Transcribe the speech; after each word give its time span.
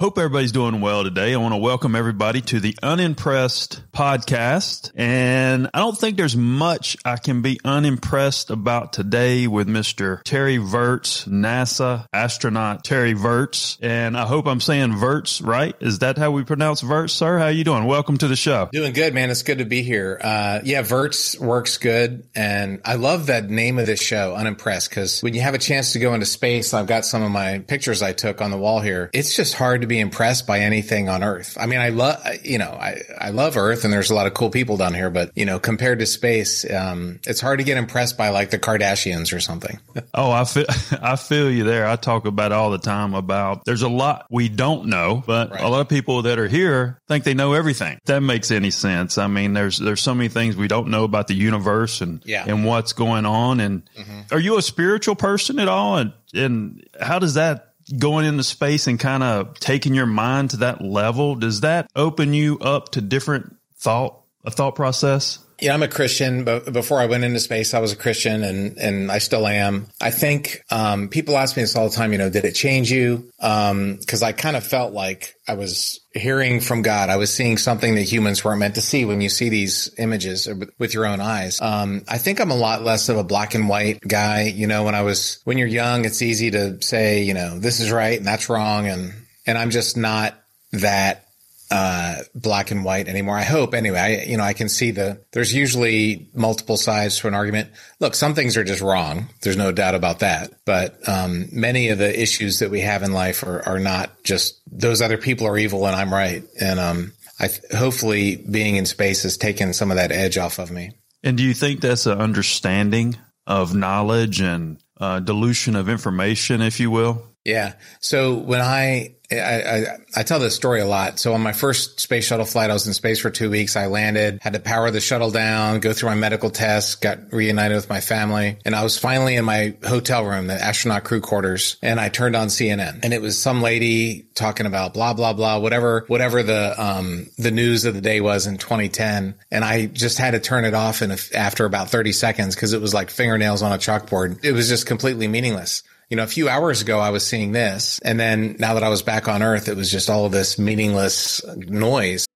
Hope 0.00 0.16
everybody's 0.16 0.52
doing 0.52 0.80
well 0.80 1.02
today. 1.02 1.34
I 1.34 1.38
want 1.38 1.54
to 1.54 1.58
welcome 1.58 1.96
everybody 1.96 2.40
to 2.42 2.60
the 2.60 2.76
Unimpressed 2.84 3.82
podcast. 3.90 4.92
And 4.94 5.68
I 5.74 5.80
don't 5.80 5.98
think 5.98 6.16
there's 6.16 6.36
much 6.36 6.96
I 7.04 7.16
can 7.16 7.42
be 7.42 7.58
unimpressed 7.64 8.50
about 8.50 8.92
today 8.92 9.48
with 9.48 9.66
Mr. 9.66 10.22
Terry 10.22 10.58
Virts, 10.58 11.24
NASA 11.24 12.06
astronaut 12.12 12.84
Terry 12.84 13.14
Virts. 13.14 13.76
And 13.82 14.16
I 14.16 14.24
hope 14.24 14.46
I'm 14.46 14.60
saying 14.60 14.94
Virts 14.94 15.42
right. 15.42 15.74
Is 15.80 15.98
that 15.98 16.16
how 16.16 16.30
we 16.30 16.44
pronounce 16.44 16.80
Virts, 16.80 17.12
sir? 17.12 17.40
How 17.40 17.48
you 17.48 17.64
doing? 17.64 17.82
Welcome 17.82 18.18
to 18.18 18.28
the 18.28 18.36
show. 18.36 18.68
Doing 18.70 18.92
good, 18.92 19.14
man. 19.14 19.30
It's 19.30 19.42
good 19.42 19.58
to 19.58 19.64
be 19.64 19.82
here. 19.82 20.20
Uh, 20.22 20.60
yeah, 20.62 20.82
Virts 20.82 21.36
works 21.40 21.76
good. 21.78 22.24
And 22.36 22.82
I 22.84 22.94
love 22.94 23.26
that 23.26 23.50
name 23.50 23.80
of 23.80 23.86
this 23.86 24.00
show, 24.00 24.36
Unimpressed, 24.36 24.90
because 24.90 25.24
when 25.24 25.34
you 25.34 25.40
have 25.40 25.54
a 25.54 25.58
chance 25.58 25.94
to 25.94 25.98
go 25.98 26.14
into 26.14 26.26
space, 26.26 26.72
I've 26.72 26.86
got 26.86 27.04
some 27.04 27.24
of 27.24 27.32
my 27.32 27.58
pictures 27.66 28.00
I 28.00 28.12
took 28.12 28.40
on 28.40 28.52
the 28.52 28.58
wall 28.58 28.78
here. 28.78 29.10
It's 29.12 29.34
just 29.34 29.54
hard 29.54 29.80
to 29.80 29.87
be 29.88 29.98
impressed 30.00 30.46
by 30.46 30.60
anything 30.60 31.08
on 31.08 31.22
Earth. 31.22 31.56
I 31.58 31.66
mean, 31.66 31.80
I 31.80 31.88
love, 31.88 32.20
you 32.44 32.58
know, 32.58 32.70
I, 32.70 33.02
I 33.18 33.30
love 33.30 33.56
Earth 33.56 33.84
and 33.84 33.92
there's 33.92 34.10
a 34.10 34.14
lot 34.14 34.26
of 34.26 34.34
cool 34.34 34.50
people 34.50 34.76
down 34.76 34.94
here, 34.94 35.10
but 35.10 35.32
you 35.34 35.44
know, 35.44 35.58
compared 35.58 35.98
to 36.00 36.06
space, 36.06 36.68
um, 36.70 37.20
it's 37.26 37.40
hard 37.40 37.58
to 37.58 37.64
get 37.64 37.76
impressed 37.76 38.16
by 38.16 38.28
like 38.28 38.50
the 38.50 38.58
Kardashians 38.58 39.34
or 39.34 39.40
something. 39.40 39.78
oh, 40.14 40.30
I 40.30 40.44
feel, 40.44 40.66
I 41.02 41.16
feel 41.16 41.50
you 41.50 41.64
there. 41.64 41.86
I 41.86 41.96
talk 41.96 42.26
about 42.26 42.52
all 42.52 42.70
the 42.70 42.78
time 42.78 43.14
about 43.14 43.64
there's 43.64 43.82
a 43.82 43.88
lot 43.88 44.26
we 44.30 44.48
don't 44.48 44.86
know, 44.86 45.22
but 45.26 45.50
right. 45.50 45.60
a 45.62 45.68
lot 45.68 45.80
of 45.80 45.88
people 45.88 46.22
that 46.22 46.38
are 46.38 46.48
here 46.48 47.00
think 47.08 47.24
they 47.24 47.34
know 47.34 47.54
everything. 47.54 47.94
If 47.98 48.04
that 48.04 48.20
makes 48.20 48.50
any 48.50 48.70
sense. 48.70 49.18
I 49.18 49.26
mean, 49.26 49.54
there's, 49.54 49.78
there's 49.78 50.02
so 50.02 50.14
many 50.14 50.28
things 50.28 50.56
we 50.56 50.68
don't 50.68 50.88
know 50.88 51.04
about 51.04 51.28
the 51.28 51.34
universe 51.34 52.00
and, 52.00 52.22
yeah. 52.24 52.44
and 52.46 52.64
what's 52.64 52.92
going 52.92 53.26
on. 53.26 53.60
And 53.60 53.88
mm-hmm. 53.96 54.34
are 54.34 54.40
you 54.40 54.58
a 54.58 54.62
spiritual 54.62 55.16
person 55.16 55.58
at 55.58 55.68
all? 55.68 55.96
And, 55.96 56.12
and 56.34 56.86
how 57.00 57.18
does 57.18 57.34
that 57.34 57.67
going 57.96 58.26
into 58.26 58.44
space 58.44 58.86
and 58.86 58.98
kind 58.98 59.22
of 59.22 59.58
taking 59.60 59.94
your 59.94 60.06
mind 60.06 60.50
to 60.50 60.58
that 60.58 60.82
level, 60.82 61.34
does 61.34 61.60
that 61.62 61.90
open 61.96 62.34
you 62.34 62.58
up 62.58 62.90
to 62.90 63.00
different 63.00 63.56
thought, 63.76 64.20
a 64.44 64.50
thought 64.50 64.74
process? 64.74 65.38
Yeah, 65.60 65.74
I'm 65.74 65.82
a 65.82 65.88
Christian, 65.88 66.44
but 66.44 66.72
before 66.72 67.00
I 67.00 67.06
went 67.06 67.24
into 67.24 67.40
space, 67.40 67.74
I 67.74 67.80
was 67.80 67.92
a 67.92 67.96
Christian 67.96 68.44
and, 68.44 68.78
and 68.78 69.10
I 69.10 69.18
still 69.18 69.44
am. 69.46 69.88
I 70.00 70.12
think, 70.12 70.62
um, 70.70 71.08
people 71.08 71.36
ask 71.36 71.56
me 71.56 71.64
this 71.64 71.74
all 71.74 71.88
the 71.88 71.96
time, 71.96 72.12
you 72.12 72.18
know, 72.18 72.30
did 72.30 72.44
it 72.44 72.52
change 72.52 72.92
you? 72.92 73.28
Um, 73.40 73.98
cause 74.06 74.22
I 74.22 74.30
kind 74.30 74.56
of 74.56 74.64
felt 74.64 74.92
like 74.92 75.34
I 75.48 75.54
was 75.54 75.98
hearing 76.14 76.60
from 76.60 76.82
God. 76.82 77.10
I 77.10 77.16
was 77.16 77.32
seeing 77.32 77.58
something 77.58 77.96
that 77.96 78.02
humans 78.02 78.44
weren't 78.44 78.60
meant 78.60 78.76
to 78.76 78.80
see 78.80 79.04
when 79.04 79.20
you 79.20 79.28
see 79.28 79.48
these 79.48 79.92
images 79.98 80.48
with 80.78 80.94
your 80.94 81.06
own 81.06 81.20
eyes. 81.20 81.60
Um, 81.60 82.04
I 82.06 82.18
think 82.18 82.40
I'm 82.40 82.52
a 82.52 82.56
lot 82.56 82.82
less 82.82 83.08
of 83.08 83.16
a 83.16 83.24
black 83.24 83.54
and 83.54 83.68
white 83.68 84.00
guy. 84.00 84.42
You 84.42 84.68
know, 84.68 84.84
when 84.84 84.94
I 84.94 85.02
was, 85.02 85.40
when 85.42 85.58
you're 85.58 85.66
young, 85.66 86.04
it's 86.04 86.22
easy 86.22 86.52
to 86.52 86.80
say, 86.82 87.24
you 87.24 87.34
know, 87.34 87.58
this 87.58 87.80
is 87.80 87.90
right 87.90 88.16
and 88.16 88.26
that's 88.26 88.48
wrong. 88.48 88.86
And, 88.86 89.12
and 89.44 89.58
I'm 89.58 89.70
just 89.70 89.96
not 89.96 90.34
that 90.72 91.27
uh, 91.70 92.16
black 92.34 92.70
and 92.70 92.84
white 92.84 93.08
anymore. 93.08 93.36
I 93.36 93.42
hope 93.42 93.74
anyway. 93.74 93.98
I, 93.98 94.30
you 94.30 94.36
know, 94.36 94.42
I 94.42 94.54
can 94.54 94.68
see 94.68 94.90
the, 94.90 95.20
there's 95.32 95.54
usually 95.54 96.28
multiple 96.34 96.76
sides 96.76 97.18
to 97.18 97.28
an 97.28 97.34
argument. 97.34 97.70
Look, 98.00 98.14
some 98.14 98.34
things 98.34 98.56
are 98.56 98.64
just 98.64 98.80
wrong. 98.80 99.28
There's 99.42 99.56
no 99.56 99.70
doubt 99.70 99.94
about 99.94 100.20
that. 100.20 100.52
But, 100.64 100.96
um, 101.06 101.48
many 101.52 101.88
of 101.88 101.98
the 101.98 102.20
issues 102.20 102.60
that 102.60 102.70
we 102.70 102.80
have 102.80 103.02
in 103.02 103.12
life 103.12 103.42
are, 103.42 103.62
are 103.68 103.78
not 103.78 104.22
just 104.24 104.60
those 104.70 105.02
other 105.02 105.18
people 105.18 105.46
are 105.46 105.58
evil 105.58 105.86
and 105.86 105.94
I'm 105.94 106.12
right. 106.12 106.42
And, 106.58 106.80
um, 106.80 107.12
I, 107.38 107.50
hopefully 107.76 108.36
being 108.36 108.76
in 108.76 108.86
space 108.86 109.22
has 109.24 109.36
taken 109.36 109.72
some 109.74 109.90
of 109.90 109.98
that 109.98 110.10
edge 110.10 110.38
off 110.38 110.58
of 110.58 110.70
me. 110.70 110.92
And 111.22 111.36
do 111.36 111.42
you 111.42 111.54
think 111.54 111.80
that's 111.80 112.06
an 112.06 112.18
understanding 112.18 113.16
of 113.46 113.74
knowledge 113.74 114.40
and, 114.40 114.78
uh, 114.98 115.20
dilution 115.20 115.76
of 115.76 115.88
information, 115.88 116.62
if 116.62 116.80
you 116.80 116.90
will? 116.90 117.24
Yeah. 117.44 117.74
So 118.00 118.34
when 118.34 118.60
I, 118.60 119.16
I, 119.30 119.98
I, 120.16 120.22
tell 120.22 120.38
this 120.38 120.56
story 120.56 120.80
a 120.80 120.86
lot. 120.86 121.18
So 121.18 121.34
on 121.34 121.42
my 121.42 121.52
first 121.52 122.00
space 122.00 122.26
shuttle 122.26 122.46
flight, 122.46 122.70
I 122.70 122.72
was 122.72 122.86
in 122.86 122.94
space 122.94 123.18
for 123.18 123.28
two 123.28 123.50
weeks. 123.50 123.76
I 123.76 123.86
landed, 123.86 124.38
had 124.40 124.54
to 124.54 124.58
power 124.58 124.90
the 124.90 125.00
shuttle 125.00 125.30
down, 125.30 125.80
go 125.80 125.92
through 125.92 126.08
my 126.08 126.14
medical 126.14 126.48
tests, 126.48 126.94
got 126.94 127.30
reunited 127.30 127.76
with 127.76 127.90
my 127.90 128.00
family. 128.00 128.56
And 128.64 128.74
I 128.74 128.82
was 128.82 128.96
finally 128.96 129.36
in 129.36 129.44
my 129.44 129.76
hotel 129.86 130.24
room, 130.24 130.46
the 130.46 130.54
astronaut 130.54 131.04
crew 131.04 131.20
quarters. 131.20 131.76
And 131.82 132.00
I 132.00 132.08
turned 132.08 132.36
on 132.36 132.48
CNN 132.48 133.00
and 133.02 133.12
it 133.12 133.20
was 133.20 133.38
some 133.38 133.60
lady 133.60 134.26
talking 134.34 134.64
about 134.64 134.94
blah, 134.94 135.12
blah, 135.12 135.34
blah, 135.34 135.58
whatever, 135.58 136.04
whatever 136.06 136.42
the, 136.42 136.82
um, 136.82 137.26
the 137.36 137.50
news 137.50 137.84
of 137.84 137.94
the 137.94 138.00
day 138.00 138.22
was 138.22 138.46
in 138.46 138.56
2010. 138.56 139.34
And 139.50 139.64
I 139.64 139.86
just 139.86 140.16
had 140.16 140.30
to 140.30 140.40
turn 140.40 140.64
it 140.64 140.72
off 140.72 141.02
in 141.02 141.10
a, 141.10 141.18
after 141.34 141.66
about 141.66 141.90
30 141.90 142.12
seconds 142.12 142.54
because 142.54 142.72
it 142.72 142.80
was 142.80 142.94
like 142.94 143.10
fingernails 143.10 143.62
on 143.62 143.72
a 143.72 143.78
chalkboard. 143.78 144.42
It 144.42 144.52
was 144.52 144.68
just 144.68 144.86
completely 144.86 145.28
meaningless 145.28 145.82
you 146.08 146.16
know, 146.16 146.22
a 146.22 146.28
few 146.28 146.48
hours 146.48 146.80
ago, 146.80 146.98
I 146.98 147.10
was 147.10 147.26
seeing 147.26 147.52
this. 147.52 147.98
And 148.02 148.18
then 148.18 148.56
now 148.58 148.74
that 148.74 148.82
I 148.82 148.88
was 148.88 149.02
back 149.02 149.28
on 149.28 149.42
earth, 149.42 149.68
it 149.68 149.76
was 149.76 149.90
just 149.90 150.08
all 150.08 150.24
of 150.24 150.32
this 150.32 150.58
meaningless 150.58 151.44
noise. 151.56 152.26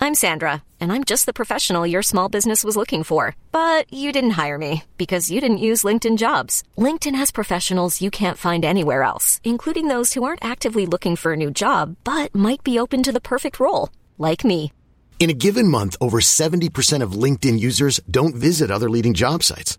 I'm 0.00 0.14
Sandra, 0.14 0.62
and 0.80 0.92
I'm 0.92 1.04
just 1.04 1.24
the 1.24 1.32
professional 1.32 1.86
your 1.86 2.02
small 2.02 2.28
business 2.28 2.62
was 2.62 2.76
looking 2.76 3.04
for. 3.04 3.36
But 3.52 3.90
you 3.92 4.12
didn't 4.12 4.38
hire 4.42 4.58
me 4.58 4.84
because 4.98 5.30
you 5.30 5.40
didn't 5.40 5.58
use 5.58 5.82
LinkedIn 5.82 6.18
jobs. 6.18 6.62
LinkedIn 6.76 7.14
has 7.14 7.30
professionals 7.30 8.02
you 8.02 8.10
can't 8.10 8.38
find 8.38 8.64
anywhere 8.64 9.02
else, 9.02 9.40
including 9.44 9.88
those 9.88 10.12
who 10.14 10.24
aren't 10.24 10.44
actively 10.44 10.86
looking 10.86 11.16
for 11.16 11.32
a 11.32 11.36
new 11.36 11.50
job, 11.50 11.96
but 12.04 12.34
might 12.34 12.62
be 12.64 12.78
open 12.78 13.02
to 13.02 13.12
the 13.12 13.20
perfect 13.20 13.60
role, 13.60 13.90
like 14.18 14.44
me. 14.44 14.72
In 15.18 15.30
a 15.30 15.34
given 15.34 15.68
month, 15.68 15.96
over 16.00 16.20
70% 16.20 17.02
of 17.02 17.12
LinkedIn 17.12 17.58
users 17.58 18.00
don't 18.10 18.34
visit 18.34 18.70
other 18.70 18.90
leading 18.90 19.14
job 19.14 19.42
sites. 19.42 19.78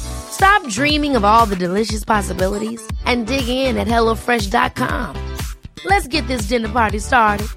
Stop 0.00 0.66
dreaming 0.68 1.16
of 1.16 1.24
all 1.24 1.46
the 1.46 1.56
delicious 1.56 2.04
possibilities 2.04 2.80
and 3.04 3.26
dig 3.26 3.48
in 3.48 3.76
at 3.76 3.86
HelloFresh.com. 3.86 5.36
Let's 5.84 6.08
get 6.08 6.26
this 6.26 6.42
dinner 6.42 6.68
party 6.68 6.98
started. 6.98 7.48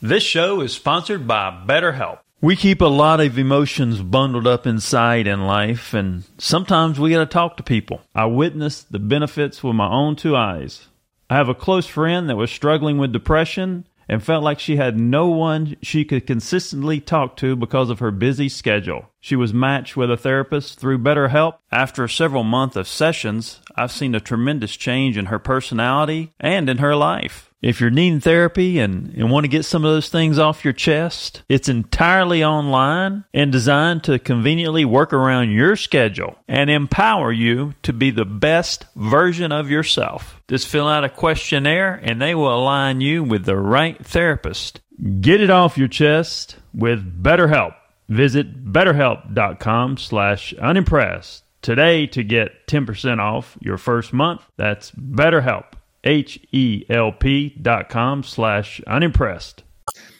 This 0.00 0.24
show 0.24 0.60
is 0.62 0.72
sponsored 0.72 1.28
by 1.28 1.62
BetterHelp. 1.64 2.18
We 2.40 2.56
keep 2.56 2.80
a 2.80 2.86
lot 2.86 3.20
of 3.20 3.38
emotions 3.38 4.02
bundled 4.02 4.48
up 4.48 4.66
inside 4.66 5.28
in 5.28 5.46
life, 5.46 5.94
and 5.94 6.24
sometimes 6.38 6.98
we 6.98 7.10
got 7.10 7.20
to 7.20 7.26
talk 7.26 7.56
to 7.58 7.62
people. 7.62 8.00
I 8.12 8.26
witnessed 8.26 8.90
the 8.90 8.98
benefits 8.98 9.62
with 9.62 9.76
my 9.76 9.88
own 9.88 10.16
two 10.16 10.34
eyes. 10.34 10.88
I 11.30 11.36
have 11.36 11.48
a 11.48 11.54
close 11.54 11.86
friend 11.86 12.28
that 12.28 12.36
was 12.36 12.50
struggling 12.50 12.98
with 12.98 13.12
depression 13.12 13.86
and 14.08 14.22
felt 14.22 14.44
like 14.44 14.58
she 14.58 14.76
had 14.76 14.98
no 14.98 15.28
one 15.28 15.76
she 15.82 16.04
could 16.04 16.26
consistently 16.26 17.00
talk 17.00 17.36
to 17.36 17.56
because 17.56 17.90
of 17.90 18.00
her 18.00 18.10
busy 18.10 18.48
schedule. 18.48 19.11
She 19.24 19.36
was 19.36 19.54
matched 19.54 19.96
with 19.96 20.10
a 20.10 20.16
therapist 20.16 20.80
through 20.80 20.98
BetterHelp. 20.98 21.54
After 21.70 22.08
several 22.08 22.42
months 22.42 22.74
of 22.74 22.88
sessions, 22.88 23.60
I've 23.76 23.92
seen 23.92 24.16
a 24.16 24.20
tremendous 24.20 24.76
change 24.76 25.16
in 25.16 25.26
her 25.26 25.38
personality 25.38 26.32
and 26.40 26.68
in 26.68 26.78
her 26.78 26.96
life. 26.96 27.48
If 27.62 27.80
you're 27.80 27.90
needing 27.90 28.18
therapy 28.18 28.80
and, 28.80 29.14
and 29.14 29.30
want 29.30 29.44
to 29.44 29.48
get 29.48 29.64
some 29.64 29.84
of 29.84 29.92
those 29.92 30.08
things 30.08 30.40
off 30.40 30.64
your 30.64 30.72
chest, 30.72 31.44
it's 31.48 31.68
entirely 31.68 32.42
online 32.42 33.22
and 33.32 33.52
designed 33.52 34.02
to 34.04 34.18
conveniently 34.18 34.84
work 34.84 35.12
around 35.12 35.52
your 35.52 35.76
schedule 35.76 36.36
and 36.48 36.68
empower 36.68 37.30
you 37.30 37.74
to 37.84 37.92
be 37.92 38.10
the 38.10 38.24
best 38.24 38.86
version 38.96 39.52
of 39.52 39.70
yourself. 39.70 40.42
Just 40.48 40.66
fill 40.66 40.88
out 40.88 41.04
a 41.04 41.08
questionnaire 41.08 41.94
and 41.94 42.20
they 42.20 42.34
will 42.34 42.52
align 42.52 43.00
you 43.00 43.22
with 43.22 43.44
the 43.44 43.56
right 43.56 44.04
therapist. 44.04 44.80
Get 45.20 45.40
it 45.40 45.50
off 45.50 45.78
your 45.78 45.86
chest 45.86 46.56
with 46.74 47.22
BetterHelp. 47.22 47.76
Visit 48.12 48.70
betterhelp.com 48.70 49.96
slash 49.96 50.52
unimpressed 50.54 51.44
today 51.62 52.06
to 52.08 52.22
get 52.22 52.66
10% 52.66 53.18
off 53.20 53.56
your 53.62 53.78
first 53.78 54.12
month. 54.12 54.42
That's 54.58 54.90
betterhelp, 54.90 55.72
H-E-L-P 56.04 57.56
dot 57.62 57.88
com 57.88 58.22
slash 58.22 58.82
unimpressed. 58.86 59.62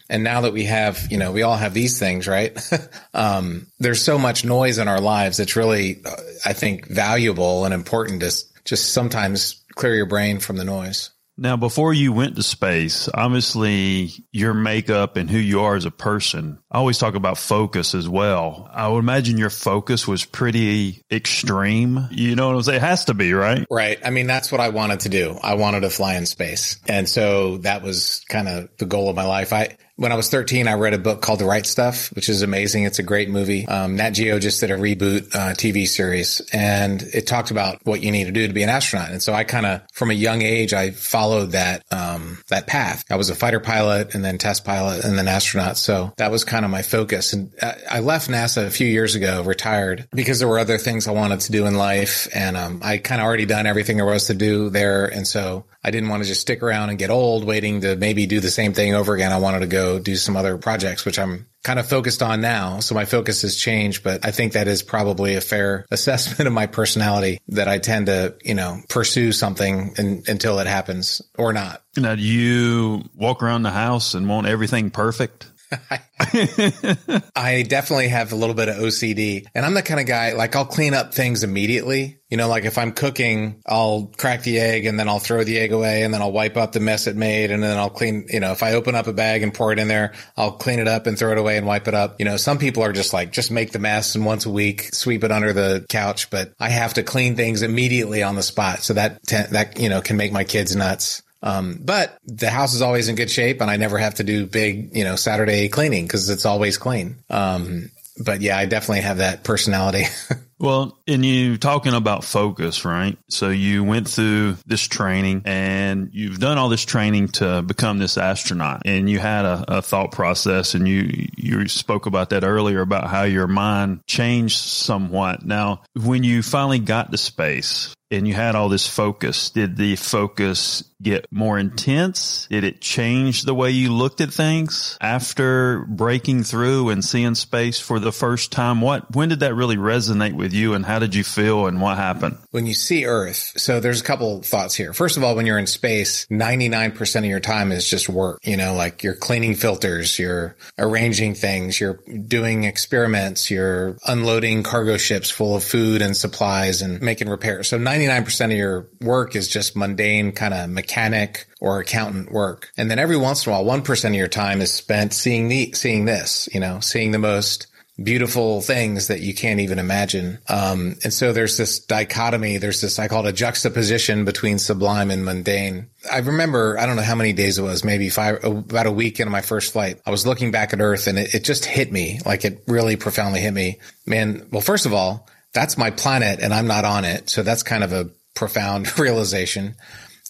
And 0.09 0.25
now 0.25 0.41
that 0.41 0.55
we 0.55 0.65
have, 0.65 1.07
you 1.11 1.19
know, 1.19 1.33
we 1.33 1.43
all 1.43 1.57
have 1.57 1.75
these 1.75 1.99
things, 1.99 2.27
right? 2.27 2.59
um, 3.15 3.67
there's 3.79 4.03
so 4.03 4.19
much 4.19 4.43
noise 4.43 4.79
in 4.79 4.89
our 4.89 5.01
lives. 5.01 5.39
It's 5.39 5.55
really, 5.55 6.01
uh, 6.03 6.17
I 6.47 6.55
think, 6.55 6.89
valuable 6.89 7.67
and 7.67 7.75
important 7.75 8.23
to 8.23 8.33
just 8.65 8.95
sometimes 8.95 9.63
clear 9.75 9.95
your 9.95 10.07
brain 10.07 10.41
from 10.41 10.57
the 10.57 10.65
noise. 10.65 11.11
Now, 11.37 11.57
before 11.57 11.95
you 11.95 12.13
went 12.13 12.37
to 12.37 12.43
space, 12.43 13.09
obviously 13.13 14.11
your 14.33 14.55
makeup 14.55 15.17
and 15.17 15.31
who 15.31 15.39
you 15.39 15.63
are 15.63 15.77
as 15.77 15.87
a 15.87 15.91
person, 15.91 16.59
I 16.71 16.79
always 16.79 16.99
talk 16.99 17.15
about 17.15 17.39
focus 17.39 17.95
as 17.95 18.09
well. 18.09 18.69
I 18.73 18.89
would 18.89 18.99
imagine 18.99 19.39
your 19.39 19.51
focus 19.51 20.07
was 20.07 20.25
pretty 20.25 21.03
extreme. 21.11 22.09
You 22.11 22.37
know 22.37 22.49
what 22.49 22.57
I'm 22.57 22.63
saying? 22.63 22.77
It 22.77 22.83
has 22.83 23.07
to 23.07 23.15
be, 23.15 23.33
right? 23.33 23.67
Right. 23.71 23.99
I 24.05 24.11
mean, 24.11 24.27
that's 24.27 24.53
what 24.53 24.61
I 24.61 24.69
wanted 24.69 25.01
to 25.01 25.09
do. 25.09 25.39
I 25.43 25.55
wanted 25.55 25.81
to 25.81 25.91
fly 25.91 26.17
in 26.17 26.27
space. 26.27 26.79
And 26.87 27.09
so 27.09 27.59
that 27.59 27.83
was 27.83 28.23
kind 28.29 28.49
of 28.49 28.69
the 28.79 28.87
goal 28.87 29.09
of 29.09 29.17
my 29.17 29.25
life. 29.27 29.53
I, 29.53 29.77
when 29.97 30.11
I 30.11 30.15
was 30.15 30.29
13, 30.31 30.69
I 30.69 30.75
read 30.75 30.95
a 30.95 30.99
book 30.99 31.21
called 31.21 31.39
The 31.39 31.45
Right 31.45 31.67
Stuff, 31.67 32.09
which 32.15 32.29
is 32.29 32.43
amazing. 32.43 32.85
It's 32.85 32.99
a 32.99 33.03
great 33.03 33.29
movie. 33.29 33.67
Um, 33.69 33.97
Nat 33.97 34.11
Geo 34.11 34.39
just 34.39 34.61
did 34.61 34.71
a 34.71 34.77
reboot 34.77 35.35
uh, 35.35 35.53
TV 35.53 35.87
series, 35.87 36.41
and 36.53 37.03
it 37.03 37.27
talked 37.27 37.51
about 37.51 37.79
what 37.85 38.03
you 38.03 38.11
need 38.11 38.25
to 38.25 38.33
do 38.33 38.47
to 38.47 38.55
be 38.55 38.63
an 38.63 38.71
astronaut. 38.71 39.11
And 39.11 39.23
so 39.23 39.35
I 39.35 39.45
kind 39.45 39.67
of, 39.67 39.83
from 39.93 40.11
a 40.11 40.15
young 40.15 40.41
age, 40.41 40.73
I 40.73 40.93
followed 40.93 41.53
that 41.53 41.83
um, 41.93 42.39
that 42.49 42.67
path. 42.67 43.05
I 43.11 43.17
was 43.17 43.29
a 43.29 43.35
fighter 43.35 43.61
pilot, 43.61 44.15
and 44.15 44.25
then 44.25 44.39
test 44.39 44.65
pilot, 44.65 45.05
and 45.05 45.19
then 45.19 45.29
astronaut. 45.29 45.77
So 45.77 46.15
that 46.17 46.31
was 46.31 46.45
kind 46.45 46.65
of 46.65 46.71
my 46.71 46.83
focus. 46.83 47.35
And 47.35 47.53
I 47.61 48.01
left 48.01 48.31
NASA 48.31 48.67
a 48.67 48.71
few 48.71 48.87
years 48.87 49.15
ago, 49.15 49.43
retired, 49.43 50.09
because 50.13 50.39
there 50.39 50.49
were 50.49 50.59
other 50.59 50.79
things 50.79 51.07
I 51.07 51.13
wanted 51.13 51.41
to 51.41 51.53
do 51.53 51.67
in 51.67 51.75
life, 51.75 52.29
and 52.35 52.57
um, 52.57 52.81
I 52.83 52.97
kind 52.97 53.21
of 53.21 53.27
already 53.27 53.47
done 53.47 53.67
everything 53.67 53.99
there 53.99 54.07
was 54.07 54.29
to 54.29 54.35
do 54.35 54.71
there. 54.71 55.05
And 55.07 55.27
so 55.27 55.67
I 55.85 55.91
didn't 55.91 56.09
want 56.09 56.23
to 56.23 56.29
just 56.29 56.41
stick 56.41 56.63
around 56.63 56.91
and 56.91 56.99
get 56.99 57.11
old 57.11 57.45
waiting 57.45 57.81
to 57.81 57.97
maybe 57.97 58.27
do 58.27 58.41
the 58.41 58.51
same 58.51 58.73
thing 58.73 58.95
over 58.95 59.15
again. 59.15 59.33
I 59.33 59.39
wanted 59.39 59.61
to 59.61 59.67
go 59.67 59.99
do 59.99 60.17
some 60.17 60.37
other 60.37 60.57
projects, 60.57 61.05
which 61.05 61.19
I'm 61.19 61.47
kind 61.65 61.79
of 61.79 61.89
focused 61.89 62.23
on 62.23 62.41
now. 62.41 62.81
So 62.81 62.95
my 62.95 63.05
focus 63.05 63.43
has 63.43 63.57
changed, 63.57 64.03
but 64.03 64.25
I 64.25 64.31
think 64.31 64.53
that 64.53 64.69
is 64.69 64.83
probably 64.83 65.35
a 65.35 65.41
fair 65.41 65.87
assessment 65.91 66.47
of 66.47 66.53
my 66.53 66.67
personality 66.67 67.41
that 67.49 67.69
I 67.69 67.79
tend 67.79 68.07
to, 68.07 68.35
you 68.43 68.55
know, 68.55 68.81
pursue 68.89 69.33
something 69.33 69.95
in, 69.99 70.23
until 70.27 70.59
it 70.59 70.67
happens 70.67 71.23
or 71.37 71.53
not. 71.53 71.83
Now, 71.97 72.15
do 72.15 72.23
you 72.23 73.03
walk 73.15 73.43
around 73.43 73.63
the 73.63 73.71
house 73.71 74.15
and 74.15 74.29
want 74.29 74.47
everything 74.47 74.91
perfect? 74.91 75.47
I 77.37 77.65
definitely 77.67 78.09
have 78.09 78.33
a 78.33 78.37
little 78.37 78.55
bit 78.55 78.69
of 78.69 78.77
OCD 78.77 79.47
and 79.55 79.65
I'm 79.65 79.75
the 79.75 79.83
kind 79.83 80.01
of 80.01 80.07
guy, 80.07 80.33
like 80.33 80.55
I'll 80.55 80.65
clean 80.65 80.95
up 80.95 81.15
things 81.15 81.43
immediately. 81.43 82.19
You 82.29 82.37
know, 82.37 82.49
like 82.49 82.65
if 82.65 82.79
I'm 82.79 82.93
cooking, 82.93 83.63
I'll 83.67 84.11
crack 84.17 84.43
the 84.43 84.59
egg 84.59 84.87
and 84.87 84.99
then 84.99 85.09
I'll 85.09 85.19
throw 85.19 85.45
the 85.45 85.59
egg 85.59 85.73
away 85.73 86.03
and 86.03 86.15
then 86.15 86.23
I'll 86.23 86.33
wipe 86.33 86.57
up 86.57 86.73
the 86.73 86.81
mess 86.81 87.07
it 87.07 87.17
made 87.17 87.51
and 87.51 87.63
then 87.63 87.77
I'll 87.77 87.91
clean, 87.91 88.27
you 88.31 88.41
know, 88.41 88.53
if 88.53 88.63
I 88.63 88.73
open 88.73 88.95
up 88.95 89.07
a 89.07 89.13
bag 89.13 89.43
and 89.43 89.53
pour 89.53 89.73
it 89.73 89.79
in 89.79 89.89
there, 89.89 90.13
I'll 90.37 90.53
clean 90.53 90.79
it 90.79 90.89
up 90.89 91.07
and 91.07 91.19
throw 91.19 91.33
it 91.33 91.39
away 91.39 91.59
and 91.59 91.67
wipe 91.67 91.89
it 91.89 91.95
up. 91.95 92.17
You 92.19 92.25
know, 92.25 92.37
some 92.37 92.59
people 92.59 92.83
are 92.83 92.93
just 92.93 93.13
like, 93.13 93.33
just 93.33 93.51
make 93.51 93.73
the 93.73 93.79
mess 93.79 94.15
and 94.15 94.25
once 94.25 94.47
a 94.47 94.51
week 94.51 94.95
sweep 94.95 95.25
it 95.25 95.33
under 95.33 95.53
the 95.53 95.85
couch, 95.89 96.31
but 96.31 96.53
I 96.59 96.71
have 96.71 96.95
to 96.95 97.03
clean 97.03 97.37
things 97.37 97.63
immediately 97.63 98.23
on 98.23 98.35
the 98.35 98.43
spot. 98.43 98.81
So 98.81 98.95
that, 98.95 99.23
that, 99.27 99.79
you 99.79 99.89
know, 99.89 100.01
can 100.01 100.17
make 100.17 100.33
my 100.33 100.45
kids 100.45 100.75
nuts. 100.75 101.23
Um, 101.43 101.79
but 101.83 102.17
the 102.25 102.51
house 102.51 102.75
is 102.75 102.83
always 102.83 103.09
in 103.09 103.17
good 103.17 103.31
shape 103.31 103.61
and 103.61 103.71
I 103.71 103.77
never 103.77 103.99
have 103.99 104.15
to 104.17 104.25
do 104.25 104.47
big, 104.47 104.97
you 104.97 105.05
know, 105.05 105.17
Saturday 105.17 105.69
cleaning 105.69 106.05
because 106.05 106.31
it's 106.31 106.47
always 106.47 106.79
clean. 106.79 107.17
Um, 107.31 107.91
but 108.23 108.41
yeah, 108.41 108.57
I 108.57 108.67
definitely 108.67 109.03
have 109.03 109.19
that 109.19 109.43
personality. 109.43 110.05
well, 110.59 110.99
and 111.09 111.25
you 111.25 111.57
talking 111.57 111.95
about 111.95 112.25
focus, 112.25 112.85
right? 112.85 113.17
So 113.29 113.49
you 113.49 113.85
went 113.85 114.09
through 114.09 114.57
this 114.67 114.87
training 114.87 115.43
and 115.47 116.11
you've 116.13 116.39
done 116.39 116.59
all 116.59 116.69
this 116.69 116.85
training 116.85 117.29
to 117.29 117.63
become 117.63 117.99
this 117.99 118.19
astronaut 118.19 118.83
and 118.85 119.09
you 119.09 119.19
had 119.19 119.45
a, 119.45 119.79
a 119.79 119.83
thought 119.83 120.13
process 120.13 120.75
and 120.75 120.87
you, 120.87 121.29
you 121.37 121.69
spoke 121.69 122.07
about 122.07 122.31
that 122.31 122.45
earlier 122.45 122.83
about 122.83 123.09
how 123.09 123.23
your 123.23 123.47
mind 123.47 124.01
changed 124.07 124.59
somewhat. 124.59 125.45
Now, 125.45 125.83
when 125.95 126.23
you 126.23 126.43
finally 126.43 126.81
got 126.81 127.11
to 127.11 127.19
space, 127.19 127.95
and 128.13 128.29
you 128.29 128.35
had 128.35 128.55
all 128.55 128.69
this 128.69 128.87
focus. 128.87 129.51
Did 129.51 129.77
the 129.77 129.97
focus 129.97 130.85
get 131.03 131.27
more 131.31 131.59
intense? 131.59 132.47
Did 132.49 132.65
it 132.65 132.81
change 132.81 133.43
the 133.43 133.55
way 133.55 133.71
you 133.71 133.93
looked 133.93 134.21
at 134.21 134.33
things 134.33 134.97
after 135.01 135.85
breaking 135.89 136.45
through 136.45 136.91
and 136.91 137.05
seeing 137.05 137.35
space 137.35 137.81
for 137.81 137.99
the 137.99 138.13
first 138.13 138.53
time? 138.53 138.81
What, 138.81 139.15
when 139.15 139.29
did 139.29 139.41
that 139.41 139.55
really 139.55 139.77
resonate 139.77 140.35
with 140.35 140.53
you 140.53 140.75
and 140.75 140.85
how 140.85 140.99
did 140.99 141.15
you 141.15 141.25
feel 141.25 141.67
and 141.67 141.81
what 141.81 141.97
happened? 141.97 142.39
When 142.51 142.67
you 142.67 142.75
see 142.75 143.05
Earth, 143.07 143.53
so 143.57 143.81
there's 143.81 144.01
a 144.01 144.05
couple 144.05 144.43
thoughts 144.43 144.75
here. 144.75 144.93
First 144.93 145.17
of 145.17 145.25
all, 145.25 145.35
when 145.35 145.47
you're 145.47 145.59
in 145.59 145.67
space, 145.67 146.27
99% 146.27 147.19
of 147.19 147.25
your 147.25 147.41
time 147.41 147.73
is 147.73 147.89
just 147.89 148.09
work, 148.09 148.39
you 148.45 148.57
know, 148.57 148.75
like 148.75 149.03
you're 149.03 149.15
cleaning 149.15 149.55
filters, 149.55 150.19
you're 150.19 150.57
arranging 150.79 151.35
things, 151.35 151.81
you're 151.81 152.01
doing 152.27 152.65
experiments, 152.65 153.51
you're 153.51 153.97
unloading 154.07 154.63
cargo 154.63 154.97
ships 154.97 155.31
full 155.31 155.57
of 155.57 155.65
food 155.65 156.03
and 156.03 156.17
supplies 156.17 156.83
and 156.83 157.01
making 157.01 157.29
repairs. 157.29 157.69
So 157.69 157.79
90 157.79 158.02
99% 158.09 158.45
of 158.47 158.53
your 158.53 158.89
work 159.01 159.37
is 159.37 159.49
just 159.49 159.77
mundane 159.77 160.33
kind 160.33 160.55
of 160.55 160.71
mechanic 160.71 161.47
or 161.61 161.81
accountant 161.81 162.33
work. 162.33 162.71
And 162.77 162.91
then 162.91 162.99
every 162.99 163.17
once 163.17 163.47
in 163.47 163.53
a 163.53 163.61
while, 163.61 163.79
1% 163.79 164.05
of 164.05 164.15
your 164.15 164.29
time 164.29 164.61
is 164.61 164.73
spent 164.73 165.13
seeing 165.13 165.49
the, 165.49 165.73
seeing 165.73 166.05
this, 166.05 166.49
you 166.53 166.61
know, 166.61 166.81
seeing 166.81 167.13
the 167.13 167.19
most 167.19 167.67
beautiful 168.03 168.63
things 168.63 169.09
that 169.09 169.21
you 169.21 169.35
can't 169.35 169.61
even 169.61 169.79
imagine. 169.79 170.39
Um, 170.49 170.97
and 171.05 171.13
so 171.13 171.33
there's 171.33 171.57
this 171.57 171.79
dichotomy. 171.79 172.57
There's 172.57 172.81
this, 172.81 172.99
I 172.99 173.09
call 173.09 173.27
it 173.27 173.31
a 173.31 173.33
juxtaposition 173.33 174.25
between 174.25 174.59
sublime 174.59 175.11
and 175.11 175.25
mundane. 175.25 175.91
I 176.11 176.19
remember, 176.19 176.79
I 176.79 176.87
don't 176.87 176.97
know 176.97 177.03
how 177.03 177.15
many 177.15 177.33
days 177.33 177.59
it 177.59 177.63
was, 177.63 177.85
maybe 177.85 178.09
five, 178.09 178.43
about 178.43 178.87
a 178.87 178.93
week 178.93 179.21
into 179.21 179.31
my 179.31 179.43
first 179.43 179.73
flight. 179.73 180.01
I 180.07 180.11
was 180.11 180.27
looking 180.27 180.51
back 180.51 180.73
at 180.73 180.81
Earth 180.81 181.07
and 181.07 181.19
it, 181.19 181.35
it 181.35 181.45
just 181.45 181.65
hit 181.65 181.93
me. 181.93 182.21
Like 182.25 182.45
it 182.45 182.65
really 182.67 182.97
profoundly 182.97 183.41
hit 183.41 183.53
me. 183.53 183.79
Man, 184.07 184.49
well, 184.51 184.63
first 184.63 184.87
of 184.87 184.95
all, 184.95 185.29
that's 185.53 185.77
my 185.77 185.91
planet 185.91 186.41
and 186.41 186.53
I'm 186.53 186.67
not 186.67 186.85
on 186.85 187.05
it. 187.05 187.29
So 187.29 187.43
that's 187.43 187.63
kind 187.63 187.85
of 187.85 187.93
a 187.93 188.11
profound 188.35 188.99
realization. 188.99 189.77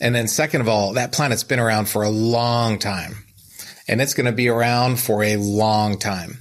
And 0.01 0.15
then 0.15 0.29
second 0.29 0.61
of 0.63 0.69
all, 0.69 0.95
that 0.95 1.13
planet's 1.13 1.45
been 1.45 1.61
around 1.61 1.89
for 1.89 2.03
a 2.03 2.11
long 2.11 2.79
time 2.79 3.15
and 3.89 4.01
it's 4.01 4.15
going 4.15 4.27
to 4.27 4.33
be 4.33 4.49
around 4.49 4.99
for 4.99 5.23
a 5.23 5.37
long 5.37 5.99
time. 5.99 6.39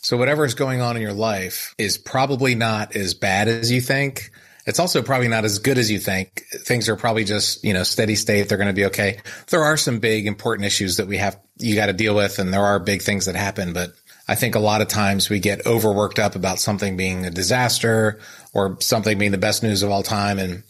So 0.00 0.16
whatever 0.16 0.44
is 0.44 0.54
going 0.54 0.80
on 0.80 0.96
in 0.96 1.02
your 1.02 1.12
life 1.12 1.74
is 1.78 1.98
probably 1.98 2.54
not 2.54 2.96
as 2.96 3.14
bad 3.14 3.48
as 3.48 3.70
you 3.70 3.80
think. 3.80 4.30
It's 4.66 4.78
also 4.78 5.02
probably 5.02 5.28
not 5.28 5.44
as 5.44 5.58
good 5.58 5.78
as 5.78 5.90
you 5.90 5.98
think. 5.98 6.44
Things 6.50 6.88
are 6.88 6.96
probably 6.96 7.24
just, 7.24 7.64
you 7.64 7.72
know, 7.72 7.82
steady 7.82 8.14
state. 8.14 8.48
They're 8.48 8.58
going 8.58 8.68
to 8.68 8.74
be 8.74 8.86
okay. 8.86 9.20
There 9.48 9.64
are 9.64 9.76
some 9.76 9.98
big 9.98 10.26
important 10.26 10.66
issues 10.66 10.98
that 10.98 11.06
we 11.06 11.16
have, 11.16 11.38
you 11.58 11.74
got 11.74 11.86
to 11.86 11.94
deal 11.94 12.14
with. 12.14 12.38
And 12.38 12.52
there 12.52 12.64
are 12.64 12.78
big 12.78 13.02
things 13.02 13.26
that 13.26 13.34
happen, 13.34 13.72
but 13.72 13.92
I 14.28 14.34
think 14.34 14.54
a 14.54 14.60
lot 14.60 14.82
of 14.82 14.88
times 14.88 15.30
we 15.30 15.40
get 15.40 15.66
overworked 15.66 16.18
up 16.18 16.36
about 16.36 16.58
something 16.58 16.96
being 16.96 17.24
a 17.24 17.30
disaster 17.30 18.20
or 18.52 18.76
something 18.80 19.18
being 19.18 19.32
the 19.32 19.38
best 19.38 19.62
news 19.62 19.82
of 19.82 19.90
all 19.90 20.02
time. 20.02 20.38
And 20.38 20.64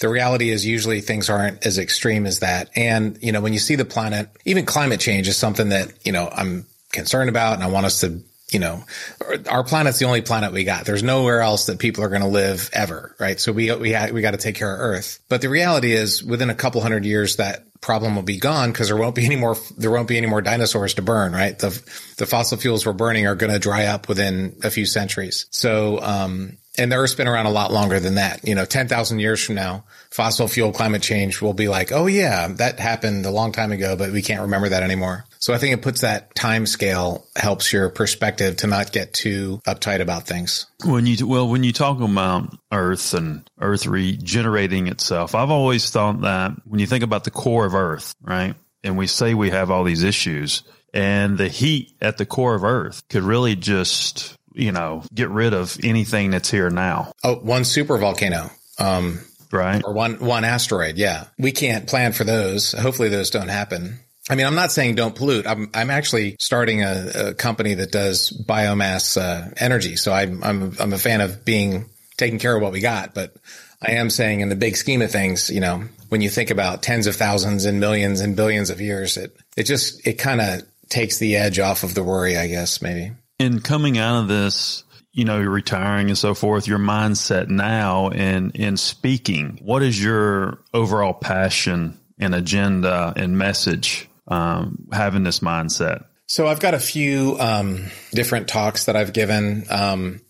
the 0.00 0.08
reality 0.08 0.50
is 0.50 0.66
usually 0.66 1.00
things 1.00 1.30
aren't 1.30 1.64
as 1.64 1.78
extreme 1.78 2.26
as 2.26 2.40
that. 2.40 2.70
And, 2.74 3.16
you 3.22 3.30
know, 3.30 3.40
when 3.40 3.52
you 3.52 3.60
see 3.60 3.76
the 3.76 3.84
planet, 3.84 4.28
even 4.44 4.66
climate 4.66 4.98
change 4.98 5.28
is 5.28 5.36
something 5.36 5.68
that, 5.68 5.92
you 6.04 6.10
know, 6.10 6.28
I'm 6.30 6.66
concerned 6.90 7.30
about 7.30 7.54
and 7.54 7.62
I 7.62 7.68
want 7.68 7.86
us 7.86 8.00
to, 8.00 8.20
you 8.50 8.58
know, 8.58 8.82
our 9.48 9.62
planet's 9.62 9.98
the 10.00 10.06
only 10.06 10.22
planet 10.22 10.52
we 10.52 10.64
got. 10.64 10.84
There's 10.84 11.02
nowhere 11.02 11.40
else 11.40 11.66
that 11.66 11.78
people 11.78 12.02
are 12.02 12.08
going 12.08 12.22
to 12.22 12.28
live 12.28 12.68
ever, 12.72 13.14
right? 13.20 13.40
So 13.40 13.52
we, 13.52 13.74
we, 13.76 13.92
ha- 13.92 14.10
we 14.12 14.22
got 14.22 14.32
to 14.32 14.38
take 14.38 14.56
care 14.56 14.74
of 14.74 14.80
Earth. 14.80 15.20
But 15.28 15.40
the 15.40 15.48
reality 15.48 15.92
is 15.92 16.22
within 16.22 16.50
a 16.50 16.54
couple 16.54 16.80
hundred 16.80 17.04
years, 17.04 17.36
that 17.36 17.64
problem 17.84 18.16
will 18.16 18.22
be 18.22 18.38
gone 18.38 18.72
because 18.72 18.88
there 18.88 18.96
won't 18.96 19.14
be 19.14 19.26
any 19.26 19.36
more 19.36 19.56
there 19.76 19.90
won't 19.90 20.08
be 20.08 20.16
any 20.16 20.26
more 20.26 20.40
dinosaurs 20.40 20.94
to 20.94 21.02
burn 21.02 21.32
right 21.32 21.58
the 21.58 21.68
the 22.16 22.24
fossil 22.24 22.56
fuels 22.56 22.86
we're 22.86 22.94
burning 22.94 23.26
are 23.26 23.34
going 23.34 23.52
to 23.52 23.58
dry 23.58 23.84
up 23.84 24.08
within 24.08 24.56
a 24.64 24.70
few 24.70 24.86
centuries 24.86 25.46
so 25.50 26.00
um 26.00 26.56
and 26.76 26.90
the 26.90 26.96
Earth's 26.96 27.14
been 27.14 27.28
around 27.28 27.46
a 27.46 27.52
lot 27.52 27.72
longer 27.72 28.00
than 28.00 28.16
that. 28.16 28.46
You 28.46 28.56
know, 28.56 28.64
10,000 28.64 29.20
years 29.20 29.44
from 29.44 29.54
now, 29.54 29.84
fossil 30.10 30.48
fuel 30.48 30.72
climate 30.72 31.02
change 31.02 31.40
will 31.40 31.52
be 31.52 31.68
like, 31.68 31.92
oh 31.92 32.06
yeah, 32.06 32.48
that 32.48 32.80
happened 32.80 33.24
a 33.26 33.30
long 33.30 33.52
time 33.52 33.70
ago, 33.70 33.94
but 33.94 34.10
we 34.10 34.22
can't 34.22 34.42
remember 34.42 34.68
that 34.70 34.82
anymore. 34.82 35.24
So 35.44 35.52
I 35.52 35.58
think 35.58 35.74
it 35.74 35.82
puts 35.82 36.00
that 36.00 36.34
time 36.34 36.64
scale 36.64 37.26
helps 37.36 37.70
your 37.70 37.90
perspective 37.90 38.56
to 38.56 38.66
not 38.66 38.92
get 38.92 39.12
too 39.12 39.60
uptight 39.66 40.00
about 40.00 40.26
things. 40.26 40.64
When 40.86 41.06
you 41.06 41.26
well, 41.26 41.46
when 41.46 41.62
you 41.62 41.72
talk 41.74 42.00
about 42.00 42.56
Earth 42.72 43.12
and 43.12 43.46
Earth 43.60 43.86
regenerating 43.86 44.86
itself, 44.86 45.34
I've 45.34 45.50
always 45.50 45.90
thought 45.90 46.22
that 46.22 46.52
when 46.64 46.80
you 46.80 46.86
think 46.86 47.04
about 47.04 47.24
the 47.24 47.30
core 47.30 47.66
of 47.66 47.74
Earth, 47.74 48.14
right, 48.22 48.54
and 48.82 48.96
we 48.96 49.06
say 49.06 49.34
we 49.34 49.50
have 49.50 49.70
all 49.70 49.84
these 49.84 50.02
issues, 50.02 50.62
and 50.94 51.36
the 51.36 51.48
heat 51.48 51.92
at 52.00 52.16
the 52.16 52.24
core 52.24 52.54
of 52.54 52.64
Earth 52.64 53.06
could 53.10 53.22
really 53.22 53.54
just 53.54 54.38
you 54.54 54.72
know 54.72 55.02
get 55.12 55.28
rid 55.28 55.52
of 55.52 55.76
anything 55.84 56.30
that's 56.30 56.50
here 56.50 56.70
now. 56.70 57.12
Oh, 57.22 57.34
one 57.34 57.64
super 57.64 57.98
volcano. 57.98 58.50
Um, 58.78 59.20
right. 59.52 59.82
Or 59.84 59.92
one 59.92 60.20
one 60.20 60.44
asteroid. 60.44 60.96
Yeah, 60.96 61.26
we 61.38 61.52
can't 61.52 61.86
plan 61.86 62.14
for 62.14 62.24
those. 62.24 62.72
Hopefully, 62.72 63.10
those 63.10 63.28
don't 63.28 63.48
happen. 63.48 64.00
I 64.28 64.36
mean, 64.36 64.46
I'm 64.46 64.54
not 64.54 64.72
saying 64.72 64.94
don't 64.94 65.14
pollute. 65.14 65.46
I'm, 65.46 65.70
I'm 65.74 65.90
actually 65.90 66.36
starting 66.38 66.82
a, 66.82 67.10
a 67.14 67.34
company 67.34 67.74
that 67.74 67.92
does 67.92 68.30
biomass 68.30 69.20
uh, 69.20 69.50
energy. 69.58 69.96
So 69.96 70.12
I'm, 70.12 70.42
I'm, 70.42 70.76
I'm 70.80 70.92
a 70.94 70.98
fan 70.98 71.20
of 71.20 71.44
being 71.44 71.90
taking 72.16 72.38
care 72.38 72.56
of 72.56 72.62
what 72.62 72.72
we 72.72 72.80
got. 72.80 73.12
But 73.12 73.36
I 73.82 73.92
am 73.92 74.08
saying 74.08 74.40
in 74.40 74.48
the 74.48 74.56
big 74.56 74.76
scheme 74.76 75.02
of 75.02 75.10
things, 75.10 75.50
you 75.50 75.60
know, 75.60 75.84
when 76.08 76.22
you 76.22 76.30
think 76.30 76.50
about 76.50 76.82
tens 76.82 77.06
of 77.06 77.16
thousands 77.16 77.66
and 77.66 77.80
millions 77.80 78.20
and 78.20 78.34
billions 78.34 78.70
of 78.70 78.80
years, 78.80 79.18
it, 79.18 79.36
it 79.56 79.64
just, 79.64 80.06
it 80.06 80.14
kind 80.14 80.40
of 80.40 80.62
takes 80.88 81.18
the 81.18 81.36
edge 81.36 81.58
off 81.58 81.82
of 81.82 81.94
the 81.94 82.02
worry, 82.02 82.38
I 82.38 82.46
guess, 82.46 82.80
maybe. 82.80 83.12
In 83.38 83.60
coming 83.60 83.98
out 83.98 84.22
of 84.22 84.28
this, 84.28 84.84
you 85.12 85.26
know, 85.26 85.38
retiring 85.38 86.08
and 86.08 86.16
so 86.16 86.34
forth, 86.34 86.66
your 86.66 86.78
mindset 86.78 87.48
now 87.48 88.08
and 88.08 88.56
in 88.56 88.78
speaking, 88.78 89.58
what 89.62 89.82
is 89.82 90.02
your 90.02 90.60
overall 90.72 91.12
passion 91.12 91.98
and 92.18 92.34
agenda 92.34 93.12
and 93.16 93.36
message 93.36 94.08
um, 94.28 94.86
having 94.92 95.22
this 95.22 95.40
mindset? 95.40 96.04
So 96.26 96.46
I've 96.46 96.60
got 96.60 96.74
a 96.74 96.80
few 96.80 97.36
um, 97.38 97.86
different 98.12 98.48
talks 98.48 98.86
that 98.86 98.96
I've 98.96 99.12
given. 99.12 99.64
Um, 99.68 100.22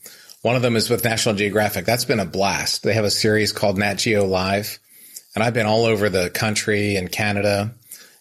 one 0.43 0.57
of 0.57 0.63
them 0.63 0.77
is 0.77 0.91
with 0.91 1.05
National 1.05 1.35
Geographic. 1.35 1.87
That's 1.87 2.05
been 2.05 2.21
a 2.21 2.27
blast. 2.27 2.83
They 2.83 2.95
have 2.95 3.05
a 3.05 3.11
series 3.11 3.53
called 3.53 3.79
Nat 3.79 3.95
Geo 3.95 4.27
Live, 4.27 4.79
and 5.35 5.43
I've 5.43 5.55
been 5.55 5.67
all 5.67 5.85
over 5.85 6.09
the 6.09 6.31
country 6.31 6.97
and 6.97 7.11
Canada 7.11 7.75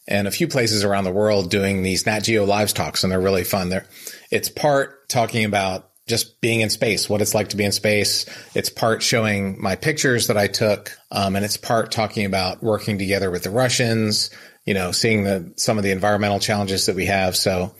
and 0.08 0.28
a 0.28 0.32
few 0.32 0.48
places 0.48 0.84
around 0.84 1.06
the 1.06 1.12
world 1.12 1.50
doing 1.50 1.82
these 1.82 2.06
Nat 2.06 2.22
Geo 2.22 2.46
Live 2.46 2.74
talks, 2.74 3.04
and 3.04 3.12
they're 3.12 3.20
really 3.20 3.44
fun. 3.44 3.70
They're, 3.70 3.88
it's 4.32 4.50
part 4.50 5.10
talking 5.10 5.46
about 5.46 5.90
just 6.08 6.42
being 6.42 6.62
in 6.62 6.70
space, 6.70 7.10
what 7.10 7.22
it's 7.22 7.34
like 7.34 7.50
to 7.50 7.58
be 7.58 7.64
in 7.64 7.72
space. 7.72 8.26
It's 8.54 8.70
part 8.70 9.02
showing 9.02 9.62
my 9.62 9.76
pictures 9.76 10.28
that 10.28 10.38
I 10.38 10.48
took, 10.48 10.98
um, 11.12 11.36
and 11.36 11.46
it's 11.46 11.58
part 11.58 11.92
talking 11.92 12.26
about 12.26 12.62
working 12.62 12.98
together 12.98 13.32
with 13.32 13.44
the 13.44 13.50
Russians, 13.50 14.30
you 14.66 14.74
know, 14.74 14.92
seeing 14.92 15.24
the 15.24 15.54
some 15.58 15.78
of 15.78 15.84
the 15.84 15.92
environmental 15.92 16.40
challenges 16.40 16.86
that 16.86 16.96
we 16.96 17.06
have. 17.06 17.36
So 17.36 17.74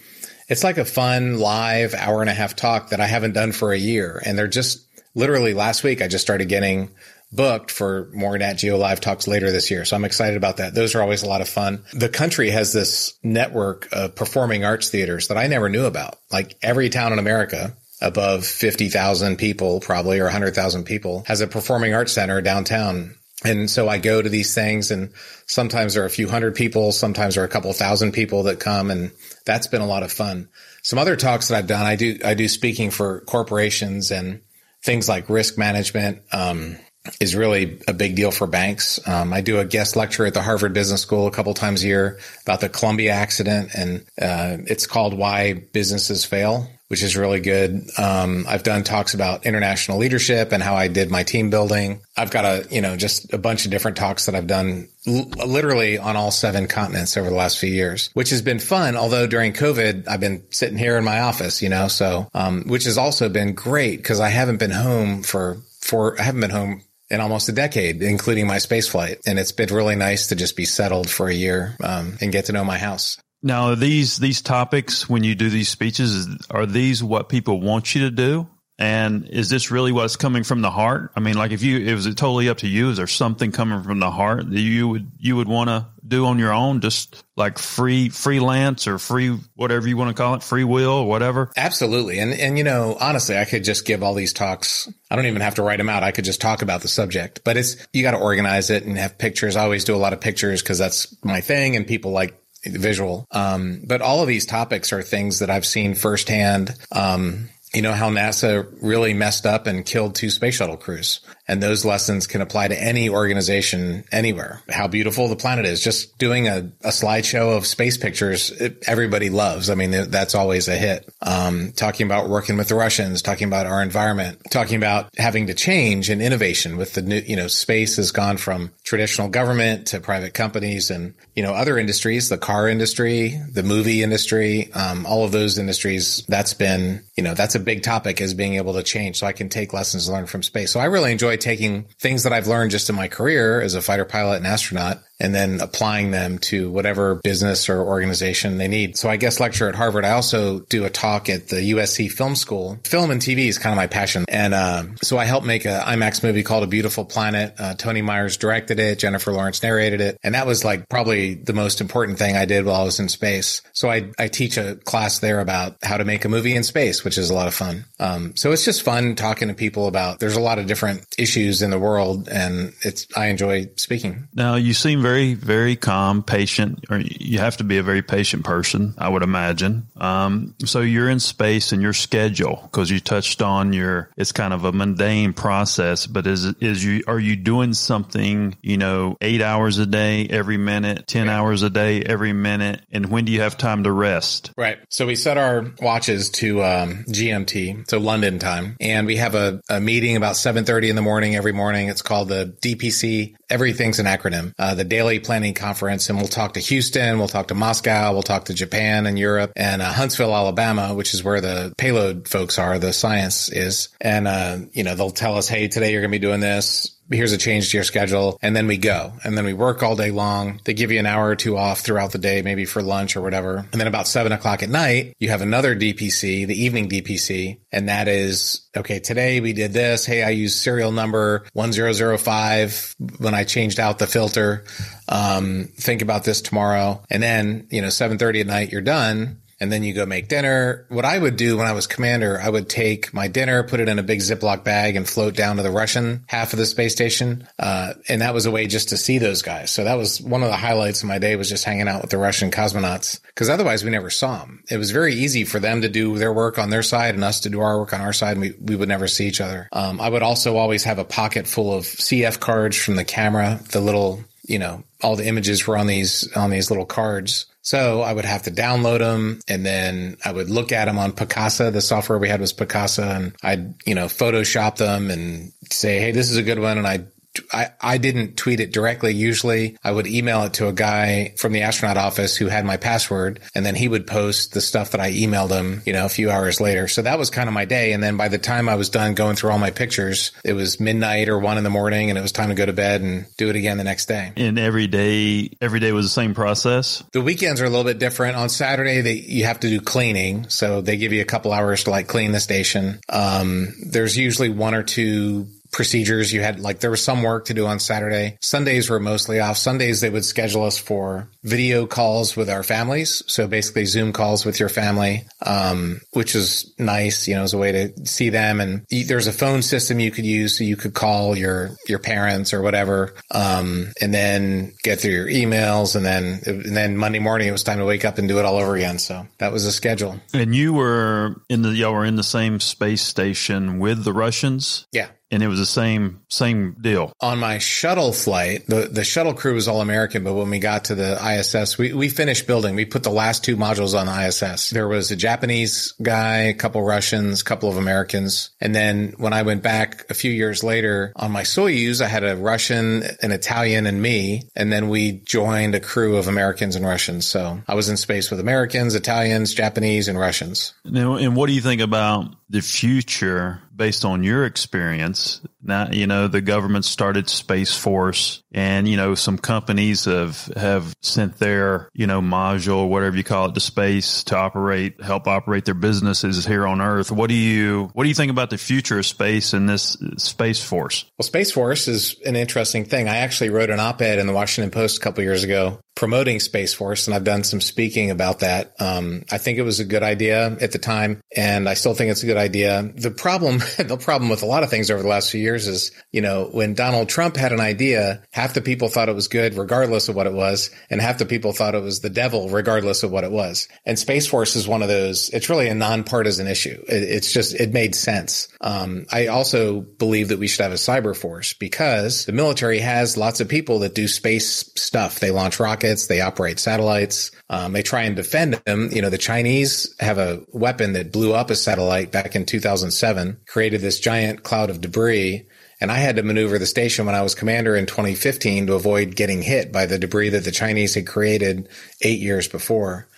it's 0.50 0.64
like 0.64 0.78
a 0.78 0.86
fun 0.86 1.40
live 1.40 1.94
hour 1.94 2.22
and 2.22 2.30
a 2.30 2.34
half 2.34 2.56
talk 2.56 2.90
that 2.90 3.00
I 3.00 3.06
haven't 3.06 3.34
done 3.34 3.52
for 3.52 3.72
a 3.72 3.78
year. 3.78 4.22
And 4.26 4.38
they're 4.38 4.48
just 4.48 4.86
literally 5.16 5.54
last 5.54 5.84
week 5.84 6.02
I 6.02 6.08
just 6.08 6.24
started 6.24 6.50
getting 6.50 6.90
booked 7.32 7.72
for 7.72 8.10
more 8.14 8.38
Nat 8.38 8.54
Geo 8.54 8.78
live 8.78 9.02
talks 9.02 9.28
later 9.28 9.52
this 9.52 9.72
year. 9.72 9.86
So 9.86 9.96
I'm 9.96 10.06
excited 10.06 10.38
about 10.38 10.58
that. 10.58 10.76
Those 10.76 10.94
are 10.94 11.02
always 11.02 11.24
a 11.24 11.28
lot 11.28 11.42
of 11.42 11.50
fun. 11.50 11.84
The 11.94 12.10
country 12.10 12.52
has 12.52 12.74
this 12.74 13.18
network 13.24 13.88
of 13.92 14.16
performing 14.16 14.64
arts 14.64 14.90
theaters 14.90 15.30
that 15.30 15.38
I 15.38 15.48
never 15.48 15.70
knew 15.70 15.86
about. 15.86 16.20
Like 16.32 16.58
every 16.62 16.90
town 16.90 17.12
in 17.12 17.20
America 17.20 17.76
above 18.02 18.46
50,000 18.46 19.38
people, 19.38 19.80
probably, 19.80 20.20
or 20.20 20.26
100,000 20.26 20.84
people 20.84 21.24
has 21.26 21.42
a 21.42 21.48
performing 21.48 21.94
arts 21.94 22.12
center 22.12 22.42
downtown 22.42 23.16
and 23.44 23.70
so 23.70 23.90
I 23.90 23.98
go 23.98 24.22
to 24.22 24.30
these 24.30 24.54
things 24.54 24.92
and 24.92 25.12
sometimes 25.46 25.94
there 25.94 26.04
are 26.04 26.08
a 26.08 26.12
few 26.12 26.30
hundred 26.30 26.56
people, 26.56 26.92
sometimes 26.92 27.36
there 27.36 27.44
are 27.44 27.48
a 27.48 27.50
couple 27.50 27.72
thousand 27.74 28.14
people 28.14 28.44
that 28.44 28.60
come 28.60 28.92
and 28.92 29.12
that's 29.46 29.68
been 29.68 29.82
a 29.82 29.88
lot 29.88 30.04
of 30.04 30.12
fun. 30.12 30.50
Some 30.82 31.00
other 31.00 31.16
talks 31.16 31.48
that 31.48 31.58
I've 31.58 31.68
done, 31.68 31.86
I 31.86 31.96
do, 31.96 32.20
I 32.24 32.34
do 32.34 32.48
speaking 32.48 32.92
for 32.92 33.22
corporations 33.22 34.12
and 34.12 34.42
things 34.84 35.08
like 35.08 35.30
risk 35.30 35.58
management, 35.58 36.22
um, 36.32 36.78
is 37.20 37.36
really 37.36 37.80
a 37.88 37.94
big 37.94 38.16
deal 38.16 38.32
for 38.32 38.48
banks. 38.48 39.06
Um, 39.08 39.34
I 39.34 39.42
do 39.42 39.60
a 39.60 39.66
guest 39.66 39.96
lecture 39.96 40.26
at 40.26 40.34
the 40.34 40.42
Harvard 40.42 40.74
Business 40.74 41.02
School 41.02 41.28
a 41.28 41.32
couple 41.32 41.54
times 41.54 41.84
a 41.84 41.88
year 41.88 42.20
about 42.44 42.62
the 42.62 42.70
Columbia 42.70 43.12
accident, 43.12 43.72
and 43.76 44.06
uh, 44.22 44.64
it's 44.68 44.88
called 44.88 45.14
"Why 45.14 45.54
Businesses 45.54 46.24
Fail." 46.24 46.70
Which 46.94 47.02
is 47.02 47.18
really 47.18 47.40
good. 47.40 47.90
Um, 47.98 48.46
I've 48.48 48.62
done 48.62 48.84
talks 48.84 49.16
about 49.16 49.48
international 49.48 49.98
leadership 49.98 50.52
and 50.52 50.62
how 50.62 50.76
I 50.76 50.90
did 50.90 51.10
my 51.10 51.24
team 51.24 51.50
building. 51.50 52.02
I've 52.16 52.30
got 52.30 52.46
a, 52.46 52.68
you 52.70 52.82
know, 52.82 52.96
just 52.96 53.34
a 53.34 53.40
bunch 53.40 53.66
of 53.66 53.72
different 53.72 53.98
talks 53.98 54.28
that 54.28 54.36
I've 54.36 54.46
done 54.46 54.90
l- 55.08 55.28
literally 55.44 55.98
on 55.98 56.16
all 56.16 56.30
seven 56.30 56.68
continents 56.68 57.18
over 57.18 57.32
the 57.32 57.36
last 57.36 57.58
few 57.58 57.72
years, 57.72 58.12
which 58.14 58.30
has 58.30 58.44
been 58.44 58.60
fun. 58.60 58.96
Although 58.96 59.26
during 59.26 59.54
COVID, 59.54 60.08
I've 60.08 60.20
been 60.20 60.44
sitting 60.52 60.78
here 60.78 60.96
in 60.96 61.04
my 61.04 61.22
office, 61.22 61.64
you 61.64 61.70
know, 61.70 61.88
so, 61.88 62.30
um, 62.36 62.66
which 62.68 62.84
has 62.84 63.00
also 63.00 63.28
been 63.28 63.56
great 63.56 63.98
because 63.98 64.20
I 64.20 64.30
haven't 64.30 64.58
been 64.58 64.70
home 64.70 65.24
for, 65.24 65.64
for, 65.82 66.22
I 66.22 66.24
haven't 66.26 66.42
been 66.42 66.52
home 66.52 66.84
in 67.10 67.22
almost 67.22 67.50
a 67.50 67.54
decade, 67.54 68.04
including 68.04 68.46
my 68.46 68.60
space 68.60 68.88
flight. 68.88 69.18
And 69.26 69.40
it's 69.40 69.52
been 69.52 69.74
really 69.74 69.96
nice 69.96 70.28
to 70.28 70.36
just 70.36 70.56
be 70.56 70.66
settled 70.66 71.10
for 71.10 71.28
a 71.28 71.34
year 71.34 71.76
um, 71.84 72.20
and 72.22 72.32
get 72.32 72.46
to 72.46 72.52
know 72.52 72.64
my 72.64 72.78
house. 72.78 73.18
Now, 73.44 73.76
these 73.76 74.18
these 74.18 74.42
topics 74.42 75.10
when 75.10 75.24
you 75.24 75.36
do 75.36 75.50
these 75.50 75.70
speeches, 75.70 76.28
are 76.50 76.66
these 76.66 77.04
what 77.04 77.28
people 77.30 77.60
want 77.60 77.94
you 77.94 78.04
to 78.04 78.12
do? 78.12 78.48
And 78.80 79.28
is 79.30 79.50
this 79.50 79.70
really 79.70 79.92
what's 79.92 80.16
coming 80.16 80.44
from 80.44 80.62
the 80.62 80.72
heart? 80.72 81.12
I 81.16 81.20
mean, 81.20 81.38
like 81.38 81.52
if 81.52 81.62
you, 81.62 81.78
it 81.78 81.94
was 81.94 82.06
totally 82.16 82.50
up 82.50 82.58
to 82.60 82.68
you. 82.68 82.90
Is 82.90 82.98
there 82.98 83.06
something 83.06 83.52
coming 83.52 83.84
from 83.84 84.00
the 84.00 84.10
heart 84.10 84.50
that 84.50 84.60
you 84.60 84.88
would, 84.88 85.12
you 85.20 85.36
would 85.36 85.48
want 85.48 85.70
to 85.70 85.88
do 86.06 86.26
on 86.26 86.40
your 86.40 86.52
own? 86.52 86.82
Just 86.82 87.24
like 87.38 87.60
free, 87.60 88.10
freelance 88.10 88.88
or 88.88 88.98
free, 88.98 89.38
whatever 89.56 89.88
you 89.88 89.96
want 89.96 90.10
to 90.10 90.22
call 90.22 90.34
it, 90.34 90.42
free 90.42 90.64
will 90.64 90.92
or 90.92 91.08
whatever? 91.08 91.52
Absolutely. 91.56 92.18
And, 92.18 92.34
and, 92.34 92.58
you 92.58 92.64
know, 92.64 92.98
honestly, 93.00 93.38
I 93.38 93.46
could 93.46 93.64
just 93.64 93.86
give 93.86 94.02
all 94.02 94.16
these 94.16 94.34
talks. 94.34 94.92
I 95.12 95.16
don't 95.16 95.28
even 95.28 95.44
have 95.44 95.56
to 95.56 95.64
write 95.64 95.78
them 95.78 95.90
out. 95.90 96.02
I 96.02 96.12
could 96.12 96.26
just 96.26 96.42
talk 96.42 96.64
about 96.64 96.82
the 96.82 96.88
subject, 96.88 97.42
but 97.44 97.58
it's, 97.58 97.88
you 97.94 98.02
got 98.02 98.12
to 98.12 98.18
organize 98.18 98.72
it 98.72 98.86
and 98.86 98.98
have 98.98 99.20
pictures. 99.20 99.56
I 99.56 99.64
always 99.64 99.84
do 99.84 99.96
a 99.96 99.98
lot 99.98 100.14
of 100.14 100.20
pictures 100.20 100.64
because 100.64 100.80
that's 100.80 101.16
my 101.24 101.42
thing 101.42 101.76
and 101.76 101.86
people 101.86 102.12
like 102.12 102.43
visual. 102.66 103.28
Um, 103.32 103.82
but 103.86 104.02
all 104.02 104.22
of 104.22 104.28
these 104.28 104.46
topics 104.46 104.94
are 104.94 105.02
things 105.02 105.40
that 105.40 105.50
I've 105.50 105.66
seen 105.66 105.96
firsthand. 105.96 106.76
Um, 106.92 107.50
you 107.74 107.82
know 107.82 107.94
how 107.94 108.10
NASA 108.10 108.68
really 108.82 109.14
messed 109.14 109.46
up 109.46 109.66
and 109.66 109.86
killed 109.86 110.16
two 110.16 110.30
space 110.30 110.56
shuttle 110.56 110.78
crews. 110.78 111.22
And 111.46 111.62
those 111.62 111.84
lessons 111.84 112.26
can 112.26 112.40
apply 112.40 112.70
to 112.70 112.82
any 112.82 113.10
organization 113.10 114.06
anywhere. 114.14 114.62
How 114.70 114.88
beautiful 114.88 115.28
the 115.28 115.36
planet 115.36 115.66
is. 115.66 115.84
Just 115.84 116.18
doing 116.18 116.48
a, 116.48 116.72
a 116.84 116.90
slideshow 116.90 117.58
of 117.58 117.68
space 117.68 117.98
pictures, 117.98 118.50
it, 118.52 118.82
everybody 118.88 119.30
loves. 119.30 119.70
I 119.70 119.76
mean, 119.76 119.92
that's 119.92 120.36
always 120.36 120.70
a 120.70 120.78
hit. 120.78 121.10
Um, 121.22 121.74
talking 121.76 122.06
about 122.06 122.30
working 122.30 122.56
with 122.56 122.70
the 122.70 122.76
Russians, 122.76 123.22
talking 123.22 123.48
about 123.48 123.66
our 123.66 123.84
environment, 123.84 124.40
talking 124.52 124.78
about 124.78 125.10
having 125.18 125.48
to 125.48 125.54
change 125.54 126.10
and 126.10 126.22
innovation 126.22 126.78
with 126.78 126.94
the 126.94 127.02
new, 127.02 127.20
you 127.20 127.36
know, 127.36 127.48
space 127.48 127.98
has 127.98 128.12
gone 128.12 128.38
from 128.38 128.72
traditional 128.86 129.28
government 129.28 129.88
to 129.88 130.00
private 130.00 130.34
companies 130.34 130.90
and, 130.90 131.14
you 131.36 131.44
know, 131.44 131.54
other 131.54 131.78
industries, 131.78 132.30
the 132.30 132.38
car 132.38 132.70
industry, 132.70 133.38
the 133.52 133.64
movie 133.64 134.02
industry, 134.02 134.72
um, 134.74 135.06
all 135.06 135.26
of 135.26 135.34
those 135.34 135.58
industries. 135.58 136.24
That's 136.30 136.54
been, 136.54 137.04
you 137.18 137.24
know, 137.24 137.34
that's 137.34 137.56
a 137.56 137.60
big 137.60 137.84
topic 137.84 138.22
is 138.22 138.34
being 138.34 138.56
able 138.56 138.76
to 138.76 138.84
change. 138.84 139.18
So 139.18 139.28
I 139.28 139.34
can 139.34 139.50
take 139.50 139.74
lessons 139.74 140.10
learned 140.10 140.30
from 140.30 140.42
space. 140.42 140.72
So 140.72 140.80
I 140.80 140.86
really 140.86 141.12
enjoy 141.12 141.33
enjoy 141.34 141.42
taking 141.42 141.84
things 142.00 142.24
that 142.24 142.34
I've 142.34 142.48
learned 142.48 142.72
just 142.72 142.90
in 142.90 142.96
my 142.96 143.08
career 143.08 143.62
as 143.62 143.76
a 143.76 143.82
fighter 143.82 144.06
pilot 144.06 144.38
and 144.38 144.48
astronaut 144.48 145.02
and 145.20 145.34
then 145.34 145.62
applying 145.62 146.12
them 146.12 146.38
to 146.40 146.70
whatever 146.72 147.16
business 147.16 147.70
or 147.70 147.82
organization 147.82 148.58
they 148.58 148.68
need. 148.68 148.98
So 148.98 149.10
I 149.10 149.18
guess 149.18 149.40
lecture 149.40 149.70
at 149.70 149.76
Harvard. 149.76 150.06
I 150.06 150.12
also 150.12 150.60
do 150.62 150.86
a 150.86 150.90
talk 150.90 151.30
at 151.30 151.48
the 151.48 151.72
USC 151.72 152.12
Film 152.12 152.36
School. 152.36 152.80
Film 152.84 153.12
and 153.12 153.22
TV 153.22 153.48
is 153.48 153.58
kind 153.58 153.72
of 153.72 153.78
my 153.78 153.88
passion. 153.88 154.26
And 154.28 154.54
uh, 154.54 154.84
so 155.02 155.18
I 155.18 155.26
helped 155.26 155.46
make 155.46 155.66
an 155.66 155.80
IMAX 155.80 156.24
movie 156.24 156.44
called 156.44 156.64
A 156.64 156.68
Beautiful 156.68 157.06
Planet. 157.06 157.54
Uh, 157.58 157.74
Toni 157.76 158.02
Myers 158.02 158.38
directed 158.38 158.80
it. 158.80 159.00
Jennifer 159.00 159.32
Lawrence 159.32 159.62
narrated 159.62 160.02
it. 160.02 160.18
And 160.24 160.36
that 160.36 160.48
was 160.48 160.66
like 160.66 160.90
probably 160.90 161.36
the 161.36 161.54
most 161.54 161.80
important 161.80 162.18
thing 162.18 162.36
I 162.36 162.46
did 162.46 162.66
while 162.66 162.82
I 162.82 162.84
was 162.84 163.00
in 163.00 163.10
space. 163.10 163.62
So 163.74 163.90
I, 163.90 164.12
I 164.18 164.28
teach 164.28 164.58
a 164.58 164.76
class 164.76 165.20
there 165.20 165.40
about 165.40 165.78
how 165.84 165.98
to 165.98 166.06
make 166.06 166.26
a 166.26 166.30
movie 166.30 166.56
in 166.56 166.64
space, 166.64 167.04
which 167.04 167.18
is 167.18 167.30
a 167.30 167.34
lot 167.34 167.48
of 167.48 167.54
fun. 167.54 167.86
Um, 168.00 168.36
so 168.36 168.52
it's 168.52 168.66
just 168.66 168.82
fun 168.82 169.16
talking 169.16 169.48
to 169.48 169.54
people 169.54 169.88
about, 169.88 170.20
there's 170.20 170.36
a 170.36 170.42
lot 170.42 170.60
of 170.60 170.66
different 170.66 171.06
issues 171.18 171.62
in 171.62 171.70
the 171.70 171.80
world 171.80 172.28
and 172.28 172.74
it's, 172.82 173.08
I 173.16 173.28
enjoy 173.28 173.70
speaking. 173.78 174.28
Now 174.34 174.56
you 174.56 174.74
seem 174.74 175.03
very 175.04 175.34
very, 175.44 175.76
calm, 175.76 176.24
patient, 176.24 176.86
or 176.90 177.00
you 177.00 177.40
have 177.40 177.58
to 177.58 177.64
be 177.64 177.78
a 177.78 177.84
very 177.84 178.02
patient 178.02 178.44
person, 178.46 178.96
I 178.98 179.10
would 179.10 179.24
imagine. 179.24 179.88
Um, 179.98 180.56
so 180.66 180.80
you're 180.82 181.10
in 181.10 181.20
space 181.20 181.72
and 181.72 181.82
your 181.82 181.94
schedule, 181.94 182.60
because 182.64 182.90
you 182.90 183.00
touched 183.00 183.42
on 183.42 183.74
your, 183.74 184.10
it's 184.18 184.32
kind 184.32 184.54
of 184.54 184.64
a 184.64 184.72
mundane 184.72 185.34
process, 185.34 186.08
but 186.08 186.26
is, 186.26 186.46
is 186.46 186.84
you, 186.84 187.04
are 187.08 187.20
you 187.20 187.36
doing 187.36 187.74
something, 187.74 188.58
you 188.62 188.78
know, 188.78 189.18
eight 189.22 189.42
hours 189.42 189.78
a 189.78 189.86
day, 189.86 190.26
every 190.28 190.58
minute, 190.58 191.08
10 191.08 191.26
yeah. 191.26 191.38
hours 191.38 191.62
a 191.62 191.70
day, 191.70 192.02
every 192.02 192.34
minute? 192.34 192.82
And 192.92 193.12
when 193.12 193.26
do 193.26 193.32
you 193.32 193.42
have 193.42 193.58
time 193.58 193.84
to 193.84 193.92
rest? 193.92 194.52
Right. 194.58 194.80
So 194.90 195.06
we 195.06 195.16
set 195.16 195.38
our 195.38 195.72
watches 195.82 196.30
to, 196.32 196.64
um, 196.64 197.04
GMT, 197.10 197.90
so 197.90 198.00
London 198.00 198.40
time, 198.40 198.78
and 198.80 199.06
we 199.06 199.18
have 199.18 199.36
a, 199.36 199.62
a 199.70 199.80
meeting 199.80 200.16
about 200.16 200.36
7.30 200.36 200.90
in 200.90 200.96
the 200.96 201.02
morning 201.02 201.36
every 201.36 201.52
morning. 201.52 201.90
It's 201.90 202.02
called 202.02 202.30
the 202.30 202.56
DPC. 202.62 203.36
Everything's 203.50 204.00
an 204.00 204.06
acronym. 204.06 204.54
Uh, 204.58 204.76
the 204.76 204.86
daily 204.94 205.20
planning 205.20 205.56
conference 205.56 206.08
and 206.08 206.20
we'll 206.20 206.28
talk 206.28 206.54
to 206.54 206.60
Houston, 206.60 207.18
we'll 207.18 207.28
talk 207.28 207.48
to 207.48 207.56
Moscow, 207.56 208.14
we'll 208.14 208.22
talk 208.22 208.46
to 208.46 208.54
Japan 208.54 209.08
and 209.08 209.18
Europe 209.18 209.52
and 209.56 209.82
uh, 209.82 209.92
Huntsville, 209.92 210.36
Alabama, 210.36 210.94
which 210.94 211.16
is 211.16 211.24
where 211.24 211.42
the 211.42 211.74
payload 211.80 212.28
folks 212.28 212.60
are, 212.60 212.78
the 212.78 212.94
science 212.94 213.52
is. 213.52 213.90
And, 214.00 214.28
uh, 214.28 214.60
you 214.72 214.84
know, 214.84 214.94
they'll 214.94 215.10
tell 215.10 215.36
us, 215.36 215.48
Hey, 215.48 215.68
today 215.68 215.92
you're 215.92 216.02
going 216.02 216.12
to 216.12 216.20
be 216.20 216.22
doing 216.22 216.42
this 216.42 216.96
here's 217.12 217.32
a 217.32 217.38
change 217.38 217.72
to 217.72 217.78
your 217.78 217.84
schedule. 217.84 218.38
And 218.42 218.56
then 218.56 218.68
we 218.68 218.78
go 218.78 219.14
and 219.24 219.38
then 219.38 219.46
we 219.46 219.54
work 219.54 219.84
all 219.84 219.96
day 219.96 220.12
long. 220.12 220.60
They 220.64 220.74
give 220.74 220.92
you 220.92 221.00
an 221.00 221.06
hour 221.06 221.28
or 221.28 221.36
two 221.36 221.58
off 221.58 221.82
throughout 221.82 222.12
the 222.12 222.18
day, 222.18 222.42
maybe 222.42 222.66
for 222.66 222.82
lunch 222.82 223.16
or 223.16 223.22
whatever. 223.22 223.58
And 223.72 223.80
then 223.80 223.88
about 223.88 224.08
seven 224.08 224.32
o'clock 224.32 224.64
at 224.64 224.70
night, 224.70 225.16
you 225.20 225.30
have 225.30 225.42
another 225.42 225.76
DPC, 225.76 226.48
the 226.48 226.64
evening 226.64 226.90
DPC. 226.90 227.60
And 227.72 227.90
that 227.90 228.08
is, 228.08 228.68
okay, 228.76 229.00
today 229.00 229.40
we 229.40 229.54
did 229.54 229.74
this. 229.74 230.06
Hey, 230.06 230.24
I 230.24 230.30
used 230.30 230.60
serial 230.60 230.92
number 230.92 231.46
1005 231.54 232.96
when 233.18 233.34
I 233.34 233.44
changed 233.44 233.80
out 233.80 234.00
the 234.00 234.08
filter. 234.08 234.64
Um, 235.10 235.70
think 235.76 236.02
about 236.02 236.24
this 236.24 236.42
tomorrow. 236.42 237.04
And 237.10 237.22
then, 237.22 237.68
you 237.70 237.82
know, 237.82 237.90
730 237.90 238.42
at 238.42 238.48
night, 238.48 238.72
you're 238.72 238.82
done 238.82 239.43
and 239.64 239.72
then 239.72 239.82
you 239.82 239.94
go 239.94 240.06
make 240.06 240.28
dinner. 240.28 240.86
What 240.90 241.06
I 241.06 241.18
would 241.18 241.38
do 241.38 241.56
when 241.56 241.68
I 241.68 241.72
was 241.72 241.88
commander, 241.88 242.38
I 242.40 242.50
would 242.50 242.68
take 242.68 243.14
my 243.14 243.30
dinner, 243.30 243.64
put 243.64 243.80
it 243.80 243.88
in 243.88 243.98
a 243.98 244.04
big 244.04 244.20
Ziploc 244.20 244.66
bag 244.66 244.98
and 244.98 245.08
float 245.08 245.38
down 245.38 245.56
to 245.56 245.64
the 245.64 245.72
Russian 245.72 246.26
half 246.28 246.52
of 246.52 246.60
the 246.60 246.66
space 246.66 246.92
station. 246.92 247.48
Uh, 247.58 247.94
and 248.10 248.22
that 248.22 248.34
was 248.34 248.46
a 248.46 248.52
way 248.52 248.68
just 248.68 248.90
to 248.90 248.98
see 248.98 249.20
those 249.20 249.42
guys. 249.42 249.72
So 249.72 249.86
that 249.86 249.96
was 249.96 250.20
one 250.20 250.44
of 250.44 250.50
the 250.50 250.58
highlights 250.58 251.02
of 251.02 251.08
my 251.08 251.18
day 251.18 251.38
was 251.38 251.48
just 251.48 251.64
hanging 251.64 251.88
out 251.88 252.02
with 252.02 252.12
the 252.12 252.18
Russian 252.18 252.52
cosmonauts 252.52 253.22
because 253.28 253.50
otherwise 253.50 253.86
we 253.86 253.90
never 253.90 254.10
saw 254.10 254.40
them. 254.40 254.66
It 254.70 254.76
was 254.76 254.92
very 254.92 255.14
easy 255.14 255.46
for 255.46 255.62
them 255.62 255.82
to 255.82 255.88
do 255.88 256.18
their 256.18 256.34
work 256.34 256.60
on 256.60 256.70
their 256.70 256.84
side 256.84 257.16
and 257.16 257.24
us 257.24 257.40
to 257.42 257.50
do 257.50 257.62
our 257.62 257.80
work 257.80 257.94
on 257.94 258.02
our 258.02 258.12
side. 258.12 258.34
And 258.34 258.42
we, 258.42 258.54
we 258.60 258.76
would 258.76 258.90
never 258.90 259.08
see 259.08 259.28
each 259.28 259.40
other. 259.40 259.70
Um, 259.72 260.02
I 260.02 260.10
would 260.10 260.24
also 260.24 260.58
always 260.58 260.84
have 260.84 261.00
a 261.00 261.06
pocket 261.06 261.48
full 261.48 261.74
of 261.74 261.86
CF 261.86 262.42
cards 262.42 262.76
from 262.76 262.98
the 262.98 263.06
camera, 263.06 263.62
the 263.72 263.80
little, 263.80 264.26
you 264.44 264.60
know, 264.60 264.84
all 265.02 265.16
the 265.16 265.26
images 265.26 265.66
were 265.66 265.78
on 265.78 265.88
these, 265.88 266.30
on 266.36 266.50
these 266.50 266.70
little 266.70 266.86
cards. 266.86 267.46
So 267.64 268.02
I 268.02 268.12
would 268.12 268.26
have 268.26 268.44
to 268.44 268.52
download 268.52 269.00
them 269.00 269.40
and 269.48 269.66
then 269.66 270.18
I 270.24 270.34
would 270.34 270.50
look 270.50 270.74
at 270.74 270.86
them 270.86 271.00
on 271.00 271.14
Picasa. 271.14 271.72
The 271.72 271.80
software 271.80 272.20
we 272.20 272.28
had 272.28 272.42
was 272.42 272.54
Picasa 272.54 273.16
and 273.16 273.36
I'd, 273.42 273.76
you 273.88 273.96
know, 273.96 274.08
Photoshop 274.08 274.76
them 274.76 275.10
and 275.10 275.54
say, 275.72 276.00
Hey, 276.00 276.12
this 276.12 276.30
is 276.30 276.36
a 276.36 276.44
good 276.44 276.60
one. 276.60 276.78
And 276.78 276.86
I'd 276.86 277.08
I, 277.52 277.70
I 277.82 277.98
didn't 277.98 278.38
tweet 278.38 278.60
it 278.60 278.72
directly. 278.72 279.14
Usually 279.14 279.78
I 279.84 279.92
would 279.92 280.08
email 280.08 280.44
it 280.44 280.54
to 280.56 280.68
a 280.68 280.74
guy 280.74 281.34
from 281.38 281.54
the 281.54 281.62
astronaut 281.62 281.98
office 281.98 282.38
who 282.38 282.48
had 282.48 282.66
my 282.66 282.78
password 282.78 283.40
and 283.56 283.66
then 283.66 283.76
he 283.76 283.88
would 283.88 284.08
post 284.08 284.54
the 284.54 284.62
stuff 284.62 284.92
that 284.92 285.02
I 285.02 285.12
emailed 285.12 285.50
him, 285.50 285.82
you 285.86 285.94
know, 285.94 286.06
a 286.06 286.10
few 286.10 286.30
hours 286.30 286.62
later. 286.62 286.88
So 286.88 287.02
that 287.02 287.18
was 287.18 287.30
kind 287.30 287.48
of 287.48 287.54
my 287.54 287.66
day. 287.66 287.94
And 287.94 288.04
then 288.04 288.18
by 288.18 288.28
the 288.28 288.38
time 288.38 288.70
I 288.70 288.76
was 288.76 288.90
done 288.90 289.16
going 289.16 289.36
through 289.36 289.52
all 289.52 289.60
my 289.60 289.72
pictures, 289.72 290.32
it 290.44 290.54
was 290.54 290.80
midnight 290.80 291.30
or 291.30 291.40
one 291.40 291.58
in 291.58 291.64
the 291.64 291.70
morning 291.70 292.10
and 292.10 292.18
it 292.18 292.22
was 292.22 292.32
time 292.32 292.50
to 292.50 292.56
go 292.56 292.66
to 292.66 292.74
bed 292.74 293.02
and 293.02 293.26
do 293.38 293.50
it 293.50 293.56
again 293.56 293.78
the 293.78 293.84
next 293.84 294.06
day. 294.08 294.32
And 294.38 294.60
every 294.60 294.88
day, 294.88 295.50
every 295.62 295.80
day 295.80 295.92
was 295.92 296.06
the 296.06 296.10
same 296.10 296.34
process. 296.34 297.04
The 297.14 297.22
weekends 297.22 297.62
are 297.62 297.66
a 297.66 297.70
little 297.70 297.86
bit 297.86 298.00
different. 298.00 298.38
On 298.38 298.50
Saturday, 298.50 299.02
they, 299.02 299.14
you 299.14 299.46
have 299.46 299.60
to 299.62 299.70
do 299.70 299.80
cleaning. 299.80 300.50
So 300.50 300.82
they 300.82 300.98
give 300.98 301.14
you 301.14 301.22
a 301.22 301.26
couple 301.26 301.52
hours 301.52 301.86
to 301.86 301.92
like 301.92 302.08
clean 302.08 302.32
the 302.32 302.40
station. 302.40 303.00
Um, 303.10 303.74
there's 303.86 304.18
usually 304.18 304.50
one 304.50 304.74
or 304.74 304.84
two 304.84 305.48
procedures. 305.74 306.32
You 306.32 306.42
had 306.42 306.60
like 306.60 306.80
there 306.80 306.92
was 306.92 307.04
some 307.04 307.24
work 307.24 307.46
to 307.46 307.54
do 307.54 307.66
on 307.66 307.80
Saturday. 307.80 308.38
Sundays 308.42 308.90
were 308.90 309.00
mostly 309.00 309.40
off. 309.40 309.58
Sundays 309.58 310.00
they 310.00 310.10
would 310.10 310.24
schedule 310.24 310.64
us 310.64 310.78
for 310.78 311.28
video 311.44 311.86
calls 311.86 312.38
with 312.38 312.50
our 312.50 312.64
families. 312.64 313.24
So 313.28 313.48
basically 313.48 313.86
Zoom 313.86 314.14
calls 314.14 314.46
with 314.46 314.60
your 314.60 314.70
family, 314.70 315.26
um, 315.46 316.00
which 316.12 316.36
is 316.36 316.74
nice, 316.78 317.28
you 317.28 317.36
know, 317.36 317.44
as 317.44 317.54
a 317.54 317.58
way 317.58 317.72
to 317.72 318.06
see 318.06 318.30
them. 318.30 318.62
And 318.62 318.86
there's 318.90 319.28
a 319.28 319.34
phone 319.34 319.62
system 319.62 320.00
you 320.00 320.12
could 320.12 320.26
use 320.26 320.58
so 320.58 320.64
you 320.64 320.78
could 320.78 320.94
call 320.94 321.38
your 321.38 321.72
your 321.88 322.00
parents 322.00 322.54
or 322.54 322.62
whatever, 322.62 323.14
um, 323.32 323.92
and 324.00 324.14
then 324.14 324.74
get 324.84 325.02
through 325.02 325.12
your 325.12 325.28
emails. 325.28 325.96
And 325.96 326.06
then 326.06 326.42
and 326.46 326.78
then 326.78 326.96
Monday 326.96 327.20
morning 327.20 327.48
it 327.48 327.52
was 327.52 327.64
time 327.64 327.80
to 327.80 327.86
wake 327.86 328.06
up 328.06 328.18
and 328.20 328.28
do 328.28 328.40
it 328.40 328.46
all 328.46 328.58
over 328.58 328.76
again. 328.76 329.00
So 329.00 329.26
that 329.40 329.52
was 329.52 329.66
the 329.66 329.72
schedule. 329.72 330.20
And 330.34 330.56
you 330.56 330.74
were 330.74 331.42
in 331.50 331.64
the 331.64 331.72
y'all 331.72 331.94
were 331.94 332.06
in 332.06 332.16
the 332.16 332.24
same 332.24 332.60
space 332.60 333.02
station 333.02 333.80
with 333.80 334.04
the 334.04 334.14
Russians. 334.14 334.86
Yeah 334.92 335.08
and 335.34 335.42
it 335.42 335.48
was 335.48 335.60
the 335.60 335.66
same 335.66 336.22
same 336.30 336.76
deal. 336.80 337.12
On 337.20 337.40
my 337.40 337.58
shuttle 337.58 338.14
flight, 338.14 338.66
the 338.68 338.88
the 338.88 339.04
shuttle 339.04 339.34
crew 339.34 339.56
was 339.56 339.68
all 339.68 339.82
American, 339.82 340.24
but 340.24 340.36
when 340.36 340.50
we 340.50 340.60
got 340.60 340.86
to 340.86 340.96
the 340.96 341.14
ISS, 341.16 341.78
we 341.78 341.92
we 341.92 342.08
finished 342.08 342.46
building. 342.46 342.76
We 342.76 342.86
put 342.86 343.04
the 343.04 343.10
last 343.10 343.44
two 343.44 343.58
modules 343.58 344.00
on 344.00 344.06
the 344.06 344.28
ISS. 344.28 344.70
There 344.70 344.88
was 344.88 345.10
a 345.10 345.16
Japanese 345.16 345.94
guy, 346.02 346.38
a 346.38 346.54
couple 346.54 346.84
Russians, 346.84 347.42
a 347.42 347.44
couple 347.44 347.68
of 347.68 347.78
Americans, 347.78 348.52
and 348.62 348.76
then 348.76 349.16
when 349.18 349.34
I 349.34 349.42
went 349.42 349.64
back 349.64 350.06
a 350.10 350.14
few 350.14 350.32
years 350.32 350.64
later 350.64 351.12
on 351.16 351.32
my 351.32 351.42
Soyuz, 351.42 352.00
I 352.00 352.08
had 352.08 352.24
a 352.24 352.38
Russian, 352.38 353.04
an 353.22 353.32
Italian, 353.32 353.88
and 353.88 354.02
me, 354.02 354.44
and 354.56 354.72
then 354.72 354.88
we 354.88 355.14
joined 355.14 355.74
a 355.74 355.80
crew 355.80 356.18
of 356.18 356.28
Americans 356.28 356.76
and 356.76 356.86
Russians. 356.86 357.26
So 357.26 357.60
I 357.68 357.74
was 357.74 357.90
in 357.90 357.98
space 357.98 358.30
with 358.30 358.40
Americans, 358.40 358.94
Italians, 358.94 359.54
Japanese, 359.56 360.08
and 360.08 360.20
Russians. 360.20 360.74
Now, 360.86 361.16
and 361.16 361.36
what 361.36 361.48
do 361.48 361.54
you 361.54 361.62
think 361.62 361.82
about 361.82 362.36
the 362.50 362.62
future 362.62 363.64
based 363.76 364.06
on 364.06 364.24
your 364.24 364.46
experience. 364.46 365.42
Now, 365.62 365.90
you 365.92 366.08
know, 366.08 366.28
the 366.28 366.42
government 366.42 366.86
started 366.86 367.30
Space 367.30 367.76
Force 367.76 368.43
and, 368.54 368.88
you 368.88 368.98
know, 368.98 369.16
some 369.16 369.38
companies 369.38 370.06
have, 370.06 370.46
have 370.56 370.96
sent 371.02 371.38
their, 371.38 371.90
you 371.94 372.08
know, 372.08 372.22
module, 372.22 372.88
whatever 372.88 373.18
you 373.18 373.24
call 373.24 373.48
it, 373.48 373.54
to 373.56 373.60
space 373.60 374.24
to 374.26 374.38
operate, 374.38 375.02
help 375.02 375.28
operate 375.28 375.66
their 375.66 375.74
businesses 375.74 376.46
here 376.46 376.68
on 376.68 376.82
Earth. 376.82 377.12
What 377.12 377.30
do 377.30 377.36
you, 377.36 377.90
what 377.94 378.04
do 378.04 378.10
you 378.10 378.16
think 378.16 378.32
about 378.32 378.50
the 378.50 378.58
future 378.58 379.00
of 379.00 379.06
space 379.06 379.54
and 379.54 379.68
this 379.68 379.98
Space 380.18 380.64
Force? 380.64 381.06
Well, 381.18 381.26
Space 381.26 381.52
Force 381.52 381.88
is 381.88 382.20
an 382.26 382.36
interesting 382.36 382.86
thing. 382.86 383.10
I 383.10 383.18
actually 383.18 383.50
wrote 383.50 383.70
an 383.70 383.80
op-ed 383.80 384.20
in 384.20 384.28
the 384.28 384.34
Washington 384.34 384.72
Post 384.72 384.98
a 384.98 385.02
couple 385.02 385.24
years 385.24 385.44
ago 385.44 385.80
promoting 385.96 386.40
Space 386.40 386.74
Force, 386.74 387.08
and 387.08 387.16
I've 387.16 387.24
done 387.24 387.44
some 387.44 387.62
speaking 387.62 388.10
about 388.10 388.40
that. 388.40 388.74
Um, 388.80 389.24
I 389.32 389.38
think 389.38 389.58
it 389.60 389.62
was 389.62 389.80
a 389.80 389.86
good 389.86 390.04
idea 390.04 390.58
at 390.60 390.72
the 390.72 390.80
time, 390.80 391.22
and 391.36 391.70
I 391.70 391.76
still 391.76 391.94
think 391.94 392.12
it's 392.12 392.24
a 392.24 392.26
good 392.26 392.38
idea. 392.38 392.92
The 392.96 393.12
problem, 393.12 393.58
the 393.78 393.98
problem 393.98 394.30
with 394.30 394.42
a 394.42 394.48
lot 394.48 394.64
of 394.64 394.70
things 394.70 394.90
over 394.90 395.02
the 395.02 395.08
last 395.08 395.32
few 395.32 395.42
years 395.42 395.68
is, 395.68 395.92
you 396.12 396.22
know, 396.22 396.50
when 396.52 396.74
Donald 396.74 397.10
Trump 397.10 397.36
had 397.38 397.52
an 397.52 397.60
idea, 397.60 398.24
half 398.44 398.54
the 398.54 398.62
people 398.62 398.90
thought 398.90 399.08
it 399.08 399.16
was 399.16 399.30
good, 399.30 399.56
regardless 399.56 400.10
of 400.10 400.18
what 400.18 400.28
it 400.28 400.34
was, 400.34 400.70
and 400.90 401.00
half 401.00 401.18
the 401.18 401.26
people 401.26 401.54
thought 401.54 401.76
it 401.76 401.82
was 401.82 402.02
the 402.02 402.10
devil, 402.10 402.50
regardless 402.50 403.02
of 403.02 403.10
what 403.10 403.24
it 403.24 403.32
was. 403.32 403.70
And 403.86 403.98
Space 403.98 404.28
Force 404.28 404.58
is 404.58 404.68
one 404.68 404.82
of 404.82 404.90
those. 404.90 405.30
It's 405.30 405.50
really 405.50 405.70
a 405.70 405.74
nonpartisan 405.74 406.48
issue. 406.48 406.84
It, 406.90 407.04
it's 407.04 407.32
just 407.32 407.56
it 407.56 407.72
made 407.72 407.96
sense. 407.96 408.50
Um, 408.60 409.06
I 409.14 409.28
also 409.28 409.80
believe 409.80 410.28
that 410.28 410.40
we 410.40 410.50
should 410.50 410.64
have 410.64 410.74
a 410.74 410.76
cyber 410.76 411.16
force 411.16 411.54
because 411.54 412.26
the 412.26 412.34
military 412.34 412.80
has 412.80 413.16
lots 413.16 413.40
of 413.40 413.48
people 413.48 413.80
that 413.80 413.96
do 413.96 414.10
space 414.10 414.70
stuff. 414.76 415.22
They 415.22 415.32
launch 415.32 415.62
rockets. 415.62 416.08
They 416.08 416.20
operate 416.20 416.60
satellites. 416.60 417.32
Um, 417.50 417.72
they 417.72 417.82
try 417.82 418.02
and 418.02 418.16
defend 418.18 418.56
them. 418.66 418.90
You 418.92 419.02
know, 419.02 419.10
the 419.10 419.18
Chinese 419.18 419.96
have 420.02 420.18
a 420.18 420.42
weapon 420.52 420.94
that 420.94 421.14
blew 421.14 421.32
up 421.34 421.50
a 421.50 421.56
satellite 421.56 422.12
back 422.12 422.36
in 422.36 422.46
2007, 422.46 423.40
created 423.48 423.80
this 423.80 424.02
giant 424.02 424.44
cloud 424.44 424.70
of 424.70 424.82
debris. 424.82 425.48
And 425.84 425.92
I 425.92 425.98
had 425.98 426.16
to 426.16 426.24
maneuver 426.24 426.58
the 426.58 426.66
station 426.66 427.06
when 427.06 427.14
I 427.14 427.24
was 427.24 427.36
commander 427.36 427.76
in 427.76 427.88
2015 427.88 428.68
to 428.68 428.74
avoid 428.76 429.18
getting 429.18 429.42
hit 429.42 429.74
by 429.74 429.86
the 429.86 430.00
debris 430.00 430.30
that 430.30 430.46
the 430.46 430.52
Chinese 430.52 430.96
had 430.96 431.06
created 431.06 431.68
eight 432.02 432.22
years 432.22 432.48
before. 432.48 433.10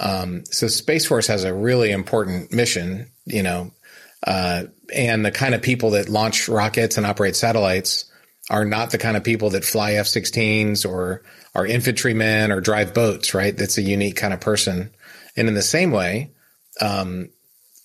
Um, 0.00 0.42
so 0.46 0.66
Space 0.66 1.04
Force 1.04 1.26
has 1.26 1.44
a 1.44 1.52
really 1.52 1.92
important 1.92 2.54
mission, 2.54 3.10
you 3.26 3.42
know, 3.42 3.70
uh, 4.26 4.62
and 4.94 5.26
the 5.26 5.30
kind 5.30 5.54
of 5.54 5.60
people 5.60 5.90
that 5.90 6.08
launch 6.08 6.48
rockets 6.48 6.96
and 6.96 7.04
operate 7.04 7.36
satellites 7.36 8.06
are 8.48 8.64
not 8.64 8.92
the 8.92 8.98
kind 8.98 9.18
of 9.18 9.22
people 9.22 9.50
that 9.50 9.66
fly 9.66 9.92
F-16s 9.92 10.88
or 10.88 11.22
are 11.54 11.66
infantrymen 11.66 12.50
or 12.50 12.62
drive 12.62 12.94
boats, 12.94 13.34
right? 13.34 13.54
That's 13.54 13.76
a 13.76 13.82
unique 13.82 14.16
kind 14.16 14.32
of 14.32 14.40
person. 14.40 14.90
And 15.36 15.48
in 15.48 15.54
the 15.54 15.60
same 15.60 15.90
way, 15.90 16.30
um, 16.80 17.28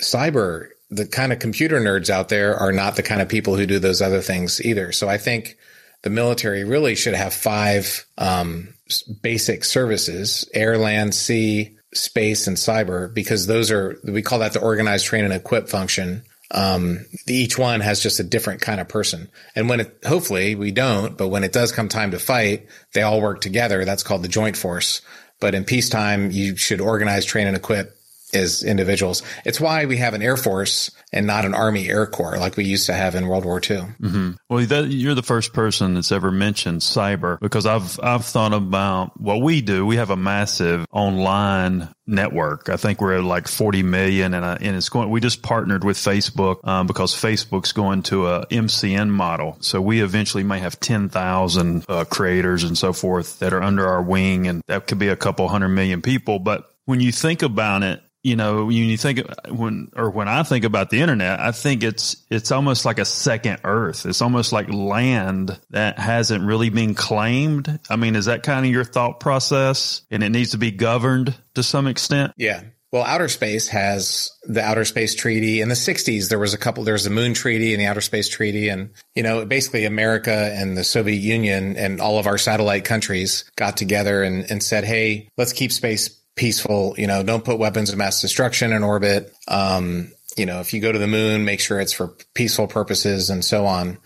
cyber, 0.01 0.69
the 0.91 1.07
kind 1.07 1.31
of 1.31 1.39
computer 1.39 1.79
nerds 1.79 2.09
out 2.09 2.29
there 2.29 2.55
are 2.55 2.73
not 2.73 2.97
the 2.97 3.03
kind 3.03 3.21
of 3.21 3.29
people 3.29 3.55
who 3.55 3.65
do 3.65 3.79
those 3.79 4.01
other 4.01 4.21
things 4.21 4.63
either. 4.63 4.91
So 4.91 5.07
I 5.07 5.17
think 5.17 5.57
the 6.03 6.09
military 6.09 6.65
really 6.65 6.95
should 6.95 7.13
have 7.15 7.33
five 7.33 8.05
um, 8.17 8.73
basic 9.21 9.63
services: 9.63 10.47
air, 10.53 10.77
land, 10.77 11.15
sea, 11.15 11.77
space, 11.93 12.45
and 12.45 12.57
cyber, 12.57 13.11
because 13.11 13.47
those 13.47 13.71
are 13.71 13.99
we 14.03 14.21
call 14.21 14.39
that 14.39 14.53
the 14.53 14.61
organized, 14.61 15.05
train, 15.05 15.23
and 15.23 15.33
equip 15.33 15.69
function. 15.69 16.23
Um, 16.53 17.05
each 17.29 17.57
one 17.57 17.79
has 17.79 18.03
just 18.03 18.19
a 18.19 18.25
different 18.25 18.59
kind 18.59 18.81
of 18.81 18.89
person. 18.89 19.29
And 19.55 19.69
when 19.69 19.79
it, 19.79 19.99
hopefully 20.05 20.55
we 20.55 20.71
don't, 20.71 21.17
but 21.17 21.29
when 21.29 21.45
it 21.45 21.53
does 21.53 21.71
come 21.71 21.87
time 21.87 22.11
to 22.11 22.19
fight, 22.19 22.67
they 22.93 23.03
all 23.03 23.21
work 23.21 23.39
together. 23.39 23.85
That's 23.85 24.03
called 24.03 24.21
the 24.21 24.27
joint 24.27 24.57
force. 24.57 25.01
But 25.39 25.55
in 25.55 25.63
peacetime, 25.63 26.29
you 26.29 26.57
should 26.57 26.81
organize, 26.81 27.23
train, 27.23 27.47
and 27.47 27.55
equip 27.55 27.95
as 28.33 28.63
individuals. 28.63 29.23
It's 29.45 29.59
why 29.59 29.85
we 29.85 29.97
have 29.97 30.13
an 30.13 30.21
Air 30.21 30.37
Force 30.37 30.91
and 31.13 31.27
not 31.27 31.45
an 31.45 31.53
Army 31.53 31.89
Air 31.89 32.07
Corps 32.07 32.37
like 32.37 32.57
we 32.57 32.63
used 32.63 32.85
to 32.87 32.93
have 32.93 33.15
in 33.15 33.27
World 33.27 33.45
War 33.45 33.57
II. 33.57 33.77
Mm-hmm. 34.01 34.31
Well, 34.49 34.65
that, 34.65 34.87
you're 34.87 35.15
the 35.15 35.23
first 35.23 35.53
person 35.53 35.93
that's 35.95 36.11
ever 36.11 36.31
mentioned 36.31 36.81
cyber 36.81 37.39
because 37.39 37.65
I've 37.65 37.99
I've 38.01 38.25
thought 38.25 38.53
about 38.53 39.19
what 39.19 39.41
we 39.41 39.61
do. 39.61 39.85
We 39.85 39.97
have 39.97 40.09
a 40.09 40.17
massive 40.17 40.85
online 40.91 41.89
network. 42.07 42.69
I 42.69 42.77
think 42.77 43.01
we're 43.01 43.17
at 43.17 43.23
like 43.23 43.47
40 43.47 43.83
million, 43.83 44.33
and, 44.33 44.45
uh, 44.45 44.57
and 44.59 44.75
it's 44.75 44.89
going. 44.89 45.09
We 45.09 45.19
just 45.19 45.41
partnered 45.41 45.83
with 45.83 45.97
Facebook 45.97 46.65
um, 46.67 46.87
because 46.87 47.13
Facebook's 47.13 47.71
going 47.71 48.03
to 48.03 48.27
a 48.27 48.45
MCN 48.47 49.09
model. 49.09 49.57
So 49.61 49.81
we 49.81 50.01
eventually 50.01 50.43
may 50.43 50.59
have 50.59 50.79
10,000 50.79 51.85
uh, 51.87 52.05
creators 52.05 52.63
and 52.63 52.77
so 52.77 52.93
forth 52.93 53.39
that 53.39 53.53
are 53.53 53.61
under 53.61 53.87
our 53.87 54.01
wing, 54.01 54.47
and 54.47 54.61
that 54.67 54.87
could 54.87 54.99
be 54.99 55.07
a 55.07 55.15
couple 55.15 55.47
hundred 55.47 55.69
million 55.69 56.01
people. 56.01 56.39
But 56.39 56.69
when 56.85 56.99
you 56.99 57.11
think 57.11 57.41
about 57.41 57.83
it, 57.83 58.01
you 58.23 58.35
know, 58.35 58.65
when 58.65 58.75
you 58.75 58.97
think 58.97 59.21
when 59.49 59.91
or 59.95 60.11
when 60.11 60.27
I 60.27 60.43
think 60.43 60.63
about 60.63 60.89
the 60.89 61.01
internet, 61.01 61.39
I 61.39 61.51
think 61.51 61.83
it's 61.83 62.17
it's 62.29 62.51
almost 62.51 62.85
like 62.85 62.99
a 62.99 63.05
second 63.05 63.59
Earth. 63.63 64.05
It's 64.05 64.21
almost 64.21 64.53
like 64.53 64.71
land 64.71 65.59
that 65.71 65.97
hasn't 65.97 66.43
really 66.43 66.69
been 66.69 66.93
claimed. 66.93 67.79
I 67.89 67.95
mean, 67.95 68.15
is 68.15 68.25
that 68.25 68.43
kind 68.43 68.65
of 68.65 68.71
your 68.71 68.83
thought 68.83 69.19
process? 69.19 70.03
And 70.11 70.23
it 70.23 70.29
needs 70.29 70.51
to 70.51 70.57
be 70.57 70.71
governed 70.71 71.35
to 71.55 71.63
some 71.63 71.87
extent. 71.87 72.33
Yeah. 72.37 72.63
Well, 72.91 73.03
outer 73.03 73.29
space 73.29 73.69
has 73.69 74.31
the 74.43 74.61
outer 74.61 74.83
space 74.83 75.15
treaty. 75.15 75.61
In 75.61 75.69
the 75.69 75.75
60s, 75.75 76.27
there 76.27 76.37
was 76.37 76.53
a 76.53 76.57
couple, 76.57 76.83
there 76.83 76.93
was 76.93 77.05
the 77.05 77.09
moon 77.09 77.33
treaty 77.33 77.73
and 77.73 77.81
the 77.81 77.85
outer 77.85 78.01
space 78.01 78.27
treaty. 78.27 78.67
And, 78.67 78.89
you 79.15 79.23
know, 79.23 79.45
basically 79.45 79.85
America 79.85 80.51
and 80.53 80.75
the 80.75 80.83
Soviet 80.83 81.21
Union 81.21 81.77
and 81.77 82.01
all 82.01 82.19
of 82.19 82.27
our 82.27 82.37
satellite 82.37 82.83
countries 82.83 83.49
got 83.55 83.77
together 83.77 84.23
and, 84.23 84.43
and 84.51 84.61
said, 84.61 84.83
Hey, 84.83 85.29
let's 85.37 85.53
keep 85.53 85.71
space 85.71 86.20
peaceful. 86.35 86.95
You 86.97 87.07
know, 87.07 87.23
don't 87.23 87.45
put 87.45 87.59
weapons 87.59 87.89
of 87.89 87.97
mass 87.97 88.21
destruction 88.21 88.73
in 88.73 88.83
orbit. 88.83 89.33
Um, 89.47 90.11
you 90.37 90.45
know, 90.45 90.59
if 90.59 90.73
you 90.73 90.81
go 90.81 90.91
to 90.91 90.99
the 90.99 91.07
moon, 91.07 91.45
make 91.45 91.59
sure 91.59 91.79
it's 91.79 91.93
for 91.93 92.15
peaceful 92.33 92.67
purposes 92.67 93.29
and 93.29 93.43
so 93.43 93.65
on. 93.65 93.97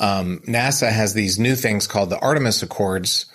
Um, 0.00 0.40
NASA 0.46 0.90
has 0.90 1.14
these 1.14 1.38
new 1.38 1.54
things 1.54 1.86
called 1.86 2.10
the 2.10 2.18
Artemis 2.18 2.62
Accords, 2.62 3.26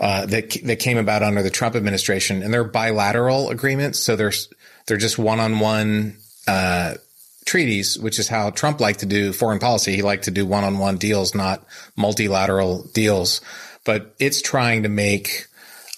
uh, 0.00 0.26
that 0.26 0.56
that 0.64 0.76
came 0.80 0.98
about 0.98 1.22
under 1.22 1.42
the 1.42 1.50
Trump 1.50 1.76
administration, 1.76 2.42
and 2.42 2.52
they're 2.52 2.64
bilateral 2.64 3.50
agreements. 3.50 3.98
So 4.00 4.16
they're 4.16 4.32
they're 4.86 4.96
just 4.96 5.18
one 5.18 5.40
on 5.40 5.58
one 5.58 6.16
treaties, 7.44 7.98
which 7.98 8.18
is 8.18 8.28
how 8.28 8.50
Trump 8.50 8.80
liked 8.80 9.00
to 9.00 9.06
do 9.06 9.32
foreign 9.32 9.58
policy. 9.58 9.94
He 9.94 10.02
liked 10.02 10.24
to 10.24 10.30
do 10.30 10.46
one 10.46 10.64
on 10.64 10.78
one 10.78 10.96
deals, 10.96 11.34
not 11.34 11.64
multilateral 11.96 12.84
deals. 12.94 13.40
But 13.84 14.14
it's 14.18 14.40
trying 14.40 14.84
to 14.84 14.88
make 14.88 15.46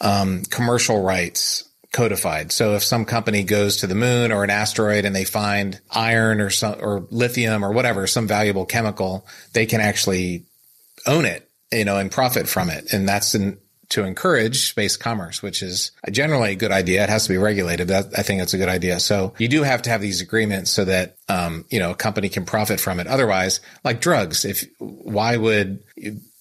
um, 0.00 0.42
commercial 0.44 1.02
rights 1.02 1.65
codified. 1.96 2.52
So 2.52 2.74
if 2.74 2.84
some 2.84 3.06
company 3.06 3.42
goes 3.42 3.78
to 3.78 3.86
the 3.86 3.94
moon 3.94 4.30
or 4.30 4.44
an 4.44 4.50
asteroid 4.50 5.06
and 5.06 5.16
they 5.16 5.24
find 5.24 5.80
iron 5.90 6.42
or 6.42 6.50
some, 6.50 6.76
or 6.80 7.06
lithium 7.10 7.64
or 7.64 7.72
whatever, 7.72 8.06
some 8.06 8.28
valuable 8.28 8.66
chemical, 8.66 9.26
they 9.54 9.64
can 9.64 9.80
actually 9.80 10.44
own 11.06 11.24
it, 11.24 11.48
you 11.72 11.86
know, 11.86 11.96
and 11.96 12.12
profit 12.12 12.48
from 12.48 12.68
it. 12.68 12.92
And 12.92 13.08
that's 13.08 13.34
to 13.88 14.04
encourage 14.04 14.68
space 14.68 14.96
commerce, 14.98 15.42
which 15.42 15.62
is 15.62 15.92
generally 16.10 16.52
a 16.52 16.56
good 16.56 16.72
idea. 16.72 17.02
It 17.02 17.08
has 17.08 17.22
to 17.24 17.30
be 17.30 17.38
regulated. 17.38 17.88
But 17.88 18.18
I 18.18 18.22
think 18.22 18.40
that's 18.40 18.52
a 18.52 18.58
good 18.58 18.68
idea. 18.68 19.00
So 19.00 19.32
you 19.38 19.48
do 19.48 19.62
have 19.62 19.80
to 19.82 19.90
have 19.90 20.02
these 20.02 20.20
agreements 20.20 20.70
so 20.70 20.84
that, 20.84 21.16
um, 21.30 21.64
you 21.70 21.78
know, 21.78 21.92
a 21.92 21.94
company 21.94 22.28
can 22.28 22.44
profit 22.44 22.78
from 22.78 23.00
it. 23.00 23.06
Otherwise, 23.06 23.60
like 23.84 24.02
drugs, 24.02 24.44
if, 24.44 24.66
why 24.78 25.36
would 25.36 25.82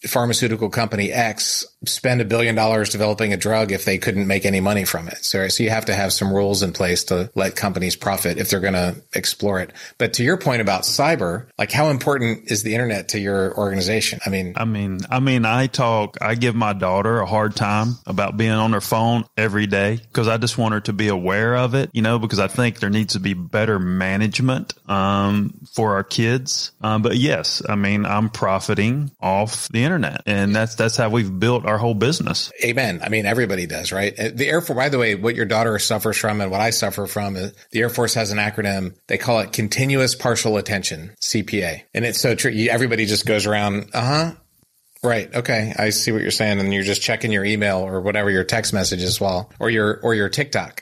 pharmaceutical 0.07 0.69
company 0.69 1.11
X 1.11 1.65
spend 1.87 2.21
a 2.21 2.25
billion 2.25 2.55
dollars 2.55 2.89
developing 2.89 3.33
a 3.33 3.37
drug 3.37 3.71
if 3.71 3.85
they 3.85 3.97
couldn't 3.97 4.27
make 4.27 4.45
any 4.45 4.59
money 4.59 4.85
from 4.85 5.07
it. 5.07 5.23
So, 5.23 5.47
so 5.47 5.63
you 5.63 5.69
have 5.69 5.85
to 5.85 5.95
have 5.95 6.13
some 6.13 6.33
rules 6.33 6.63
in 6.63 6.73
place 6.73 7.05
to 7.05 7.31
let 7.35 7.55
companies 7.55 7.95
profit 7.95 8.37
if 8.37 8.49
they're 8.49 8.59
going 8.59 8.73
to 8.73 8.95
explore 9.13 9.59
it. 9.59 9.71
But 9.97 10.13
to 10.13 10.23
your 10.23 10.37
point 10.37 10.61
about 10.61 10.83
cyber, 10.83 11.47
like 11.57 11.71
how 11.71 11.89
important 11.89 12.51
is 12.51 12.63
the 12.63 12.73
internet 12.73 13.09
to 13.09 13.19
your 13.19 13.57
organization? 13.57 14.19
I 14.25 14.29
mean, 14.29 14.53
I 14.55 14.65
mean, 14.65 14.99
I 15.09 15.19
mean, 15.19 15.45
I 15.45 15.67
talk, 15.67 16.17
I 16.21 16.35
give 16.35 16.55
my 16.55 16.73
daughter 16.73 17.19
a 17.19 17.25
hard 17.25 17.55
time 17.55 17.95
about 18.05 18.37
being 18.37 18.51
on 18.51 18.73
her 18.73 18.81
phone 18.81 19.25
every 19.37 19.67
day 19.67 19.97
because 19.97 20.27
I 20.27 20.37
just 20.37 20.57
want 20.57 20.73
her 20.73 20.81
to 20.81 20.93
be 20.93 21.07
aware 21.07 21.55
of 21.55 21.75
it, 21.75 21.89
you 21.93 22.01
know, 22.01 22.19
because 22.19 22.39
I 22.39 22.47
think 22.47 22.79
there 22.79 22.89
needs 22.89 23.13
to 23.13 23.19
be 23.19 23.33
better 23.33 23.79
management, 23.79 24.73
um, 24.89 25.53
for 25.73 25.95
our 25.95 26.03
kids. 26.03 26.71
Um, 26.81 27.01
but 27.01 27.17
yes, 27.17 27.61
I 27.67 27.75
mean, 27.75 28.05
I'm 28.05 28.29
profiting 28.29 29.11
off 29.21 29.67
the 29.69 29.83
internet 29.83 30.23
and 30.25 30.55
that's, 30.55 30.75
that's 30.75 30.97
how 30.97 31.09
we've 31.09 31.39
built 31.39 31.65
our 31.65 31.74
whole 31.77 31.93
business. 31.93 32.51
Amen. 32.63 33.01
I 33.03 33.09
mean, 33.09 33.25
everybody 33.25 33.65
does, 33.65 33.91
right? 33.91 34.15
The 34.15 34.47
Air 34.47 34.61
Force, 34.61 34.77
by 34.77 34.89
the 34.89 34.97
way, 34.97 35.15
what 35.15 35.35
your 35.35 35.45
daughter 35.45 35.77
suffers 35.79 36.17
from 36.17 36.41
and 36.41 36.51
what 36.51 36.61
I 36.61 36.69
suffer 36.69 37.07
from 37.07 37.35
is 37.35 37.53
the 37.71 37.81
Air 37.81 37.89
Force 37.89 38.13
has 38.15 38.31
an 38.31 38.37
acronym. 38.37 38.95
They 39.07 39.17
call 39.17 39.39
it 39.39 39.53
continuous 39.53 40.15
partial 40.15 40.57
attention, 40.57 41.15
CPA. 41.21 41.83
And 41.93 42.05
it's 42.05 42.19
so 42.19 42.35
true. 42.35 42.51
Everybody 42.69 43.05
just 43.05 43.25
goes 43.25 43.45
around, 43.45 43.89
uh 43.93 44.01
huh. 44.01 44.35
Right. 45.05 45.33
Okay. 45.33 45.73
I 45.77 45.89
see 45.91 46.11
what 46.11 46.21
you're 46.21 46.31
saying. 46.31 46.59
And 46.59 46.73
you're 46.73 46.83
just 46.83 47.01
checking 47.01 47.31
your 47.31 47.45
email 47.45 47.77
or 47.77 48.01
whatever 48.01 48.29
your 48.29 48.43
text 48.43 48.73
message 48.73 49.03
as 49.03 49.21
well, 49.21 49.51
or 49.59 49.69
your, 49.69 49.99
or 50.01 50.13
your 50.15 50.29
TikTok. 50.29 50.81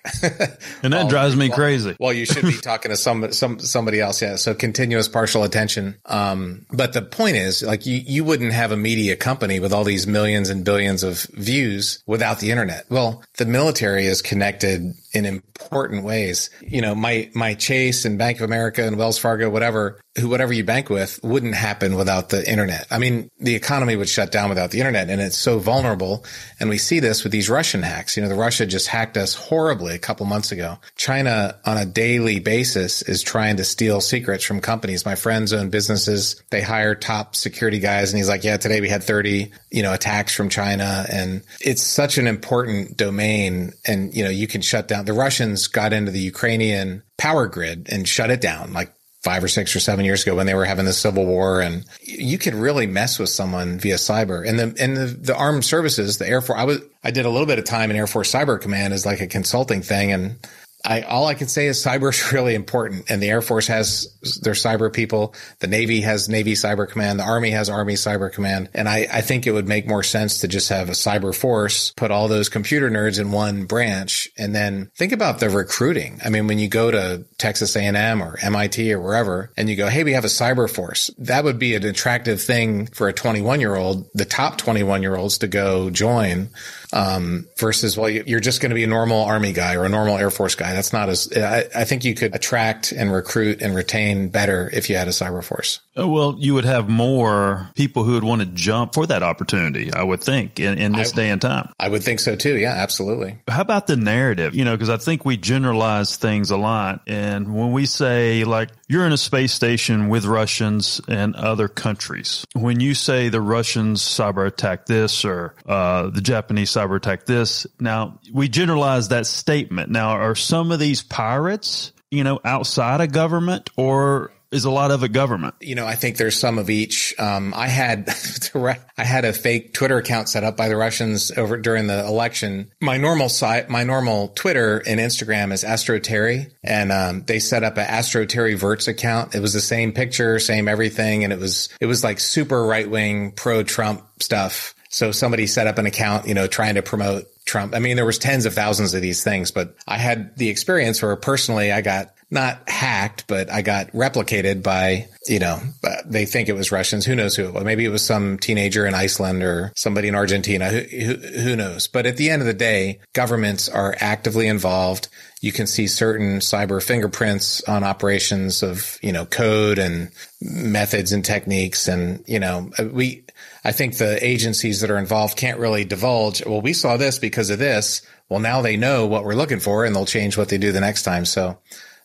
and 0.81 0.93
that 0.93 1.09
drives 1.09 1.36
me 1.36 1.49
well, 1.49 1.57
crazy. 1.57 1.95
Well, 1.99 2.13
you 2.13 2.25
should 2.25 2.43
be 2.43 2.57
talking 2.62 2.89
to 2.89 2.97
some, 2.97 3.31
some, 3.33 3.59
somebody 3.59 3.99
else. 3.99 4.21
Yeah. 4.21 4.36
So 4.36 4.53
continuous 4.53 5.07
partial 5.07 5.43
attention. 5.43 5.95
Um, 6.05 6.65
but 6.71 6.93
the 6.93 7.01
point 7.01 7.36
is 7.36 7.62
like 7.62 7.86
you, 7.86 8.01
you 8.05 8.23
wouldn't 8.23 8.53
have 8.53 8.71
a 8.71 8.77
media 8.77 9.15
company 9.15 9.59
with 9.59 9.73
all 9.73 9.83
these 9.83 10.07
millions 10.07 10.49
and 10.49 10.63
billions 10.63 11.03
of 11.03 11.23
views 11.33 12.01
without 12.05 12.39
the 12.39 12.51
internet. 12.51 12.86
Well, 12.89 13.23
the 13.38 13.45
military 13.45 14.05
is 14.05 14.21
connected 14.21 14.93
in 15.13 15.26
important 15.26 16.04
ways. 16.04 16.49
You 16.62 16.82
know, 16.82 16.95
my, 16.95 17.30
my 17.36 17.54
Chase 17.54 18.04
and 18.04 18.17
Bank 18.17 18.39
of 18.39 18.43
America 18.43 18.86
and 18.86 18.97
Wells 18.97 19.19
Fargo, 19.19 19.49
whatever, 19.49 20.02
who, 20.17 20.28
whatever 20.28 20.54
you 20.54 20.63
bank 20.63 20.89
with 20.89 21.19
wouldn't 21.23 21.54
happen 21.54 21.95
without 21.95 22.30
the 22.30 22.49
internet. 22.49 22.88
I 22.89 22.97
mean, 22.97 23.30
the 23.39 23.56
economy 23.56 23.95
would 23.95 24.10
shut 24.10 24.32
down 24.32 24.49
without 24.49 24.71
the 24.71 24.80
internet 24.80 25.10
and 25.10 25.21
it's 25.21 25.38
so 25.38 25.60
vulnerable. 25.60 26.26
And 26.60 26.69
we 26.69 26.80
see 26.80 26.99
this 26.99 27.23
with 27.23 27.32
these 27.32 27.49
Russian 27.49 27.84
hacks. 27.84 28.17
You 28.17 28.23
know, 28.23 28.30
the 28.30 28.36
Russia 28.36 28.65
just 28.65 28.88
hacked 28.88 29.15
us 29.15 29.36
horribly 29.36 29.93
a 29.93 29.99
couple 29.99 30.26
months 30.26 30.52
ago. 30.52 30.80
China 30.95 31.60
on 31.63 31.78
a 31.78 31.86
daily 31.86 32.39
basis 32.39 33.04
is 33.04 33.21
trying 33.21 33.58
to 33.58 33.63
steal 33.63 34.02
secrets 34.02 34.43
from 34.43 34.62
companies. 34.62 35.06
My 35.06 35.15
friends 35.15 35.54
own 35.54 35.69
businesses. 35.69 36.41
They 36.49 36.62
hire 36.62 36.95
top 36.95 37.36
security 37.36 37.80
guys 37.80 38.12
and 38.12 38.17
he's 38.17 38.30
like, 38.30 38.43
yeah, 38.43 38.58
today 38.58 38.82
we 38.82 38.89
had 38.89 39.04
30, 39.04 39.52
you 39.69 39.84
know, 39.84 39.93
attacks 39.93 40.34
from 40.34 40.49
China. 40.49 41.06
And 41.12 41.43
it's 41.62 41.84
such 41.84 42.17
an 42.17 42.26
important 42.26 42.97
domain. 42.97 43.73
And, 43.86 44.13
you 44.15 44.23
know, 44.23 44.32
you 44.32 44.47
can 44.47 44.62
shut 44.62 44.88
down 44.88 45.02
the 45.05 45.13
Russians 45.13 45.67
got 45.67 45.93
into 45.93 46.11
the 46.11 46.19
Ukrainian 46.19 47.03
power 47.17 47.47
grid 47.47 47.87
and 47.91 48.07
shut 48.07 48.29
it 48.29 48.41
down 48.41 48.73
like 48.73 48.93
five 49.23 49.43
or 49.43 49.47
six 49.47 49.73
or 49.75 49.79
seven 49.79 50.03
years 50.03 50.23
ago 50.23 50.35
when 50.35 50.45
they 50.45 50.53
were 50.53 50.65
having 50.65 50.85
the 50.85 50.93
civil 50.93 51.25
war 51.25 51.61
and 51.61 51.85
you 52.01 52.37
could 52.37 52.53
really 52.53 52.85
mess 52.85 53.17
with 53.17 53.29
someone 53.29 53.79
via 53.79 53.95
cyber. 53.95 54.47
And 54.47 54.59
the 54.59 54.75
and 54.83 54.97
the, 54.97 55.05
the 55.05 55.35
armed 55.35 55.63
services 55.63 56.17
the 56.17 56.27
air 56.27 56.41
force 56.41 56.59
i 56.59 56.65
was 56.65 56.79
i 57.03 57.11
did 57.11 57.25
a 57.25 57.29
little 57.29 57.47
bit 57.47 57.59
of 57.59 57.65
time 57.65 57.89
in 57.89 57.95
air 57.95 58.07
force 58.07 58.31
cyber 58.31 58.59
command 58.59 58.93
as 58.93 59.05
like 59.05 59.21
a 59.21 59.27
consulting 59.27 59.81
thing 59.81 60.11
and 60.11 60.47
I, 60.85 61.01
all 61.01 61.27
I 61.27 61.33
can 61.33 61.47
say 61.47 61.67
is 61.67 61.83
cyber 61.83 62.09
is 62.09 62.31
really 62.33 62.55
important 62.55 63.09
and 63.09 63.21
the 63.21 63.29
Air 63.29 63.41
Force 63.41 63.67
has 63.67 64.13
their 64.41 64.53
cyber 64.53 64.91
people. 64.91 65.33
The 65.59 65.67
Navy 65.67 66.01
has 66.01 66.27
Navy 66.27 66.53
Cyber 66.53 66.87
Command. 66.89 67.19
The 67.19 67.23
Army 67.23 67.51
has 67.51 67.69
Army 67.69 67.93
Cyber 67.93 68.31
Command. 68.31 68.69
And 68.73 68.89
I, 68.89 69.07
I 69.11 69.21
think 69.21 69.47
it 69.47 69.51
would 69.51 69.67
make 69.67 69.87
more 69.87 70.03
sense 70.03 70.39
to 70.39 70.47
just 70.47 70.69
have 70.69 70.89
a 70.89 70.93
cyber 70.93 71.33
force, 71.33 71.91
put 71.91 72.11
all 72.11 72.27
those 72.27 72.49
computer 72.49 72.89
nerds 72.89 73.19
in 73.19 73.31
one 73.31 73.65
branch 73.65 74.29
and 74.37 74.53
then 74.53 74.91
think 74.95 75.13
about 75.13 75.39
the 75.39 75.49
recruiting. 75.49 76.19
I 76.23 76.29
mean, 76.29 76.47
when 76.47 76.59
you 76.59 76.67
go 76.67 76.91
to 76.91 77.25
Texas 77.37 77.75
A&M 77.75 78.21
or 78.21 78.37
MIT 78.41 78.93
or 78.93 79.01
wherever 79.01 79.51
and 79.55 79.69
you 79.69 79.75
go, 79.75 79.87
Hey, 79.87 80.03
we 80.03 80.13
have 80.13 80.25
a 80.25 80.27
cyber 80.27 80.69
force. 80.69 81.09
That 81.17 81.43
would 81.43 81.59
be 81.59 81.75
an 81.75 81.85
attractive 81.85 82.41
thing 82.41 82.87
for 82.87 83.07
a 83.07 83.13
21 83.13 83.59
year 83.61 83.75
old, 83.75 84.09
the 84.13 84.25
top 84.25 84.57
21 84.57 85.01
year 85.01 85.15
olds 85.15 85.37
to 85.39 85.47
go 85.47 85.89
join 85.89 86.49
um, 86.93 87.47
versus, 87.58 87.97
well, 87.97 88.10
you're 88.10 88.39
just 88.39 88.62
going 88.62 88.69
to 88.69 88.75
be 88.75 88.84
a 88.84 88.88
normal 88.88 89.23
army 89.23 89.51
guy 89.51 89.75
or 89.75 89.84
a 89.84 89.89
normal 89.89 90.17
Air 90.17 90.29
Force 90.29 90.53
guy. 90.53 90.73
That's 90.73 90.93
not 90.93 91.10
as, 91.10 91.32
I, 91.36 91.65
I, 91.75 91.84
think 91.86 92.06
you 92.06 92.13
could 92.13 92.36
attract 92.36 92.91
and 92.91 93.12
recruit 93.12 93.62
and 93.62 93.75
retain 93.75 94.29
better 94.29 94.69
if 94.71 94.89
you 94.89 94.95
had 94.95 95.08
a 95.08 95.12
cyber 95.12 95.43
force. 95.43 95.79
Uh, 95.97 96.08
well, 96.08 96.36
you 96.38 96.53
would 96.53 96.65
have 96.65 96.89
more 96.89 97.69
people 97.75 98.03
who 98.03 98.13
would 98.13 98.23
want 98.23 98.41
to 98.41 98.47
jump 98.47 98.93
for 98.93 99.08
that 99.08 99.23
opportunity, 99.23 99.91
I 99.91 100.03
would 100.03 100.21
think, 100.21 100.60
in, 100.60 100.77
in 100.77 100.91
this 100.91 101.13
I, 101.13 101.15
day 101.15 101.29
and 101.32 101.41
time. 101.41 101.73
I 101.79 101.89
would 101.89 102.03
think 102.03 102.19
so 102.19 102.36
too. 102.36 102.58
Yeah, 102.58 102.73
absolutely. 102.73 103.39
How 103.47 103.62
about 103.62 103.88
the 103.88 103.97
narrative? 103.97 104.53
You 104.53 104.63
know, 104.63 104.75
because 104.75 104.89
I 104.89 104.97
think 104.97 105.25
we 105.25 105.36
generalize 105.36 106.17
things 106.17 106.51
a 106.51 106.58
lot. 106.58 107.01
And 107.08 107.56
when 107.56 107.71
we 107.71 107.88
say, 107.88 108.43
like, 108.43 108.69
you're 108.93 109.08
in 109.08 109.12
a 109.12 109.17
space 109.17 109.51
station 109.51 110.08
with 110.08 110.23
Russians 110.23 111.01
and 111.08 111.36
other 111.36 111.67
countries, 111.67 112.45
when 112.53 112.79
you 112.79 112.93
say 112.93 113.29
the 113.29 113.41
Russians 113.41 114.03
cyber 114.03 114.45
attack 114.45 114.86
this 114.86 115.25
or 115.25 115.56
uh, 115.65 116.12
the 116.12 116.21
Japanese 116.21 116.69
cyber 116.69 116.97
attack 116.97 117.25
this. 117.25 117.65
Now 117.79 118.19
we 118.32 118.47
generalize 118.47 119.10
that 119.10 119.25
statement. 119.25 119.89
Now 119.89 120.12
are 120.12 120.36
some 120.36 120.71
of 120.71 120.77
these 120.79 121.01
pirates, 121.01 121.91
you 122.12 122.23
know, 122.23 122.39
outside 122.45 123.01
of 123.01 123.12
government 123.12 123.71
or 123.75 124.32
is 124.53 124.65
a 124.65 124.71
lot 124.71 124.91
of 124.91 125.03
it 125.03 125.11
government? 125.11 125.55
You 125.59 125.75
know, 125.75 125.85
I 125.85 125.95
think 125.95 126.17
there's 126.17 126.37
some 126.37 126.57
of 126.59 126.69
each. 126.69 127.13
Um, 127.19 127.53
I 127.55 127.67
had 127.67 128.09
I 128.55 129.03
had 129.03 129.25
a 129.25 129.33
fake 129.33 129.73
Twitter 129.73 129.97
account 129.97 130.29
set 130.29 130.43
up 130.43 130.55
by 130.55 130.69
the 130.69 130.77
Russians 130.77 131.31
over 131.31 131.57
during 131.57 131.87
the 131.87 132.05
election. 132.05 132.71
My 132.79 132.97
normal 132.97 133.29
site, 133.29 133.69
my 133.69 133.83
normal 133.83 134.29
Twitter 134.29 134.81
and 134.85 134.99
Instagram 134.99 135.51
is 135.51 135.63
Astro 135.63 135.99
Terry, 135.99 136.47
and 136.63 136.91
um, 136.91 137.23
they 137.23 137.39
set 137.39 137.63
up 137.63 137.77
an 137.77 137.85
Astro 137.85 138.25
Terry 138.25 138.53
Virts 138.53 138.87
account. 138.87 139.35
It 139.35 139.39
was 139.39 139.53
the 139.53 139.61
same 139.61 139.91
picture, 139.91 140.39
same 140.39 140.67
everything, 140.67 141.23
and 141.23 141.33
it 141.33 141.39
was 141.39 141.69
it 141.81 141.87
was 141.87 142.03
like 142.03 142.19
super 142.19 142.63
right 142.63 142.89
wing, 142.89 143.31
pro 143.31 143.63
Trump 143.63 144.05
stuff. 144.21 144.75
So 144.89 145.11
somebody 145.11 145.47
set 145.47 145.65
up 145.65 145.79
an 145.79 145.87
account, 145.87 146.27
you 146.27 146.35
know, 146.35 146.45
trying 146.45 146.75
to 146.75 146.83
promote 146.83 147.25
Trump. 147.45 147.73
I 147.75 147.79
mean, 147.79 147.95
there 147.95 148.05
was 148.05 148.19
tens 148.19 148.45
of 148.45 148.53
thousands 148.53 148.93
of 148.93 149.01
these 149.01 149.23
things, 149.23 149.49
but 149.49 149.75
I 149.87 149.97
had 149.97 150.37
the 150.37 150.49
experience 150.49 151.01
where 151.01 151.15
personally 151.15 151.71
I 151.71 151.81
got 151.81 152.13
not 152.33 152.67
hacked, 152.67 153.27
but 153.27 153.51
I 153.51 153.61
got 153.61 153.91
replicated 153.91 154.63
by, 154.63 155.07
you 155.27 155.39
know, 155.39 155.59
uh, 155.83 155.95
they 156.05 156.25
think 156.25 156.49
it 156.49 156.53
was 156.53 156.71
Russians. 156.71 157.05
Who 157.05 157.15
knows 157.15 157.35
who 157.35 157.45
it 157.45 157.53
was? 157.53 157.63
Maybe 157.63 157.85
it 157.85 157.89
was 157.89 158.05
some 158.05 158.37
teenager 158.37 158.85
in 158.85 158.93
Iceland 158.93 159.43
or 159.43 159.71
somebody 159.75 160.07
in 160.07 160.15
Argentina. 160.15 160.69
Who, 160.69 160.79
who, 160.81 161.13
who 161.15 161.55
knows? 161.55 161.87
But 161.87 162.05
at 162.05 162.17
the 162.17 162.29
end 162.29 162.41
of 162.41 162.47
the 162.47 162.53
day, 162.53 162.99
governments 163.13 163.69
are 163.69 163.95
actively 163.99 164.47
involved. 164.47 165.07
You 165.41 165.51
can 165.51 165.67
see 165.67 165.87
certain 165.87 166.39
cyber 166.39 166.81
fingerprints 166.83 167.61
on 167.63 167.83
operations 167.83 168.63
of, 168.63 168.97
you 169.01 169.11
know, 169.11 169.25
code 169.25 169.77
and 169.77 170.11
methods 170.41 171.11
and 171.11 171.23
techniques. 171.23 171.87
And, 171.87 172.23
you 172.27 172.39
know, 172.39 172.71
we, 172.91 173.25
I 173.63 173.71
think 173.71 173.97
the 173.97 174.25
agencies 174.25 174.81
that 174.81 174.91
are 174.91 174.97
involved 174.97 175.37
can't 175.37 175.59
really 175.59 175.85
divulge. 175.85 176.45
Well, 176.45 176.61
we 176.61 176.73
saw 176.73 176.97
this 176.97 177.19
because 177.19 177.49
of 177.49 177.59
this. 177.59 178.01
Well, 178.29 178.39
now 178.39 178.61
they 178.61 178.77
know 178.77 179.05
what 179.05 179.23
we're 179.23 179.35
looking 179.35 179.59
for 179.59 179.85
and 179.85 179.95
they'll 179.95 180.05
change 180.05 180.37
what 180.37 180.49
they 180.49 180.57
do 180.57 180.71
the 180.71 180.81
next 180.81 181.03
time. 181.03 181.25
So 181.25 181.59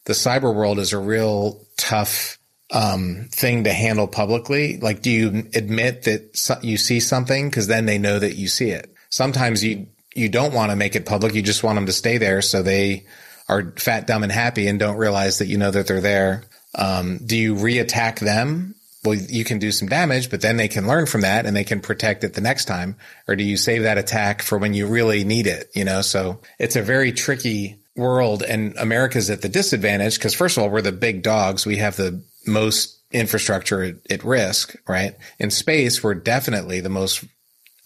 the 0.08 0.14
cyber 0.14 0.52
world 0.54 0.78
is 0.78 0.94
a 0.94 0.98
real 0.98 1.66
tough 1.76 2.38
um, 2.72 3.28
thing 3.30 3.64
to 3.64 3.72
handle 3.72 4.08
publicly. 4.08 4.78
Like, 4.78 5.02
do 5.02 5.10
you 5.10 5.50
admit 5.54 6.04
that 6.04 6.58
you 6.62 6.78
see 6.78 6.98
something? 6.98 7.50
Cause 7.50 7.66
then 7.66 7.84
they 7.84 7.98
know 7.98 8.18
that 8.18 8.34
you 8.34 8.48
see 8.48 8.70
it. 8.70 8.90
Sometimes 9.10 9.62
you, 9.62 9.86
you 10.14 10.30
don't 10.30 10.54
want 10.54 10.70
to 10.70 10.76
make 10.76 10.96
it 10.96 11.04
public. 11.04 11.34
You 11.34 11.42
just 11.42 11.62
want 11.62 11.76
them 11.76 11.84
to 11.84 11.92
stay 11.92 12.16
there. 12.16 12.40
So 12.40 12.62
they 12.62 13.04
are 13.50 13.74
fat, 13.76 14.06
dumb 14.06 14.22
and 14.22 14.32
happy 14.32 14.66
and 14.66 14.78
don't 14.78 14.96
realize 14.96 15.38
that 15.38 15.46
you 15.46 15.58
know 15.58 15.70
that 15.70 15.86
they're 15.86 16.00
there. 16.00 16.44
Um, 16.74 17.18
do 17.18 17.36
you 17.36 17.56
re-attack 17.56 18.18
them? 18.18 18.76
Well, 19.04 19.14
you 19.14 19.44
can 19.44 19.58
do 19.58 19.72
some 19.72 19.88
damage, 19.88 20.30
but 20.30 20.40
then 20.40 20.56
they 20.56 20.68
can 20.68 20.86
learn 20.86 21.04
from 21.04 21.20
that 21.20 21.44
and 21.44 21.54
they 21.54 21.64
can 21.64 21.80
protect 21.80 22.24
it 22.24 22.32
the 22.32 22.40
next 22.40 22.64
time. 22.64 22.96
Or 23.28 23.36
do 23.36 23.44
you 23.44 23.58
save 23.58 23.82
that 23.82 23.98
attack 23.98 24.40
for 24.40 24.56
when 24.56 24.72
you 24.72 24.86
really 24.86 25.24
need 25.24 25.46
it? 25.46 25.70
You 25.74 25.84
know, 25.84 26.00
so 26.00 26.40
it's 26.58 26.76
a 26.76 26.82
very 26.82 27.12
tricky 27.12 27.77
world 27.98 28.42
and 28.42 28.76
America's 28.78 29.28
at 29.28 29.42
the 29.42 29.48
disadvantage 29.48 30.14
because 30.16 30.34
first 30.34 30.56
of 30.56 30.62
all, 30.62 30.70
we're 30.70 30.80
the 30.80 30.92
big 30.92 31.22
dogs. 31.22 31.66
We 31.66 31.78
have 31.78 31.96
the 31.96 32.22
most 32.46 32.98
infrastructure 33.10 33.82
at, 33.82 33.96
at 34.10 34.24
risk, 34.24 34.76
right? 34.86 35.14
In 35.38 35.50
space, 35.50 36.02
we're 36.02 36.14
definitely 36.14 36.80
the 36.80 36.88
most, 36.88 37.24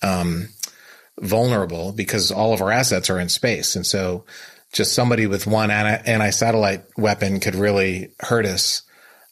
um, 0.02 0.48
vulnerable 1.20 1.92
because 1.92 2.30
all 2.30 2.52
of 2.52 2.60
our 2.60 2.70
assets 2.70 3.10
are 3.10 3.20
in 3.20 3.28
space. 3.28 3.76
And 3.76 3.86
so 3.86 4.24
just 4.72 4.94
somebody 4.94 5.26
with 5.26 5.46
one 5.46 5.70
anti 5.70 6.30
satellite 6.30 6.84
weapon 6.96 7.40
could 7.40 7.54
really 7.54 8.10
hurt 8.20 8.46
us. 8.46 8.82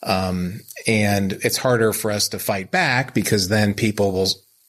Um, 0.02 0.60
and 0.86 1.32
it's 1.32 1.58
harder 1.58 1.92
for 1.92 2.10
us 2.10 2.28
to 2.28 2.38
fight 2.38 2.70
back 2.70 3.14
because 3.14 3.48
then 3.48 3.74
people 3.74 4.12
will, 4.12 4.28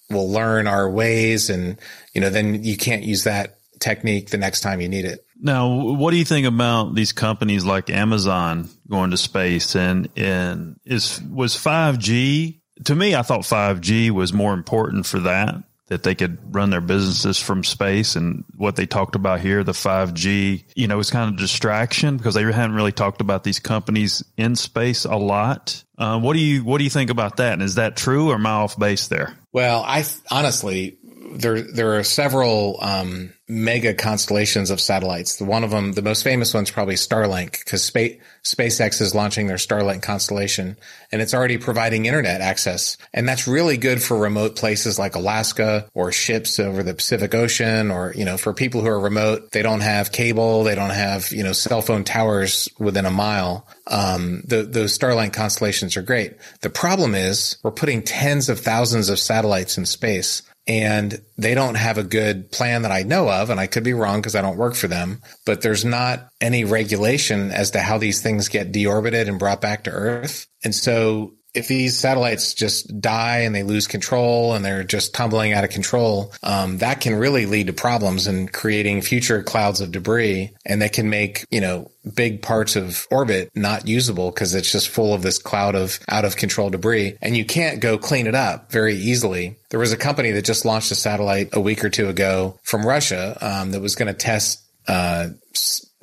will 0.09 0.29
learn 0.29 0.67
our 0.67 0.89
ways 0.89 1.49
and, 1.49 1.77
you 2.13 2.21
know, 2.21 2.29
then 2.29 2.63
you 2.63 2.75
can't 2.75 3.03
use 3.03 3.23
that 3.23 3.57
technique 3.81 4.29
the 4.29 4.37
next 4.37 4.61
time 4.61 4.79
you 4.79 4.87
need 4.87 5.05
it. 5.05 5.25
Now, 5.41 5.67
what 5.69 6.11
do 6.11 6.17
you 6.17 6.25
think 6.25 6.45
about 6.45 6.93
these 6.93 7.11
companies 7.11 7.65
like 7.65 7.89
Amazon 7.89 8.69
going 8.89 9.11
to 9.11 9.17
space 9.17 9.75
and 9.75 10.07
and 10.15 10.79
is 10.85 11.19
was 11.21 11.55
5G 11.55 12.59
to 12.85 12.95
me 12.95 13.15
I 13.15 13.23
thought 13.23 13.41
5G 13.41 14.11
was 14.11 14.33
more 14.33 14.53
important 14.53 15.05
for 15.05 15.19
that 15.21 15.55
that 15.87 16.03
they 16.03 16.15
could 16.15 16.55
run 16.55 16.69
their 16.69 16.79
businesses 16.79 17.37
from 17.37 17.63
space 17.63 18.15
and 18.15 18.45
what 18.55 18.75
they 18.75 18.85
talked 18.85 19.15
about 19.15 19.41
here 19.41 19.63
the 19.63 19.71
5G 19.71 20.63
you 20.75 20.87
know 20.87 20.97
was 20.97 21.09
kind 21.09 21.33
of 21.33 21.39
distraction 21.39 22.17
because 22.17 22.35
they 22.35 22.43
hadn't 22.43 22.75
really 22.75 22.91
talked 22.91 23.21
about 23.21 23.43
these 23.43 23.59
companies 23.59 24.23
in 24.37 24.55
space 24.55 25.05
a 25.05 25.15
lot. 25.15 25.83
Uh, 25.97 26.19
what 26.19 26.33
do 26.33 26.39
you 26.39 26.63
what 26.63 26.77
do 26.77 26.83
you 26.83 26.89
think 26.89 27.09
about 27.09 27.37
that? 27.37 27.53
And 27.53 27.61
is 27.61 27.75
that 27.75 27.95
true 27.95 28.29
or 28.29 28.35
am 28.35 28.45
I 28.45 28.51
off 28.51 28.77
base 28.77 29.07
there? 29.07 29.37
Well, 29.53 29.83
I 29.85 30.05
honestly 30.29 30.97
there 31.33 31.61
there 31.61 31.97
are 31.97 32.03
several 32.03 32.77
um, 32.81 33.33
mega 33.47 33.93
constellations 33.93 34.71
of 34.71 34.79
satellites. 34.79 35.35
The 35.35 35.45
one 35.45 35.63
of 35.63 35.71
them, 35.71 35.91
the 35.91 36.01
most 36.01 36.23
famous 36.23 36.53
one's 36.53 36.71
probably 36.71 36.95
Starlink, 36.95 37.59
because 37.59 37.83
Spa- 37.83 38.17
SpaceX 38.43 39.01
is 39.01 39.13
launching 39.13 39.47
their 39.47 39.57
Starlink 39.57 40.01
constellation, 40.01 40.77
and 41.11 41.21
it's 41.21 41.33
already 41.33 41.57
providing 41.57 42.05
internet 42.05 42.41
access, 42.41 42.97
and 43.13 43.27
that's 43.27 43.47
really 43.47 43.77
good 43.77 44.01
for 44.01 44.17
remote 44.17 44.55
places 44.55 44.97
like 44.97 45.15
Alaska 45.15 45.89
or 45.93 46.11
ships 46.11 46.59
over 46.59 46.81
the 46.81 46.93
Pacific 46.93 47.35
Ocean, 47.35 47.91
or 47.91 48.13
you 48.15 48.25
know, 48.25 48.37
for 48.37 48.53
people 48.53 48.81
who 48.81 48.87
are 48.87 48.99
remote, 48.99 49.51
they 49.51 49.61
don't 49.61 49.81
have 49.81 50.11
cable, 50.11 50.63
they 50.63 50.75
don't 50.75 50.89
have 50.89 51.31
you 51.31 51.43
know 51.43 51.53
cell 51.53 51.81
phone 51.81 52.03
towers 52.03 52.69
within 52.79 53.05
a 53.05 53.11
mile. 53.11 53.67
Um, 53.87 54.43
the, 54.45 54.63
those 54.63 54.97
Starlink 54.97 55.33
constellations 55.33 55.97
are 55.97 56.01
great. 56.01 56.35
The 56.61 56.69
problem 56.69 57.15
is 57.15 57.57
we're 57.63 57.71
putting 57.71 58.01
tens 58.01 58.47
of 58.47 58.59
thousands 58.59 59.09
of 59.09 59.19
satellites 59.19 59.77
in 59.77 59.85
space 59.85 60.43
and 60.71 61.21
they 61.37 61.53
don't 61.53 61.75
have 61.75 61.97
a 61.97 62.03
good 62.03 62.49
plan 62.49 62.83
that 62.83 62.93
I 62.93 63.03
know 63.03 63.29
of. 63.29 63.49
And 63.49 63.59
I 63.59 63.67
could 63.67 63.83
be 63.83 63.91
wrong 63.91 64.21
because 64.21 64.37
I 64.37 64.41
don't 64.41 64.57
work 64.57 64.73
for 64.73 64.87
them, 64.87 65.21
but 65.45 65.61
there's 65.61 65.83
not 65.83 66.29
any 66.39 66.63
regulation 66.63 67.51
as 67.51 67.71
to 67.71 67.81
how 67.81 67.97
these 67.97 68.21
things 68.21 68.47
get 68.47 68.71
deorbited 68.71 69.27
and 69.27 69.37
brought 69.37 69.59
back 69.59 69.83
to 69.83 69.91
Earth. 69.91 70.47
And 70.63 70.73
so 70.73 71.33
if 71.53 71.67
these 71.67 71.97
satellites 71.97 72.53
just 72.53 73.01
die 73.01 73.39
and 73.39 73.53
they 73.53 73.63
lose 73.63 73.87
control 73.87 74.53
and 74.53 74.63
they're 74.63 74.83
just 74.83 75.13
tumbling 75.13 75.51
out 75.51 75.63
of 75.63 75.69
control, 75.69 76.31
um, 76.43 76.77
that 76.77 77.01
can 77.01 77.15
really 77.15 77.45
lead 77.45 77.67
to 77.67 77.73
problems 77.73 78.27
and 78.27 78.51
creating 78.51 79.01
future 79.01 79.43
clouds 79.43 79.81
of 79.81 79.91
debris. 79.91 80.51
And 80.65 80.81
that 80.81 80.93
can 80.93 81.09
make, 81.09 81.45
you 81.51 81.59
know, 81.59 81.91
big 82.15 82.41
parts 82.41 82.75
of 82.75 83.05
orbit 83.11 83.51
not 83.53 83.87
usable 83.87 84.31
because 84.31 84.55
it's 84.55 84.71
just 84.71 84.89
full 84.89 85.13
of 85.13 85.21
this 85.21 85.37
cloud 85.37 85.75
of 85.75 85.99
out 86.07 86.25
of 86.25 86.37
control 86.37 86.69
debris. 86.69 87.17
And 87.21 87.35
you 87.35 87.45
can't 87.45 87.81
go 87.81 87.97
clean 87.97 88.27
it 88.27 88.35
up 88.35 88.71
very 88.71 88.95
easily. 88.95 89.57
There 89.69 89.79
was 89.79 89.91
a 89.91 89.97
company 89.97 90.31
that 90.31 90.45
just 90.45 90.65
launched 90.65 90.91
a 90.91 90.95
satellite 90.95 91.49
a 91.53 91.59
week 91.59 91.83
or 91.83 91.89
two 91.89 92.07
ago 92.07 92.59
from 92.63 92.85
Russia 92.85 93.37
um, 93.41 93.71
that 93.71 93.81
was 93.81 93.95
going 93.95 94.07
to 94.07 94.17
test 94.17 94.63
uh, 94.87 95.29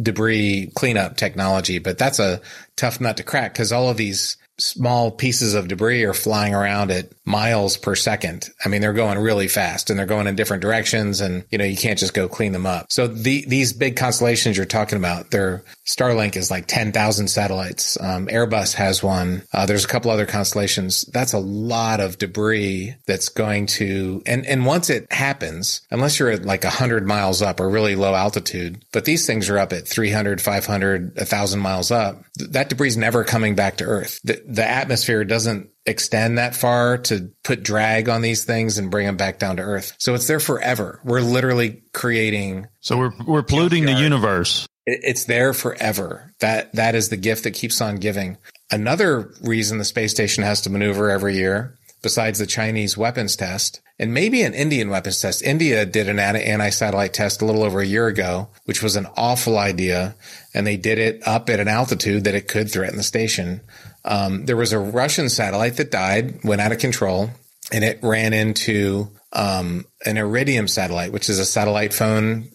debris 0.01 0.71
cleanup 0.75 1.17
technology, 1.17 1.79
but 1.79 1.99
that's 1.99 2.19
a 2.19 2.41
tough 2.77 3.01
nut 3.01 3.17
to 3.17 3.23
crack 3.23 3.53
because 3.53 3.73
all 3.73 3.91
of 3.91 3.97
these 3.97 4.37
small 4.59 5.11
pieces 5.11 5.55
of 5.55 5.69
debris 5.69 6.05
are 6.05 6.15
flying 6.15 6.55
around 6.55 6.91
at 6.91 7.13
miles 7.25 7.77
per 7.77 7.95
second. 7.95 8.49
I 8.65 8.69
mean, 8.69 8.81
they're 8.81 8.93
going 8.93 9.19
really 9.19 9.49
fast 9.49 9.91
and 9.91 9.99
they're 9.99 10.07
going 10.07 10.27
in 10.27 10.35
different 10.35 10.63
directions 10.63 11.21
and, 11.21 11.45
you 11.51 11.59
know, 11.59 11.65
you 11.65 11.77
can't 11.77 11.99
just 11.99 12.15
go 12.15 12.29
clean 12.29 12.53
them 12.53 12.67
up. 12.67 12.91
So 12.91 13.07
the, 13.07 13.45
these 13.47 13.73
big 13.73 13.97
constellations 13.97 14.57
you're 14.57 14.67
talking 14.67 14.99
about, 14.99 15.31
their 15.31 15.65
Starlink 15.87 16.37
is 16.37 16.51
like 16.51 16.67
10,000 16.67 17.29
satellites. 17.29 18.01
Um, 18.01 18.27
Airbus 18.27 18.75
has 18.75 19.03
one. 19.03 19.43
Uh, 19.53 19.67
there's 19.67 19.85
a 19.85 19.89
couple 19.89 20.11
other 20.11 20.27
constellations. 20.27 21.03
That's 21.13 21.33
a 21.33 21.39
lot 21.39 22.01
of 22.01 22.19
debris 22.19 22.95
that's 23.07 23.29
going 23.29 23.67
to, 23.67 24.23
and, 24.27 24.47
and 24.47 24.67
once 24.67 24.91
it 24.91 25.11
happens, 25.13 25.83
unless 25.91 26.19
you're 26.19 26.31
at 26.31 26.45
like 26.45 26.65
100 26.65 27.07
miles 27.07 27.43
up 27.43 27.61
or 27.61 27.69
really 27.69 27.95
low 27.95 28.15
altitude, 28.15 28.83
but 28.93 29.05
these 29.05 29.27
things 29.27 29.49
are 29.49 29.59
up 29.59 29.73
at 29.73 29.87
300, 29.87 30.41
500, 30.41 31.17
1,000 31.17 31.61
miles 31.61 31.91
up, 31.91 32.23
that 32.37 32.69
debris 32.69 32.89
is 32.89 32.97
never 32.97 33.25
coming 33.25 33.55
back 33.55 33.77
to 33.77 33.85
Earth. 33.85 34.21
The 34.49 34.67
atmosphere 34.67 35.25
doesn't 35.25 35.69
extend 35.85 36.39
that 36.39 36.57
far 36.57 36.97
to 36.97 37.31
put 37.45 37.63
drag 37.63 38.09
on 38.09 38.23
these 38.23 38.45
things 38.45 38.79
and 38.79 38.91
bring 38.91 39.07
them 39.07 39.19
back 39.19 39.39
down 39.39 39.59
to 39.59 39.63
earth. 39.63 39.95
So 39.99 40.15
it's 40.15 40.27
there 40.27 40.41
forever. 40.41 41.01
We're 41.05 41.21
literally 41.21 41.83
creating. 41.93 42.67
So 42.81 42.97
we're, 42.97 43.13
we're 43.27 43.43
polluting 43.43 43.85
the 43.85 43.93
universe. 43.93 44.67
It's 44.87 45.27
there 45.27 45.53
forever. 45.53 46.33
That, 46.41 46.73
that 46.73 46.95
is 46.95 47.11
the 47.11 47.19
gift 47.19 47.45
that 47.45 47.51
keeps 47.51 47.83
on 47.83 47.97
giving. 47.97 48.39
Another 48.71 49.35
reason 49.43 49.77
the 49.77 49.85
space 49.85 50.13
station 50.13 50.43
has 50.45 50.63
to 50.63 50.71
maneuver 50.71 51.11
every 51.11 51.37
year, 51.37 51.77
besides 52.03 52.39
the 52.39 52.47
Chinese 52.47 52.97
weapons 52.97 53.37
test, 53.37 53.83
and 53.99 54.15
maybe 54.15 54.43
an 54.43 54.55
Indian 54.55 54.89
weapons 54.89 55.21
test. 55.21 55.43
India 55.43 55.85
did 55.85 56.09
an 56.09 56.19
anti-satellite 56.19 57.13
test 57.13 57.43
a 57.43 57.45
little 57.45 57.65
over 57.65 57.81
a 57.81 57.87
year 57.87 58.07
ago, 58.07 58.49
which 58.65 58.83
was 58.83 58.97
an 58.97 59.09
awful 59.17 59.59
idea. 59.59 60.15
And 60.55 60.67
they 60.67 60.77
did 60.77 60.99
it 60.99 61.21
up 61.27 61.51
at 61.51 61.61
an 61.61 61.69
altitude 61.69 62.25
that 62.25 62.35
it 62.35 62.49
could 62.49 62.71
threaten 62.71 62.97
the 62.97 63.03
station. 63.03 63.61
Um, 64.05 64.47
there 64.47 64.57
was 64.57 64.73
a 64.73 64.79
Russian 64.79 65.29
satellite 65.29 65.77
that 65.77 65.91
died, 65.91 66.45
went 66.45 66.61
out 66.61 66.73
of 66.73 66.79
control, 66.79 67.31
and 67.73 67.85
it 67.85 67.99
ran 68.03 68.33
into 68.33 69.09
um, 69.33 69.85
an 70.05 70.17
Iridium 70.17 70.69
satellite, 70.69 71.13
which 71.13 71.29
is 71.29 71.39
a 71.39 71.45
satellite 71.45 71.93
phone 71.93 72.49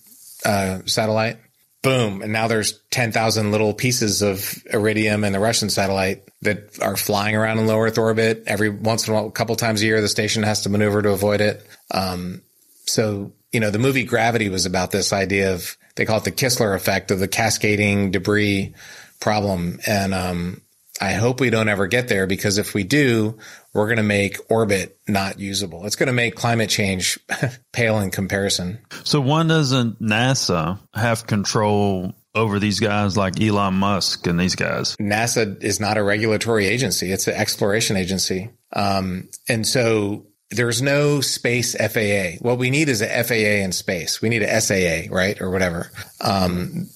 uh, 0.45 0.79
satellite. 0.85 1.37
Boom. 1.81 2.21
And 2.21 2.31
now 2.31 2.47
there's 2.47 2.79
10,000 2.91 3.51
little 3.51 3.73
pieces 3.73 4.21
of 4.21 4.55
Iridium 4.71 5.25
and 5.25 5.35
the 5.35 5.39
Russian 5.39 5.69
satellite 5.69 6.23
that 6.41 6.79
are 6.81 6.95
flying 6.95 7.35
around 7.35 7.59
in 7.59 7.67
low 7.67 7.79
Earth 7.79 7.97
orbit. 7.97 8.43
Every 8.47 8.69
once 8.69 9.05
in 9.05 9.13
a 9.13 9.15
while, 9.15 9.27
a 9.27 9.31
couple 9.31 9.55
times 9.57 9.81
a 9.81 9.85
year, 9.85 9.99
the 9.99 10.07
station 10.07 10.43
has 10.43 10.61
to 10.61 10.69
maneuver 10.69 11.01
to 11.01 11.09
avoid 11.09 11.41
it. 11.41 11.65
Um, 11.91 12.41
so, 12.85 13.33
you 13.51 13.59
know, 13.59 13.69
the 13.69 13.79
movie 13.79 14.05
Gravity 14.05 14.47
was 14.47 14.65
about 14.65 14.91
this 14.91 15.11
idea 15.11 15.53
of, 15.53 15.75
they 15.95 16.05
call 16.05 16.17
it 16.17 16.23
the 16.23 16.31
Kessler 16.31 16.73
effect 16.73 17.11
of 17.11 17.19
the 17.19 17.27
cascading 17.27 18.11
debris 18.11 18.73
problem. 19.19 19.79
And, 19.85 20.13
um, 20.13 20.61
I 21.01 21.13
hope 21.13 21.39
we 21.39 21.49
don't 21.49 21.69
ever 21.69 21.87
get 21.87 22.07
there 22.07 22.27
because 22.27 22.57
if 22.57 22.73
we 22.73 22.83
do, 22.83 23.37
we're 23.73 23.87
going 23.87 23.97
to 23.97 24.03
make 24.03 24.37
orbit 24.49 24.97
not 25.07 25.39
usable. 25.39 25.85
It's 25.85 25.95
going 25.95 26.07
to 26.07 26.13
make 26.13 26.35
climate 26.35 26.69
change 26.69 27.19
pale 27.73 27.99
in 27.99 28.11
comparison. 28.11 28.79
So 29.03 29.19
why 29.19 29.43
doesn't 29.43 30.01
NASA 30.01 30.79
have 30.93 31.25
control 31.25 32.13
over 32.35 32.59
these 32.59 32.79
guys 32.79 33.17
like 33.17 33.41
Elon 33.41 33.73
Musk 33.75 34.27
and 34.27 34.39
these 34.39 34.55
guys? 34.55 34.95
NASA 34.97 35.61
is 35.63 35.79
not 35.79 35.97
a 35.97 36.03
regulatory 36.03 36.67
agency. 36.67 37.11
It's 37.11 37.27
an 37.27 37.35
exploration 37.35 37.97
agency. 37.97 38.51
Um, 38.71 39.29
and 39.49 39.67
so 39.67 40.27
there's 40.51 40.81
no 40.81 41.21
space 41.21 41.75
FAA. 41.75 42.37
What 42.39 42.59
we 42.59 42.69
need 42.69 42.89
is 42.89 43.01
a 43.01 43.23
FAA 43.23 43.63
in 43.63 43.71
space. 43.71 44.21
We 44.21 44.29
need 44.29 44.43
a 44.43 44.61
SAA, 44.61 45.13
right? 45.13 45.41
Or 45.41 45.49
whatever. 45.49 45.89
Um, 46.21 46.87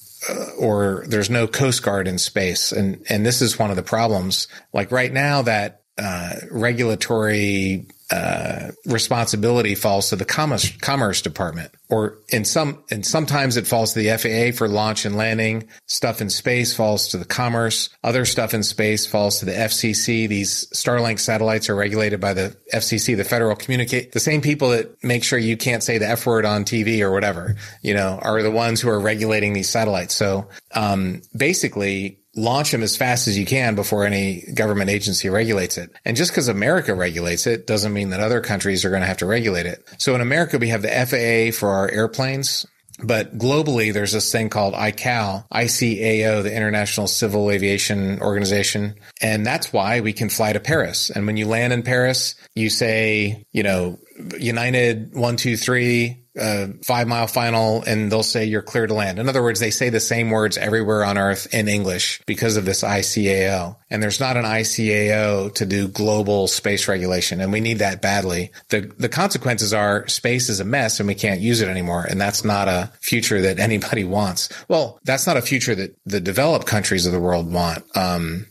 or 0.57 1.03
there's 1.07 1.29
no 1.29 1.47
Coast 1.47 1.83
Guard 1.83 2.07
in 2.07 2.17
space, 2.17 2.71
and 2.71 3.03
and 3.09 3.25
this 3.25 3.41
is 3.41 3.59
one 3.59 3.69
of 3.69 3.75
the 3.75 3.83
problems. 3.83 4.47
Like 4.73 4.91
right 4.91 5.11
now, 5.11 5.41
that 5.43 5.81
uh, 5.97 6.35
regulatory 6.51 7.87
uh, 8.09 8.71
responsibility 8.85 9.75
falls 9.75 10.09
to 10.09 10.15
the 10.15 10.23
commerce 10.23 10.75
commerce 10.77 11.21
department, 11.21 11.71
or 11.89 12.17
in 12.29 12.45
some 12.45 12.81
and 12.89 13.05
sometimes 13.05 13.57
it 13.57 13.67
falls 13.67 13.93
to 13.93 13.99
the 13.99 14.17
FAA 14.17 14.57
for 14.57 14.69
launch 14.69 15.03
and 15.03 15.17
landing. 15.17 15.67
Stuff 15.87 16.21
in 16.21 16.29
space 16.29 16.73
falls 16.73 17.09
to 17.09 17.17
the 17.17 17.25
commerce. 17.25 17.89
Other 18.05 18.23
stuff 18.23 18.53
in 18.53 18.63
space 18.63 19.05
falls 19.05 19.39
to 19.39 19.45
the 19.45 19.51
FCC. 19.51 20.27
These 20.27 20.67
Starlink 20.73 21.19
satellites 21.19 21.69
are 21.69 21.75
regulated 21.75 22.21
by 22.21 22.33
the 22.33 22.55
FCC, 22.73 23.17
the 23.17 23.25
Federal 23.25 23.57
Communicate. 23.57 24.13
The 24.13 24.21
same 24.21 24.41
people 24.41 24.69
that 24.69 25.03
make 25.03 25.25
sure 25.25 25.37
you 25.37 25.57
can't 25.57 25.83
say 25.83 25.97
the 25.97 26.07
F 26.07 26.25
word 26.25 26.45
on 26.45 26.63
TV 26.63 27.01
or 27.01 27.11
whatever, 27.11 27.57
you 27.81 27.93
know, 27.93 28.19
are 28.21 28.41
the 28.41 28.51
ones 28.51 28.79
who 28.79 28.89
are 28.89 28.99
regulating 28.99 29.51
these 29.51 29.69
satellites. 29.69 30.15
So 30.15 30.47
um, 30.73 31.21
basically, 31.35 32.19
launch 32.37 32.71
them 32.71 32.83
as 32.83 32.95
fast 32.95 33.27
as 33.27 33.37
you 33.37 33.45
can 33.45 33.75
before 33.75 34.05
any 34.05 34.43
government 34.53 34.89
agency 34.89 35.27
regulates 35.27 35.77
it. 35.77 35.91
And 36.05 36.15
just 36.15 36.31
because 36.31 36.47
America 36.47 36.93
regulates 36.93 37.47
it 37.47 37.67
doesn't 37.67 37.91
mean 37.97 38.11
that 38.11 38.19
other 38.19 38.41
countries 38.41 38.85
are 38.85 38.89
going 38.89 39.01
to 39.01 39.07
have 39.07 39.17
to 39.17 39.25
regulate 39.25 39.65
it. 39.65 39.83
So 39.97 40.15
in 40.15 40.21
America, 40.21 40.57
we 40.57 40.69
have 40.69 40.81
the 40.81 40.89
FAA 40.89 41.57
for 41.57 41.69
our 41.69 41.89
airplanes. 41.89 42.65
But 43.03 43.37
globally, 43.37 43.93
there's 43.93 44.11
this 44.11 44.31
thing 44.31 44.49
called 44.49 44.73
ICAO, 44.73 45.47
ICAO, 45.53 46.41
the 46.41 46.55
International 46.55 47.05
Civil 47.05 47.51
Aviation 47.51 48.19
Organization. 48.21 48.95
And 49.21 49.45
that's 49.45 49.71
why 49.71 49.99
we 49.99 50.13
can 50.13 50.29
fly 50.29 50.53
to 50.53 50.59
Paris. 50.59 51.11
And 51.11 51.27
when 51.27 51.37
you 51.37 51.47
land 51.47 51.73
in 51.73 51.83
Paris, 51.83 52.33
you 52.55 52.71
say, 52.71 53.45
you 53.51 53.61
know, 53.61 53.99
United 54.39 55.13
one, 55.15 55.37
two, 55.37 55.57
three, 55.57 56.27
uh, 56.39 56.67
five 56.85 57.07
mile 57.07 57.27
final 57.27 57.83
and 57.83 58.11
they'll 58.11 58.23
say 58.23 58.45
you're 58.45 58.61
clear 58.61 58.87
to 58.87 58.93
land. 58.93 59.19
In 59.19 59.27
other 59.27 59.41
words, 59.41 59.59
they 59.59 59.71
say 59.71 59.89
the 59.89 59.99
same 59.99 60.29
words 60.29 60.57
everywhere 60.57 61.03
on 61.03 61.17
earth 61.17 61.53
in 61.53 61.67
English 61.67 62.21
because 62.25 62.57
of 62.57 62.65
this 62.65 62.83
ICAO. 62.83 63.75
And 63.89 64.03
there's 64.03 64.19
not 64.19 64.37
an 64.37 64.45
ICAO 64.45 65.53
to 65.55 65.65
do 65.65 65.87
global 65.87 66.47
space 66.47 66.87
regulation. 66.87 67.41
And 67.41 67.51
we 67.51 67.59
need 67.59 67.79
that 67.79 68.01
badly. 68.01 68.51
The, 68.69 68.91
the 68.97 69.09
consequences 69.09 69.73
are 69.73 70.07
space 70.07 70.49
is 70.49 70.59
a 70.59 70.65
mess 70.65 70.99
and 70.99 71.07
we 71.07 71.15
can't 71.15 71.41
use 71.41 71.61
it 71.61 71.69
anymore. 71.69 72.05
And 72.07 72.21
that's 72.21 72.43
not 72.43 72.67
a 72.67 72.91
future 73.01 73.41
that 73.41 73.59
anybody 73.67 74.03
wants. 74.03 74.49
Well, 74.67 74.99
that's 75.03 75.27
not 75.27 75.37
a 75.37 75.41
future 75.41 75.75
that 75.75 75.95
the 76.05 76.19
developed 76.19 76.67
countries 76.67 77.05
of 77.05 77.11
the 77.11 77.19
world 77.19 77.51
want. 77.51 77.83
Um, 77.95 78.47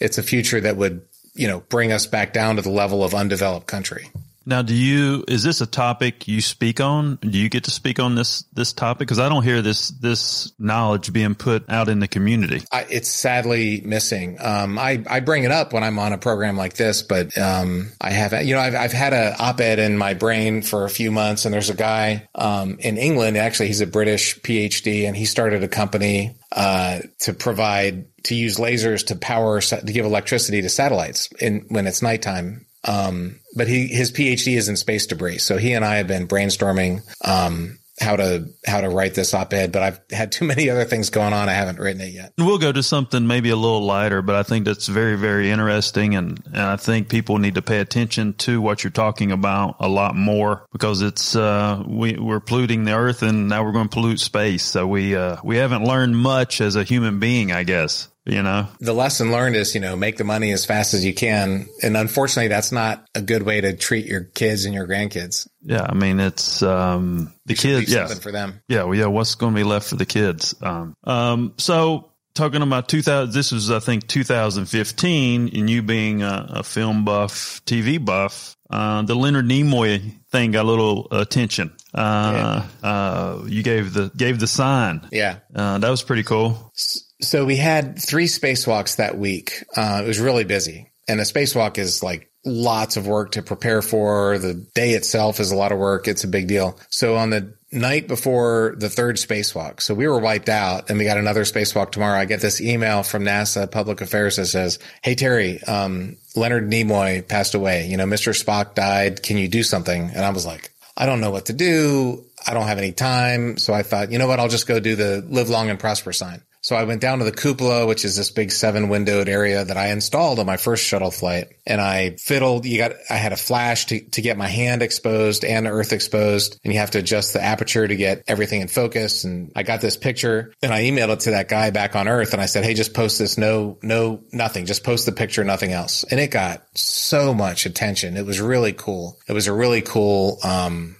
it's 0.00 0.18
a 0.18 0.22
future 0.22 0.60
that 0.60 0.76
would, 0.76 1.02
you 1.34 1.46
know, 1.46 1.60
bring 1.60 1.92
us 1.92 2.06
back 2.06 2.32
down 2.32 2.56
to 2.56 2.62
the 2.62 2.70
level 2.70 3.04
of 3.04 3.14
undeveloped 3.14 3.66
country. 3.66 4.10
Now, 4.50 4.62
do 4.62 4.74
you 4.74 5.24
is 5.28 5.44
this 5.44 5.60
a 5.60 5.66
topic 5.66 6.26
you 6.26 6.40
speak 6.40 6.80
on? 6.80 7.20
Do 7.22 7.38
you 7.38 7.48
get 7.48 7.64
to 7.64 7.70
speak 7.70 8.00
on 8.00 8.16
this 8.16 8.42
this 8.52 8.72
topic? 8.72 9.06
Because 9.06 9.20
I 9.20 9.28
don't 9.28 9.44
hear 9.44 9.62
this 9.62 9.90
this 9.90 10.52
knowledge 10.58 11.12
being 11.12 11.36
put 11.36 11.70
out 11.70 11.88
in 11.88 12.00
the 12.00 12.08
community. 12.08 12.64
I, 12.72 12.84
it's 12.90 13.08
sadly 13.08 13.80
missing. 13.84 14.38
Um, 14.40 14.76
I 14.76 15.04
I 15.08 15.20
bring 15.20 15.44
it 15.44 15.52
up 15.52 15.72
when 15.72 15.84
I'm 15.84 16.00
on 16.00 16.12
a 16.12 16.18
program 16.18 16.56
like 16.56 16.74
this, 16.74 17.02
but 17.02 17.38
um, 17.38 17.92
I 18.00 18.10
haven't. 18.10 18.44
You 18.44 18.54
know, 18.54 18.60
I've 18.60 18.74
I've 18.74 18.92
had 18.92 19.12
a 19.12 19.40
op-ed 19.40 19.78
in 19.78 19.96
my 19.96 20.14
brain 20.14 20.62
for 20.62 20.84
a 20.84 20.90
few 20.90 21.12
months, 21.12 21.44
and 21.44 21.54
there's 21.54 21.70
a 21.70 21.74
guy 21.74 22.28
um, 22.34 22.76
in 22.80 22.98
England. 22.98 23.36
Actually, 23.36 23.68
he's 23.68 23.82
a 23.82 23.86
British 23.86 24.36
PhD, 24.40 25.06
and 25.06 25.16
he 25.16 25.26
started 25.26 25.62
a 25.62 25.68
company 25.68 26.34
uh, 26.50 26.98
to 27.20 27.34
provide 27.34 28.06
to 28.24 28.34
use 28.34 28.56
lasers 28.56 29.06
to 29.06 29.14
power 29.14 29.60
to 29.60 29.80
give 29.92 30.04
electricity 30.04 30.60
to 30.62 30.68
satellites 30.68 31.28
in 31.40 31.66
when 31.68 31.86
it's 31.86 32.02
nighttime 32.02 32.66
um, 32.84 33.40
but 33.54 33.68
he 33.68 33.88
his 33.88 34.12
PhD 34.12 34.56
is 34.56 34.68
in 34.68 34.76
space 34.76 35.06
debris, 35.06 35.38
so 35.38 35.58
he 35.58 35.72
and 35.72 35.84
I 35.84 35.96
have 35.96 36.06
been 36.06 36.26
brainstorming 36.26 37.02
um, 37.24 37.78
how 38.00 38.16
to 38.16 38.48
how 38.64 38.80
to 38.80 38.88
write 38.88 39.14
this 39.14 39.34
op-ed. 39.34 39.72
But 39.72 39.82
I've 39.82 40.00
had 40.10 40.32
too 40.32 40.46
many 40.46 40.70
other 40.70 40.84
things 40.84 41.10
going 41.10 41.34
on; 41.34 41.48
I 41.48 41.52
haven't 41.52 41.78
written 41.78 42.00
it 42.00 42.14
yet. 42.14 42.32
We'll 42.38 42.58
go 42.58 42.72
to 42.72 42.82
something 42.82 43.26
maybe 43.26 43.50
a 43.50 43.56
little 43.56 43.82
lighter, 43.82 44.22
but 44.22 44.34
I 44.34 44.42
think 44.42 44.64
that's 44.64 44.86
very 44.86 45.16
very 45.16 45.50
interesting, 45.50 46.14
and 46.14 46.40
and 46.46 46.62
I 46.62 46.76
think 46.76 47.08
people 47.08 47.38
need 47.38 47.56
to 47.56 47.62
pay 47.62 47.80
attention 47.80 48.32
to 48.34 48.60
what 48.62 48.82
you're 48.82 48.90
talking 48.90 49.30
about 49.30 49.76
a 49.80 49.88
lot 49.88 50.16
more 50.16 50.66
because 50.72 51.02
it's 51.02 51.36
uh, 51.36 51.82
we 51.86 52.16
we're 52.16 52.40
polluting 52.40 52.84
the 52.84 52.94
earth, 52.94 53.22
and 53.22 53.48
now 53.48 53.62
we're 53.64 53.72
going 53.72 53.88
to 53.88 53.94
pollute 53.94 54.20
space. 54.20 54.64
So 54.64 54.86
we 54.86 55.14
uh, 55.14 55.36
we 55.44 55.56
haven't 55.58 55.84
learned 55.84 56.16
much 56.16 56.60
as 56.60 56.76
a 56.76 56.84
human 56.84 57.18
being, 57.18 57.52
I 57.52 57.64
guess 57.64 58.09
you 58.30 58.42
know? 58.42 58.68
The 58.78 58.92
lesson 58.92 59.32
learned 59.32 59.56
is 59.56 59.74
you 59.74 59.80
know 59.80 59.96
make 59.96 60.16
the 60.16 60.24
money 60.24 60.52
as 60.52 60.64
fast 60.64 60.94
as 60.94 61.04
you 61.04 61.12
can. 61.12 61.66
And 61.82 61.96
unfortunately 61.96 62.48
that's 62.48 62.72
not 62.72 63.04
a 63.14 63.20
good 63.20 63.42
way 63.42 63.60
to 63.60 63.76
treat 63.76 64.06
your 64.06 64.24
kids 64.24 64.64
and 64.64 64.74
your 64.74 64.86
grandkids. 64.86 65.48
Yeah 65.62 65.86
i 65.88 65.94
mean 65.94 66.20
it's 66.20 66.62
um 66.62 67.34
the 67.46 67.54
kids 67.54 67.92
yeah 67.92 68.06
for 68.06 68.32
them. 68.32 68.62
Yeah 68.68 68.84
well 68.84 68.94
yeah 68.94 69.06
what's 69.06 69.34
going 69.34 69.54
to 69.54 69.56
be 69.56 69.64
left 69.64 69.88
for 69.88 69.96
the 69.96 70.06
kids? 70.06 70.54
Um 70.62 70.94
um 71.04 71.54
so 71.58 72.12
talking 72.34 72.62
about 72.62 72.88
2000 72.88 73.34
this 73.34 73.50
was 73.50 73.72
i 73.72 73.80
think 73.80 74.06
2015 74.06 75.50
and 75.52 75.68
you 75.68 75.82
being 75.82 76.22
a, 76.22 76.46
a 76.50 76.62
film 76.62 77.04
buff 77.04 77.60
tv 77.66 78.02
buff 78.02 78.56
uh, 78.70 79.02
the 79.02 79.16
leonard 79.16 79.46
nimoy 79.46 80.14
thing 80.30 80.52
got 80.52 80.64
a 80.64 80.68
little 80.68 81.08
attention. 81.10 81.72
Uh, 81.92 82.64
yeah. 82.82 82.88
uh, 82.88 83.42
you 83.46 83.64
gave 83.64 83.92
the 83.92 84.12
gave 84.16 84.38
the 84.38 84.46
sign. 84.46 85.08
Yeah. 85.10 85.38
Uh, 85.52 85.78
that 85.78 85.90
was 85.90 86.04
pretty 86.04 86.22
cool 86.22 86.72
so 87.20 87.44
we 87.44 87.56
had 87.56 87.98
three 87.98 88.26
spacewalks 88.26 88.96
that 88.96 89.18
week. 89.18 89.64
Uh, 89.76 90.00
it 90.04 90.06
was 90.06 90.18
really 90.18 90.44
busy. 90.44 90.90
And 91.08 91.20
a 91.20 91.24
spacewalk 91.24 91.78
is 91.78 92.02
like 92.02 92.30
lots 92.44 92.96
of 92.96 93.06
work 93.06 93.32
to 93.32 93.42
prepare 93.42 93.82
for. 93.82 94.38
The 94.38 94.54
day 94.74 94.92
itself 94.92 95.40
is 95.40 95.50
a 95.50 95.56
lot 95.56 95.72
of 95.72 95.78
work. 95.78 96.08
It's 96.08 96.24
a 96.24 96.28
big 96.28 96.46
deal. 96.46 96.78
So 96.88 97.16
on 97.16 97.30
the 97.30 97.54
night 97.72 98.08
before 98.08 98.74
the 98.78 98.88
third 98.88 99.16
spacewalk, 99.16 99.80
so 99.80 99.94
we 99.94 100.08
were 100.08 100.18
wiped 100.18 100.48
out 100.48 100.88
and 100.88 100.98
we 100.98 101.04
got 101.04 101.18
another 101.18 101.42
spacewalk 101.42 101.92
tomorrow. 101.92 102.18
I 102.18 102.24
get 102.24 102.40
this 102.40 102.60
email 102.60 103.02
from 103.02 103.24
NASA 103.24 103.70
Public 103.70 104.00
Affairs 104.00 104.36
that 104.36 104.46
says, 104.46 104.78
Hey, 105.02 105.14
Terry, 105.14 105.62
um, 105.64 106.16
Leonard 106.34 106.70
Nimoy 106.70 107.26
passed 107.26 107.54
away. 107.54 107.86
You 107.86 107.96
know, 107.96 108.06
Mr. 108.06 108.32
Spock 108.32 108.74
died. 108.74 109.22
Can 109.22 109.36
you 109.36 109.48
do 109.48 109.62
something? 109.62 110.10
And 110.10 110.24
I 110.24 110.30
was 110.30 110.46
like, 110.46 110.70
I 110.96 111.06
don't 111.06 111.20
know 111.20 111.30
what 111.30 111.46
to 111.46 111.52
do. 111.52 112.24
I 112.46 112.54
don't 112.54 112.66
have 112.66 112.78
any 112.78 112.92
time. 112.92 113.56
So 113.56 113.72
I 113.72 113.82
thought, 113.82 114.12
you 114.12 114.18
know 114.18 114.26
what? 114.26 114.40
I'll 114.40 114.48
just 114.48 114.66
go 114.66 114.80
do 114.80 114.96
the 114.96 115.24
live 115.28 115.48
long 115.48 115.70
and 115.70 115.78
prosper 115.78 116.12
sign. 116.12 116.42
So 116.62 116.76
I 116.76 116.84
went 116.84 117.00
down 117.00 117.20
to 117.20 117.24
the 117.24 117.32
cupola, 117.32 117.86
which 117.86 118.04
is 118.04 118.16
this 118.16 118.30
big 118.30 118.52
seven 118.52 118.90
windowed 118.90 119.28
area 119.28 119.64
that 119.64 119.76
I 119.78 119.88
installed 119.88 120.38
on 120.38 120.46
my 120.46 120.58
first 120.58 120.84
shuttle 120.84 121.10
flight. 121.10 121.48
And 121.66 121.80
I 121.80 122.16
fiddled, 122.18 122.66
you 122.66 122.76
got, 122.76 122.92
I 123.08 123.14
had 123.14 123.32
a 123.32 123.36
flash 123.36 123.86
to, 123.86 124.00
to 124.00 124.20
get 124.20 124.36
my 124.36 124.46
hand 124.46 124.82
exposed 124.82 125.44
and 125.44 125.66
earth 125.66 125.92
exposed. 125.92 126.60
And 126.62 126.72
you 126.72 126.80
have 126.80 126.90
to 126.92 126.98
adjust 126.98 127.32
the 127.32 127.42
aperture 127.42 127.88
to 127.88 127.96
get 127.96 128.24
everything 128.28 128.60
in 128.60 128.68
focus. 128.68 129.24
And 129.24 129.52
I 129.56 129.62
got 129.62 129.80
this 129.80 129.96
picture 129.96 130.52
and 130.62 130.72
I 130.72 130.82
emailed 130.82 131.14
it 131.14 131.20
to 131.20 131.30
that 131.30 131.48
guy 131.48 131.70
back 131.70 131.96
on 131.96 132.08
earth. 132.08 132.34
And 132.34 132.42
I 132.42 132.46
said, 132.46 132.64
Hey, 132.64 132.74
just 132.74 132.92
post 132.92 133.18
this. 133.18 133.38
No, 133.38 133.78
no, 133.82 134.22
nothing. 134.30 134.66
Just 134.66 134.84
post 134.84 135.06
the 135.06 135.12
picture, 135.12 135.44
nothing 135.44 135.72
else. 135.72 136.04
And 136.04 136.20
it 136.20 136.30
got 136.30 136.62
so 136.74 137.32
much 137.32 137.64
attention. 137.64 138.18
It 138.18 138.26
was 138.26 138.40
really 138.40 138.74
cool. 138.74 139.18
It 139.26 139.32
was 139.32 139.46
a 139.46 139.52
really 139.52 139.80
cool, 139.80 140.38
um, 140.44 140.96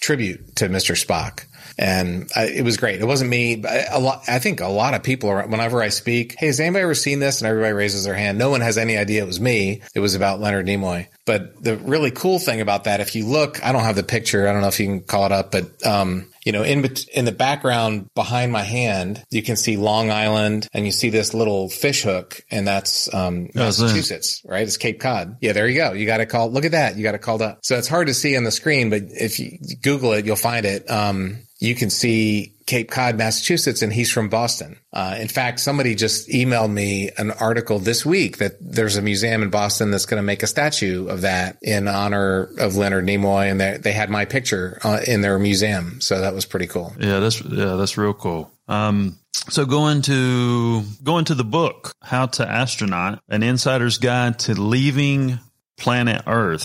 tribute 0.00 0.56
to 0.56 0.68
Mr. 0.68 0.96
Spock 0.96 1.44
and 1.80 2.30
I, 2.36 2.48
it 2.48 2.62
was 2.62 2.76
great. 2.76 3.00
It 3.00 3.06
wasn't 3.06 3.30
me. 3.30 3.64
A 3.90 3.98
lot, 3.98 4.24
I 4.28 4.38
think 4.38 4.60
a 4.60 4.68
lot 4.68 4.92
of 4.92 5.02
people 5.02 5.30
are, 5.30 5.46
whenever 5.46 5.82
I 5.82 5.88
speak, 5.88 6.34
Hey, 6.38 6.48
has 6.48 6.60
anybody 6.60 6.82
ever 6.82 6.94
seen 6.94 7.20
this? 7.20 7.40
And 7.40 7.48
everybody 7.48 7.72
raises 7.72 8.04
their 8.04 8.14
hand. 8.14 8.38
No 8.38 8.50
one 8.50 8.60
has 8.60 8.76
any 8.76 8.98
idea 8.98 9.22
it 9.22 9.26
was 9.26 9.40
me. 9.40 9.80
It 9.94 10.00
was 10.00 10.14
about 10.14 10.40
Leonard 10.40 10.66
Nimoy. 10.66 11.06
But 11.24 11.62
the 11.62 11.78
really 11.78 12.10
cool 12.10 12.38
thing 12.38 12.60
about 12.60 12.84
that, 12.84 13.00
if 13.00 13.16
you 13.16 13.24
look, 13.24 13.64
I 13.64 13.72
don't 13.72 13.84
have 13.84 13.96
the 13.96 14.02
picture. 14.02 14.46
I 14.46 14.52
don't 14.52 14.60
know 14.60 14.68
if 14.68 14.78
you 14.78 14.86
can 14.86 15.00
call 15.00 15.24
it 15.24 15.32
up, 15.32 15.52
but, 15.52 15.86
um, 15.86 16.26
you 16.44 16.52
know, 16.52 16.62
in 16.62 16.84
in 17.14 17.24
the 17.24 17.32
background 17.32 18.08
behind 18.14 18.52
my 18.52 18.62
hand, 18.62 19.22
you 19.30 19.42
can 19.42 19.56
see 19.56 19.76
Long 19.76 20.10
Island, 20.10 20.68
and 20.72 20.86
you 20.86 20.92
see 20.92 21.10
this 21.10 21.34
little 21.34 21.68
fish 21.68 22.02
hook, 22.02 22.42
and 22.50 22.66
that's 22.66 23.12
um, 23.14 23.50
Massachusetts, 23.54 24.40
right? 24.46 24.62
It's 24.62 24.78
Cape 24.78 25.00
Cod. 25.00 25.36
Yeah, 25.42 25.52
there 25.52 25.68
you 25.68 25.76
go. 25.76 25.92
You 25.92 26.06
got 26.06 26.20
it 26.20 26.26
called. 26.26 26.54
Look 26.54 26.64
at 26.64 26.72
that. 26.72 26.96
You 26.96 27.02
got 27.02 27.14
it 27.14 27.20
called 27.20 27.42
up. 27.42 27.60
So 27.62 27.76
it's 27.76 27.88
hard 27.88 28.06
to 28.06 28.14
see 28.14 28.36
on 28.38 28.44
the 28.44 28.50
screen, 28.50 28.88
but 28.88 29.02
if 29.08 29.38
you 29.38 29.58
Google 29.82 30.12
it, 30.12 30.24
you'll 30.24 30.36
find 30.36 30.64
it. 30.64 30.90
Um, 30.90 31.40
you 31.60 31.74
can 31.74 31.90
see 31.90 32.54
Cape 32.64 32.90
Cod, 32.90 33.18
Massachusetts, 33.18 33.82
and 33.82 33.92
he's 33.92 34.10
from 34.10 34.30
Boston. 34.30 34.78
Uh, 34.92 35.16
in 35.20 35.28
fact, 35.28 35.60
somebody 35.60 35.94
just 35.94 36.28
emailed 36.28 36.72
me 36.72 37.10
an 37.18 37.30
article 37.32 37.78
this 37.78 38.04
week 38.06 38.38
that 38.38 38.52
there's 38.60 38.96
a 38.96 39.02
museum 39.02 39.42
in 39.42 39.50
Boston 39.50 39.90
that's 39.90 40.06
going 40.06 40.18
to 40.18 40.22
make 40.22 40.42
a 40.42 40.46
statue 40.46 41.06
of 41.08 41.20
that 41.20 41.58
in 41.62 41.86
honor 41.86 42.48
of 42.58 42.76
Leonard 42.76 43.04
Nimoy, 43.04 43.50
and 43.50 43.60
they, 43.60 43.76
they 43.76 43.92
had 43.92 44.08
my 44.08 44.24
picture 44.24 44.78
uh, 44.82 45.00
in 45.06 45.20
their 45.20 45.38
museum, 45.38 46.00
so 46.00 46.20
that 46.20 46.34
was 46.34 46.46
pretty 46.46 46.66
cool. 46.66 46.94
Yeah, 46.98 47.20
that's 47.20 47.44
yeah, 47.44 47.76
that's 47.76 47.98
real 47.98 48.14
cool. 48.14 48.50
Um, 48.66 49.18
so 49.50 49.66
going 49.66 50.02
to 50.02 50.82
going 51.02 51.26
to 51.26 51.34
the 51.34 51.44
book, 51.44 51.92
How 52.02 52.26
to 52.26 52.48
Astronaut: 52.48 53.20
An 53.28 53.42
Insider's 53.42 53.98
Guide 53.98 54.38
to 54.40 54.58
Leaving 54.58 55.40
Planet 55.76 56.22
Earth. 56.26 56.64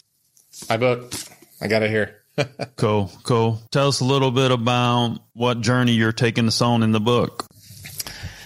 My 0.70 0.78
book, 0.78 1.14
I 1.60 1.68
got 1.68 1.84
it 1.84 1.90
here. 1.90 2.22
cool, 2.76 3.12
cool. 3.24 3.62
Tell 3.72 3.88
us 3.88 4.00
a 4.02 4.06
little 4.06 4.32
bit 4.32 4.52
about 4.52 5.20
what 5.34 5.62
journey 5.62 5.94
you're 5.94 6.12
taking 6.12 6.48
us 6.48 6.62
on 6.62 6.84
in 6.84 6.92
the 6.92 7.00
book. 7.00 7.46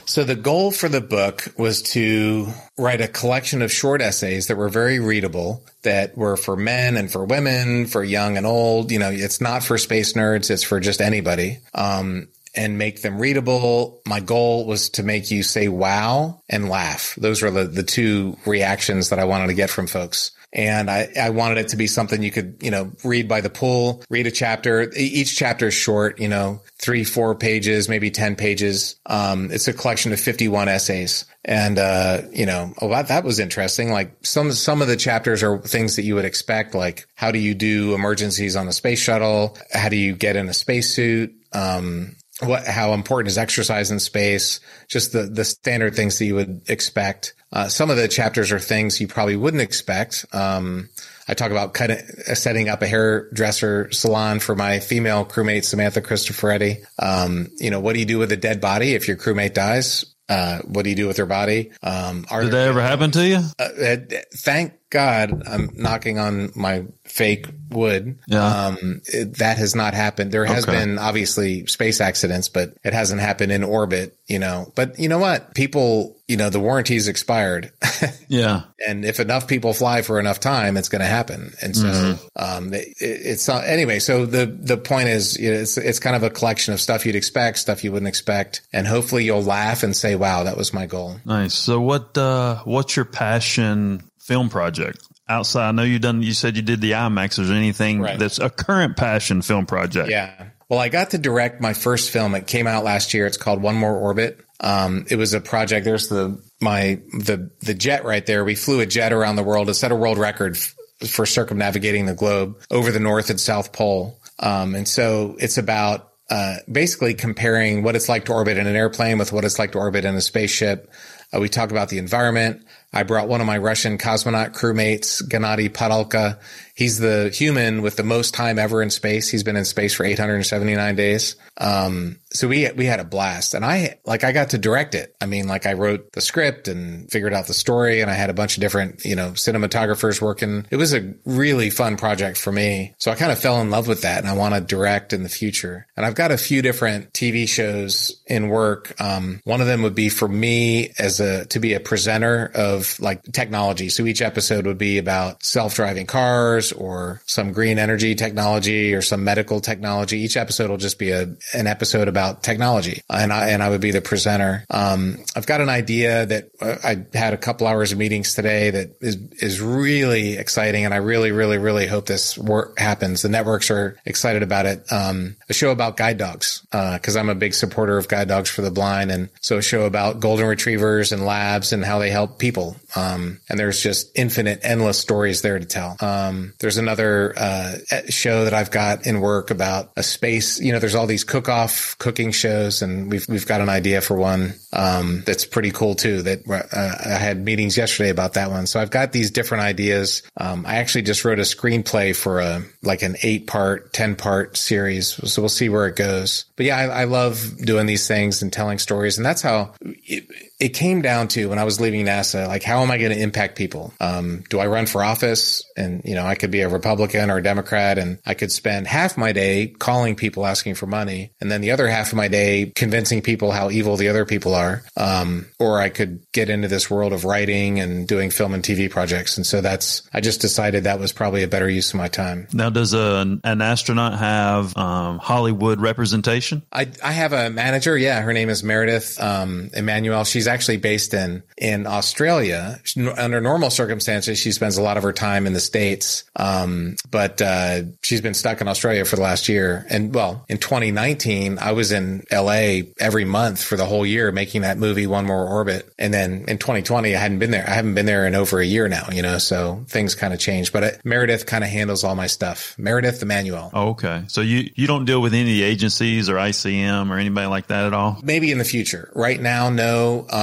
So 0.06 0.24
the 0.24 0.36
goal 0.36 0.72
for 0.72 0.90
the 0.90 1.02
book 1.02 1.54
was 1.56 1.84
to 1.94 2.48
write 2.80 3.00
a 3.00 3.08
collection 3.08 3.62
of 3.62 3.72
short 3.72 4.02
essays 4.02 4.48
that 4.48 4.58
were 4.58 4.70
very 4.70 4.98
readable, 4.98 5.64
that 5.84 6.18
were 6.18 6.36
for 6.36 6.56
men 6.56 6.98
and 6.98 7.12
for 7.12 7.24
women, 7.24 7.86
for 7.86 8.04
young 8.04 8.36
and 8.36 8.48
old. 8.48 8.92
You 8.92 8.98
know, 8.98 9.12
it's 9.12 9.40
not 9.40 9.64
for 9.64 9.78
space 9.78 10.14
nerds; 10.14 10.50
it's 10.50 10.64
for 10.64 10.80
just 10.80 11.00
anybody. 11.00 11.60
Um, 11.76 12.28
and 12.56 12.80
make 12.80 13.04
them 13.04 13.20
readable. 13.20 14.02
My 14.08 14.20
goal 14.20 14.66
was 14.66 14.90
to 14.92 15.04
make 15.04 15.30
you 15.30 15.44
say 15.44 15.68
wow 15.68 16.42
and 16.50 16.70
laugh. 16.70 17.14
Those 17.16 17.44
were 17.44 17.52
the, 17.52 17.66
the 17.66 17.84
two 17.84 18.36
reactions 18.48 19.10
that 19.10 19.20
I 19.20 19.26
wanted 19.26 19.48
to 19.48 19.54
get 19.54 19.70
from 19.70 19.86
folks. 19.86 20.32
And 20.52 20.90
I, 20.90 21.10
I 21.20 21.30
wanted 21.30 21.60
it 21.60 21.68
to 21.70 21.78
be 21.78 21.86
something 21.86 22.24
you 22.24 22.32
could, 22.32 22.58
you 22.62 22.72
know, 22.72 22.92
read 23.04 23.28
by 23.28 23.42
the 23.42 23.52
pool, 23.52 24.04
read 24.10 24.26
a 24.26 24.32
chapter. 24.32 24.92
Each 24.96 25.36
chapter 25.36 25.68
is 25.68 25.76
short, 25.76 26.20
you 26.20 26.28
know, 26.28 26.62
three, 26.82 27.04
four 27.04 27.36
pages, 27.36 27.88
maybe 27.88 28.10
10 28.10 28.36
pages. 28.36 28.96
Um, 29.06 29.52
it's 29.52 29.68
a 29.68 29.74
collection 29.74 30.12
of 30.12 30.20
51 30.20 30.68
essays. 30.68 31.26
And, 31.46 31.78
uh, 31.78 32.22
you 32.32 32.48
know, 32.48 32.74
oh, 32.82 32.90
that, 32.90 33.10
that 33.10 33.24
was 33.24 33.40
interesting. 33.40 33.92
Like 33.92 34.16
some, 34.24 34.52
some 34.52 34.82
of 34.82 34.88
the 34.88 34.98
chapters 34.98 35.44
are 35.44 35.60
things 35.60 35.96
that 35.98 36.04
you 36.04 36.16
would 36.16 36.26
expect, 36.26 36.74
like 36.74 37.06
how 37.16 37.32
do 37.32 37.40
you 37.40 37.54
do 37.54 37.94
emergencies 37.94 38.56
on 38.56 38.66
the 38.66 38.74
space 38.74 39.00
shuttle? 39.00 39.56
How 39.72 39.90
do 39.90 39.98
you 39.98 40.16
get 40.16 40.36
in 40.36 40.50
a 40.50 40.54
spacesuit? 40.54 41.32
Um, 41.54 42.16
what, 42.42 42.66
how 42.66 42.94
important 42.94 43.28
is 43.28 43.38
exercise 43.38 43.92
in 43.92 44.00
space? 44.00 44.60
Just 44.88 45.12
the, 45.12 45.24
the 45.24 45.46
standard 45.46 45.96
things 45.96 46.18
that 46.20 46.26
you 46.26 46.36
would 46.36 46.62
expect. 46.68 47.34
Uh, 47.52 47.68
some 47.68 47.90
of 47.90 47.98
the 47.98 48.08
chapters 48.08 48.52
are 48.52 48.60
things 48.60 49.02
you 49.02 49.08
probably 49.08 49.36
wouldn't 49.36 49.62
expect. 49.62 50.26
Um, 50.32 50.90
I 51.28 51.34
talk 51.34 51.52
about 51.52 51.74
kind 51.74 51.92
of 51.92 52.00
setting 52.38 52.70
up 52.70 52.82
a 52.82 52.88
hairdresser 52.88 53.92
salon 53.92 54.40
for 54.40 54.56
my 54.56 54.80
female 54.80 55.26
crewmate, 55.26 55.64
Samantha 55.64 56.02
Cristoforetti. 56.02 56.84
Um, 56.98 57.48
you 57.58 57.70
know, 57.70 57.80
what 57.80 57.94
do 57.94 58.00
you 58.00 58.06
do 58.06 58.18
with 58.18 58.32
a 58.32 58.38
dead 58.38 58.62
body 58.62 58.94
if 58.94 59.08
your 59.08 59.18
crewmate 59.18 59.54
dies? 59.54 60.06
Uh, 60.28 60.60
what 60.60 60.84
do 60.84 60.92
you 60.92 60.96
do 60.96 61.08
with 61.08 61.16
their 61.16 61.26
body? 61.26 61.72
Um, 61.82 62.24
Did 62.30 62.52
that 62.52 62.68
ever 62.68 62.82
happen 62.82 63.10
to 63.12 63.28
you? 63.28 63.42
Uh, 63.58 63.64
uh, 63.64 63.98
thank 64.36 64.74
God 64.92 65.44
I'm 65.48 65.72
knocking 65.76 66.20
on 66.20 66.52
my 66.56 66.86
fake 67.10 67.48
wood. 67.70 68.20
Yeah. 68.28 68.68
Um, 68.68 69.02
it, 69.06 69.38
that 69.40 69.58
has 69.58 69.76
not 69.76 69.94
happened. 69.94 70.32
There 70.32 70.46
has 70.46 70.64
okay. 70.64 70.80
been 70.80 71.00
obviously 71.00 71.66
space 71.66 72.00
accidents, 72.00 72.50
but 72.50 72.76
it 72.84 72.94
hasn't 72.94 73.20
happened 73.20 73.52
in 73.52 73.64
orbit, 73.64 74.16
you 74.28 74.40
know, 74.40 74.72
but 74.76 75.00
you 75.00 75.10
know 75.10 75.18
what? 75.18 75.56
People, 75.56 76.16
you 76.28 76.38
know, 76.38 76.50
the 76.50 76.60
warranty's 76.60 77.08
expired. 77.08 77.72
yeah. 78.28 78.62
And 78.88 79.04
if 79.04 79.20
enough 79.20 79.48
people 79.48 79.74
fly 79.74 80.04
for 80.04 80.20
enough 80.20 80.40
time, 80.40 80.78
it's 80.78 80.88
going 80.88 81.02
to 81.02 81.08
happen. 81.08 81.54
And 81.62 81.76
so, 81.76 81.86
mm-hmm. 81.86 82.28
um, 82.36 82.74
it, 82.74 82.88
it's 83.00 83.48
not, 83.48 83.66
anyway. 83.66 84.00
So 84.00 84.26
the, 84.26 84.46
the 84.46 84.78
point 84.78 85.10
is, 85.10 85.38
you 85.38 85.52
know, 85.52 85.60
it's, 85.60 85.78
it's 85.78 86.00
kind 86.00 86.16
of 86.16 86.24
a 86.24 86.30
collection 86.30 86.74
of 86.74 86.80
stuff 86.80 87.06
you'd 87.06 87.16
expect, 87.16 87.58
stuff 87.58 87.84
you 87.84 87.92
wouldn't 87.92 88.08
expect. 88.08 88.62
And 88.72 88.86
hopefully 88.86 89.26
you'll 89.26 89.44
laugh 89.44 89.82
and 89.84 89.96
say, 89.96 90.16
wow, 90.16 90.44
that 90.44 90.58
was 90.58 90.74
my 90.74 90.86
goal. 90.86 91.20
Nice. 91.26 91.56
So 91.56 91.82
what, 91.82 92.18
uh, 92.18 92.58
what's 92.66 92.96
your 92.96 93.06
passion 93.06 94.04
film 94.20 94.50
project? 94.50 95.09
Outside? 95.30 95.70
I 95.70 95.72
know 95.72 95.84
you 95.84 96.00
done. 96.00 96.24
You 96.24 96.34
said 96.34 96.56
you 96.56 96.62
did 96.62 96.82
the 96.82 96.92
IMAX. 96.92 97.40
Is 97.40 97.48
there 97.48 97.58
anything 97.58 98.02
right. 98.02 98.20
that's 98.20 98.40
a 98.40 98.50
current 98.50 98.98
passion 98.98 99.42
film 99.42 99.66
project? 99.66 100.10
Yeah. 100.10 100.50
Well, 100.68 100.80
I 100.80 100.90
got 100.90 101.12
to 101.12 101.18
direct 101.18 101.62
my 101.62 101.74
first 101.74 102.12
film. 102.12 102.36
It 102.36 102.46
came 102.46 102.68
out 102.68 102.84
last 102.84 103.14
year. 103.14 103.26
It's 103.26 103.38
called 103.38 103.62
One 103.62 103.76
More 103.76 103.96
Orbit. 103.96 104.40
Um, 104.60 105.06
it 105.10 105.16
was 105.16 105.34
a 105.34 105.42
project. 105.42 105.86
There's 105.86 106.10
the 106.10 106.42
my 106.60 107.00
the 107.14 107.50
the 107.62 107.74
jet 107.74 108.04
right 108.04 108.26
there. 108.26 108.44
We 108.44 108.56
flew 108.56 108.80
a 108.82 108.86
jet 108.86 109.14
around 109.14 109.38
the 109.38 109.44
world 109.44 109.68
to 109.68 109.74
set 109.74 109.92
a 109.92 109.96
world 109.96 110.18
record 110.18 110.58
f- 110.58 110.76
for 111.10 111.26
circumnavigating 111.26 112.06
the 112.06 112.14
globe 112.14 112.60
over 112.70 112.92
the 112.92 113.00
North 113.00 113.30
and 113.30 113.40
South 113.40 113.72
Pole. 113.72 114.20
Um, 114.40 114.76
and 114.76 114.88
so 114.88 115.36
it's 115.40 115.58
about 115.58 116.10
uh, 116.30 116.58
basically 116.72 117.14
comparing 117.14 117.82
what 117.84 117.96
it's 117.96 118.08
like 118.08 118.26
to 118.26 118.34
orbit 118.34 118.58
in 118.58 118.68
an 118.68 118.76
airplane 118.76 119.18
with 119.18 119.32
what 119.32 119.46
it's 119.46 119.58
like 119.58 119.72
to 119.72 119.80
orbit 119.80 120.06
in 120.06 120.14
a 120.16 120.22
spaceship. 120.22 120.92
Uh, 121.34 121.40
we 121.40 121.50
talk 121.50 121.72
about 121.72 121.90
the 121.90 121.98
environment. 121.98 122.64
I 122.92 123.04
brought 123.04 123.28
one 123.28 123.40
of 123.40 123.46
my 123.48 123.60
Russian 123.60 124.00
cosmonaut 124.00 124.54
crewmates, 124.54 125.22
Gennady 125.22 125.70
Padalka. 125.70 126.40
He's 126.80 126.98
the 126.98 127.30
human 127.30 127.82
with 127.82 127.98
the 127.98 128.04
most 128.04 128.34
time 128.34 128.58
ever 128.58 128.82
in 128.82 128.90
space. 128.90 129.28
He's 129.28 129.44
been 129.44 129.58
in 129.58 129.66
space 129.66 129.94
for 129.94 130.06
879 130.06 130.96
days. 130.96 131.36
Um, 131.58 132.22
so 132.32 132.48
we 132.48 132.72
we 132.72 132.86
had 132.86 133.02
a 133.02 133.04
blast, 133.04 133.54
and 133.54 133.66
I 133.66 134.00
like 134.06 134.24
I 134.24 134.32
got 134.32 134.52
to 134.52 134.58
direct 134.58 134.96
it. 134.96 135.14
I 135.20 135.26
mean, 135.26 135.46
like 135.46 135.66
I 135.66 135.74
wrote 135.74 136.14
the 136.14 136.22
script 136.22 136.70
and 136.70 137.12
figured 137.12 137.34
out 137.34 137.48
the 137.48 137.54
story, 137.54 138.00
and 138.00 138.10
I 138.10 138.14
had 138.14 138.30
a 138.30 138.34
bunch 138.34 138.56
of 138.56 138.62
different 138.62 139.04
you 139.04 139.18
know 139.18 139.32
cinematographers 139.32 140.22
working. 140.22 140.68
It 140.70 140.78
was 140.78 140.94
a 140.94 141.14
really 141.26 141.70
fun 141.70 141.98
project 141.98 142.38
for 142.38 142.54
me. 142.54 142.94
So 142.98 143.12
I 143.12 143.16
kind 143.16 143.34
of 143.34 143.40
fell 143.40 143.60
in 143.60 143.72
love 143.72 143.90
with 143.90 144.04
that, 144.04 144.20
and 144.20 144.28
I 144.30 144.34
want 144.34 144.56
to 144.56 144.62
direct 144.62 145.12
in 145.12 145.24
the 145.24 145.30
future. 145.30 145.86
And 145.98 146.06
I've 146.06 146.16
got 146.16 146.32
a 146.32 146.38
few 146.38 146.62
different 146.62 147.12
TV 147.12 147.50
shows 147.50 148.22
in 148.26 148.48
work. 148.48 148.96
Um, 149.02 149.42
one 149.44 149.60
of 149.60 149.68
them 149.68 149.82
would 149.82 149.96
be 149.96 150.08
for 150.08 150.30
me 150.30 150.94
as 150.98 151.20
a 151.20 151.46
to 151.48 151.60
be 151.60 151.74
a 151.74 151.82
presenter 151.82 152.50
of 152.56 152.98
like 153.02 153.24
technology. 153.34 153.90
So 153.90 154.06
each 154.06 154.22
episode 154.22 154.66
would 154.66 154.78
be 154.78 154.98
about 154.98 155.44
self 155.44 155.76
driving 155.76 156.06
cars 156.06 156.69
or 156.72 157.22
some 157.26 157.52
green 157.52 157.80
energy 157.80 158.16
technology 158.16 158.94
or 158.94 159.02
some 159.02 159.24
medical 159.24 159.60
technology. 159.60 160.20
Each 160.20 160.38
episode 160.38 160.70
will 160.70 160.78
just 160.78 161.00
be 161.00 161.12
a 161.12 161.36
an 161.54 161.68
episode 161.68 162.08
about 162.08 162.44
technology, 162.44 163.02
and 163.10 163.32
I 163.32 163.50
and 163.50 163.62
I 163.62 163.70
would 163.70 163.82
be 163.82 163.92
the 163.92 164.02
presenter. 164.02 164.66
Um, 164.70 165.18
I've 165.36 165.48
got 165.48 165.62
an 165.62 165.70
idea 165.70 166.26
that 166.26 166.50
uh, 166.62 166.76
I 166.84 167.06
had 167.18 167.34
a 167.34 167.38
couple 167.38 167.68
hours 167.68 167.92
of 167.92 167.98
meetings 167.98 168.34
today 168.34 168.70
that 168.72 168.98
is 169.02 169.16
is 169.42 169.62
really 169.62 170.38
exciting, 170.38 170.86
and 170.86 170.94
I 170.94 170.98
really, 170.98 171.32
really, 171.32 171.58
really 171.58 171.88
hope 171.88 172.06
this 172.06 172.38
work 172.38 172.80
happens. 172.80 173.22
The 173.22 173.30
networks 173.30 173.72
are 173.72 173.98
excited 174.06 174.44
about 174.44 174.66
it. 174.66 174.92
Um, 174.92 175.36
a 175.50 175.54
show 175.54 175.72
about 175.72 175.98
guide 175.98 176.18
dogs 176.18 176.60
uh, 176.72 177.00
I'm 177.16 177.30
a 177.30 177.36
big 177.36 177.54
supporter 177.54 177.98
of 177.98 178.08
guide 178.08 178.28
dogs 178.28 178.50
for 178.50 178.62
the 178.62 178.72
blind, 178.72 179.12
and 179.12 179.30
so 179.42 179.58
a 179.58 179.62
show 179.62 179.86
about 179.86 180.20
golden 180.20 180.48
retrievers 180.48 181.12
and 181.12 181.26
labs 181.26 181.74
and 181.74 181.84
how 181.84 182.00
they 182.00 182.10
help 182.10 182.40
people. 182.40 182.76
Um, 182.96 183.40
and 183.50 183.60
there's 183.60 183.82
just 183.82 184.12
infinite, 184.16 184.60
endless 184.64 185.00
stories 185.00 185.42
there 185.42 185.58
to 185.58 185.66
tell. 185.66 185.98
Um, 186.00 186.49
there's 186.60 186.78
another 186.78 187.34
uh, 187.38 187.78
show 188.10 188.44
that 188.46 188.54
I've 188.54 188.72
got 188.72 189.06
in 189.06 189.22
work 189.22 189.52
about 189.52 189.92
a 189.96 190.04
space. 190.04 190.60
You 190.60 190.72
know, 190.72 190.80
there's 190.80 190.96
all 190.96 191.08
these 191.08 191.24
cook-off 191.24 191.96
cooking 192.00 192.32
shows, 192.32 192.82
and 192.82 193.12
we've 193.12 193.28
we've 193.30 193.46
got 193.46 193.62
an 193.62 193.70
idea 193.70 194.02
for 194.02 194.16
one 194.16 194.54
um, 194.74 195.24
that's 195.26 195.46
pretty 195.46 195.72
cool 195.72 195.96
too. 195.96 196.22
That 196.22 196.48
uh, 196.50 197.10
I 197.10 197.18
had 197.18 197.44
meetings 197.44 197.78
yesterday 197.78 198.10
about 198.10 198.34
that 198.34 198.50
one. 198.50 198.68
So 198.68 198.80
I've 198.80 198.92
got 198.92 199.12
these 199.12 199.32
different 199.32 199.64
ideas. 199.64 200.24
Um, 200.38 200.66
I 200.66 200.78
actually 200.78 201.04
just 201.04 201.24
wrote 201.26 201.40
a 201.40 201.44
screenplay 201.44 202.16
for 202.16 202.40
a 202.40 202.64
like 202.82 203.02
an 203.02 203.16
eight-part, 203.24 203.94
ten-part 203.94 204.58
series. 204.58 205.08
So 205.32 205.42
we'll 205.42 205.50
see 205.50 205.70
where 205.70 205.88
it 205.88 205.96
goes. 205.96 206.46
But 206.56 206.66
yeah, 206.66 206.78
I, 206.78 207.02
I 207.02 207.04
love 207.06 207.58
doing 207.58 207.86
these 207.86 208.08
things 208.08 208.42
and 208.42 208.52
telling 208.52 208.80
stories, 208.80 209.18
and 209.18 209.26
that's 209.26 209.42
how. 209.42 209.74
It, 209.82 210.28
it 210.60 210.70
came 210.70 211.02
down 211.02 211.30
to 211.30 211.48
when 211.48 211.58
I 211.58 211.64
was 211.64 211.80
leaving 211.80 212.06
NASA, 212.06 212.46
like, 212.46 212.64
how 212.64 212.82
am 212.82 212.92
I 212.92 212.98
going 212.98 213.12
to 213.12 213.22
impact 213.22 213.58
people? 213.58 213.94
Um, 214.02 214.44
do 214.50 214.60
I 214.60 214.68
run 214.68 214.88
for 214.88 215.02
office? 215.02 215.64
And, 215.78 216.02
you 216.04 216.16
know, 216.16 216.26
I 216.26 216.36
could 216.36 216.52
be 216.52 216.60
a 216.62 216.68
Republican 216.68 217.32
or 217.32 217.38
a 217.38 217.44
Democrat 217.44 217.98
and 217.98 218.20
I 218.26 218.34
could 218.34 218.52
spend 218.52 218.86
half 218.86 219.18
my 219.18 219.32
day 219.32 219.68
calling 219.68 220.18
people 220.18 220.46
asking 220.46 220.76
for 220.76 220.86
money. 220.86 221.32
And 221.40 221.50
then 221.50 221.62
the 221.62 221.72
other 221.72 221.88
half 221.88 222.10
of 222.10 222.18
my 222.18 222.28
day 222.28 222.74
convincing 222.76 223.22
people 223.22 223.52
how 223.52 223.70
evil 223.70 223.96
the 223.96 224.10
other 224.10 224.26
people 224.26 224.54
are. 224.54 224.84
Um, 224.98 225.46
or 225.60 225.80
I 225.80 225.88
could 225.88 226.30
get 226.34 226.50
into 226.50 226.68
this 226.68 226.90
world 226.92 227.14
of 227.14 227.24
writing 227.24 227.80
and 227.80 228.06
doing 228.06 228.30
film 228.30 228.54
and 228.54 228.62
TV 228.62 228.92
projects. 228.92 229.38
And 229.38 229.46
so 229.46 229.62
that's, 229.62 230.10
I 230.14 230.20
just 230.20 230.42
decided 230.42 230.84
that 230.84 231.00
was 231.00 231.14
probably 231.14 231.44
a 231.44 231.48
better 231.48 231.70
use 231.70 231.94
of 231.94 231.98
my 231.98 232.10
time. 232.10 232.50
Now, 232.52 232.70
does 232.70 232.94
a, 232.94 233.40
an 233.46 233.62
astronaut 233.62 234.20
have, 234.20 234.76
um, 234.76 235.20
Hollywood 235.20 235.80
representation? 235.80 236.64
I, 236.74 236.90
I 237.02 237.14
have 237.14 237.32
a 237.32 237.50
manager. 237.50 237.98
Yeah. 237.98 238.20
Her 238.20 238.34
name 238.34 238.50
is 238.50 238.62
Meredith, 238.62 239.22
um, 239.22 239.70
Emmanuel. 239.74 240.26
She's 240.26 240.49
actually 240.50 240.78
based 240.78 241.14
in 241.14 241.44
in 241.58 241.88
Australia. 241.88 242.80
Under 243.18 243.40
normal 243.42 243.70
circumstances, 243.70 244.40
she 244.40 244.52
spends 244.52 244.78
a 244.78 244.82
lot 244.82 244.98
of 244.98 245.04
her 245.04 245.14
time 245.14 245.48
in 245.48 245.54
the 245.54 245.60
states, 245.60 246.24
um, 246.36 246.96
but 247.10 247.42
uh, 247.42 247.84
she's 248.02 248.22
been 248.22 248.34
stuck 248.34 248.62
in 248.62 248.68
Australia 248.68 249.06
for 249.06 249.16
the 249.16 249.22
last 249.22 249.48
year. 249.48 249.86
And 249.90 250.14
well, 250.14 250.46
in 250.50 250.58
2019, 250.58 251.60
I 251.60 251.72
was 251.72 251.92
in 251.92 252.24
LA 252.32 252.82
every 253.00 253.26
month 253.26 253.64
for 253.64 253.78
the 253.78 253.86
whole 253.86 254.06
year 254.06 254.32
making 254.32 254.62
that 254.62 254.78
movie 254.78 255.08
One 255.08 255.26
More 255.26 255.48
Orbit. 255.48 255.92
And 255.98 256.14
then 256.14 256.46
in 256.48 256.58
2020, 256.58 257.16
I 257.16 257.20
hadn't 257.20 257.40
been 257.40 257.52
there. 257.52 257.66
I 257.68 257.74
haven't 257.74 257.96
been 257.96 258.06
there 258.06 258.26
in 258.26 258.36
over 258.36 258.60
a 258.60 258.66
year 258.66 258.88
now. 258.88 259.08
You 259.12 259.22
know, 259.22 259.38
so 259.38 259.86
things 259.88 260.16
kind 260.16 260.34
of 260.34 260.40
changed. 260.40 260.74
But 260.74 260.84
it, 260.84 260.94
uh, 260.96 260.98
Meredith 261.04 261.46
kind 261.46 261.64
of 261.64 261.70
handles 261.70 262.04
all 262.04 262.16
my 262.16 262.28
stuff. 262.28 262.76
Meredith 262.78 263.22
Emmanuel. 263.22 263.70
Oh, 263.74 263.90
okay. 263.90 264.24
So 264.28 264.42
you 264.42 264.70
you 264.76 264.88
don't 264.88 265.06
deal 265.06 265.22
with 265.22 265.34
any 265.34 265.62
agencies 265.62 266.30
or 266.30 266.36
ICM 266.36 267.10
or 267.10 267.18
anybody 267.18 267.48
like 267.48 267.68
that 267.68 267.86
at 267.86 267.94
all? 267.94 268.20
Maybe 268.24 268.52
in 268.52 268.58
the 268.58 268.66
future. 268.66 269.12
Right 269.14 269.40
now, 269.40 269.70
no. 269.70 270.26
Um, 270.30 270.39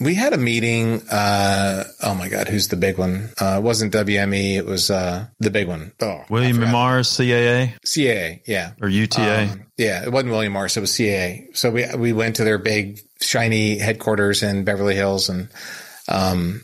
we 0.00 0.14
had 0.14 0.32
a 0.32 0.38
meeting. 0.38 1.02
Uh, 1.10 1.84
oh 2.02 2.14
my 2.14 2.28
God, 2.28 2.48
who's 2.48 2.68
the 2.68 2.76
big 2.76 2.98
one? 2.98 3.30
Uh, 3.40 3.56
it 3.58 3.62
wasn't 3.62 3.92
WME. 3.92 4.56
It 4.56 4.66
was 4.66 4.90
uh, 4.90 5.26
the 5.38 5.50
big 5.50 5.68
one. 5.68 5.92
Oh, 6.00 6.24
William 6.28 6.62
M. 6.62 6.70
Morris, 6.70 7.16
CAA? 7.16 7.78
CAA, 7.84 8.42
yeah. 8.46 8.72
Or 8.80 8.88
UTA? 8.88 9.42
Um, 9.42 9.66
yeah, 9.76 10.04
it 10.04 10.12
wasn't 10.12 10.32
William 10.32 10.52
Morris. 10.52 10.76
It 10.76 10.80
was 10.80 10.92
CAA. 10.92 11.56
So 11.56 11.70
we, 11.70 11.86
we 11.96 12.12
went 12.12 12.36
to 12.36 12.44
their 12.44 12.58
big, 12.58 13.00
shiny 13.20 13.78
headquarters 13.78 14.42
in 14.42 14.64
Beverly 14.64 14.94
Hills 14.94 15.28
and, 15.28 15.48
um, 16.08 16.62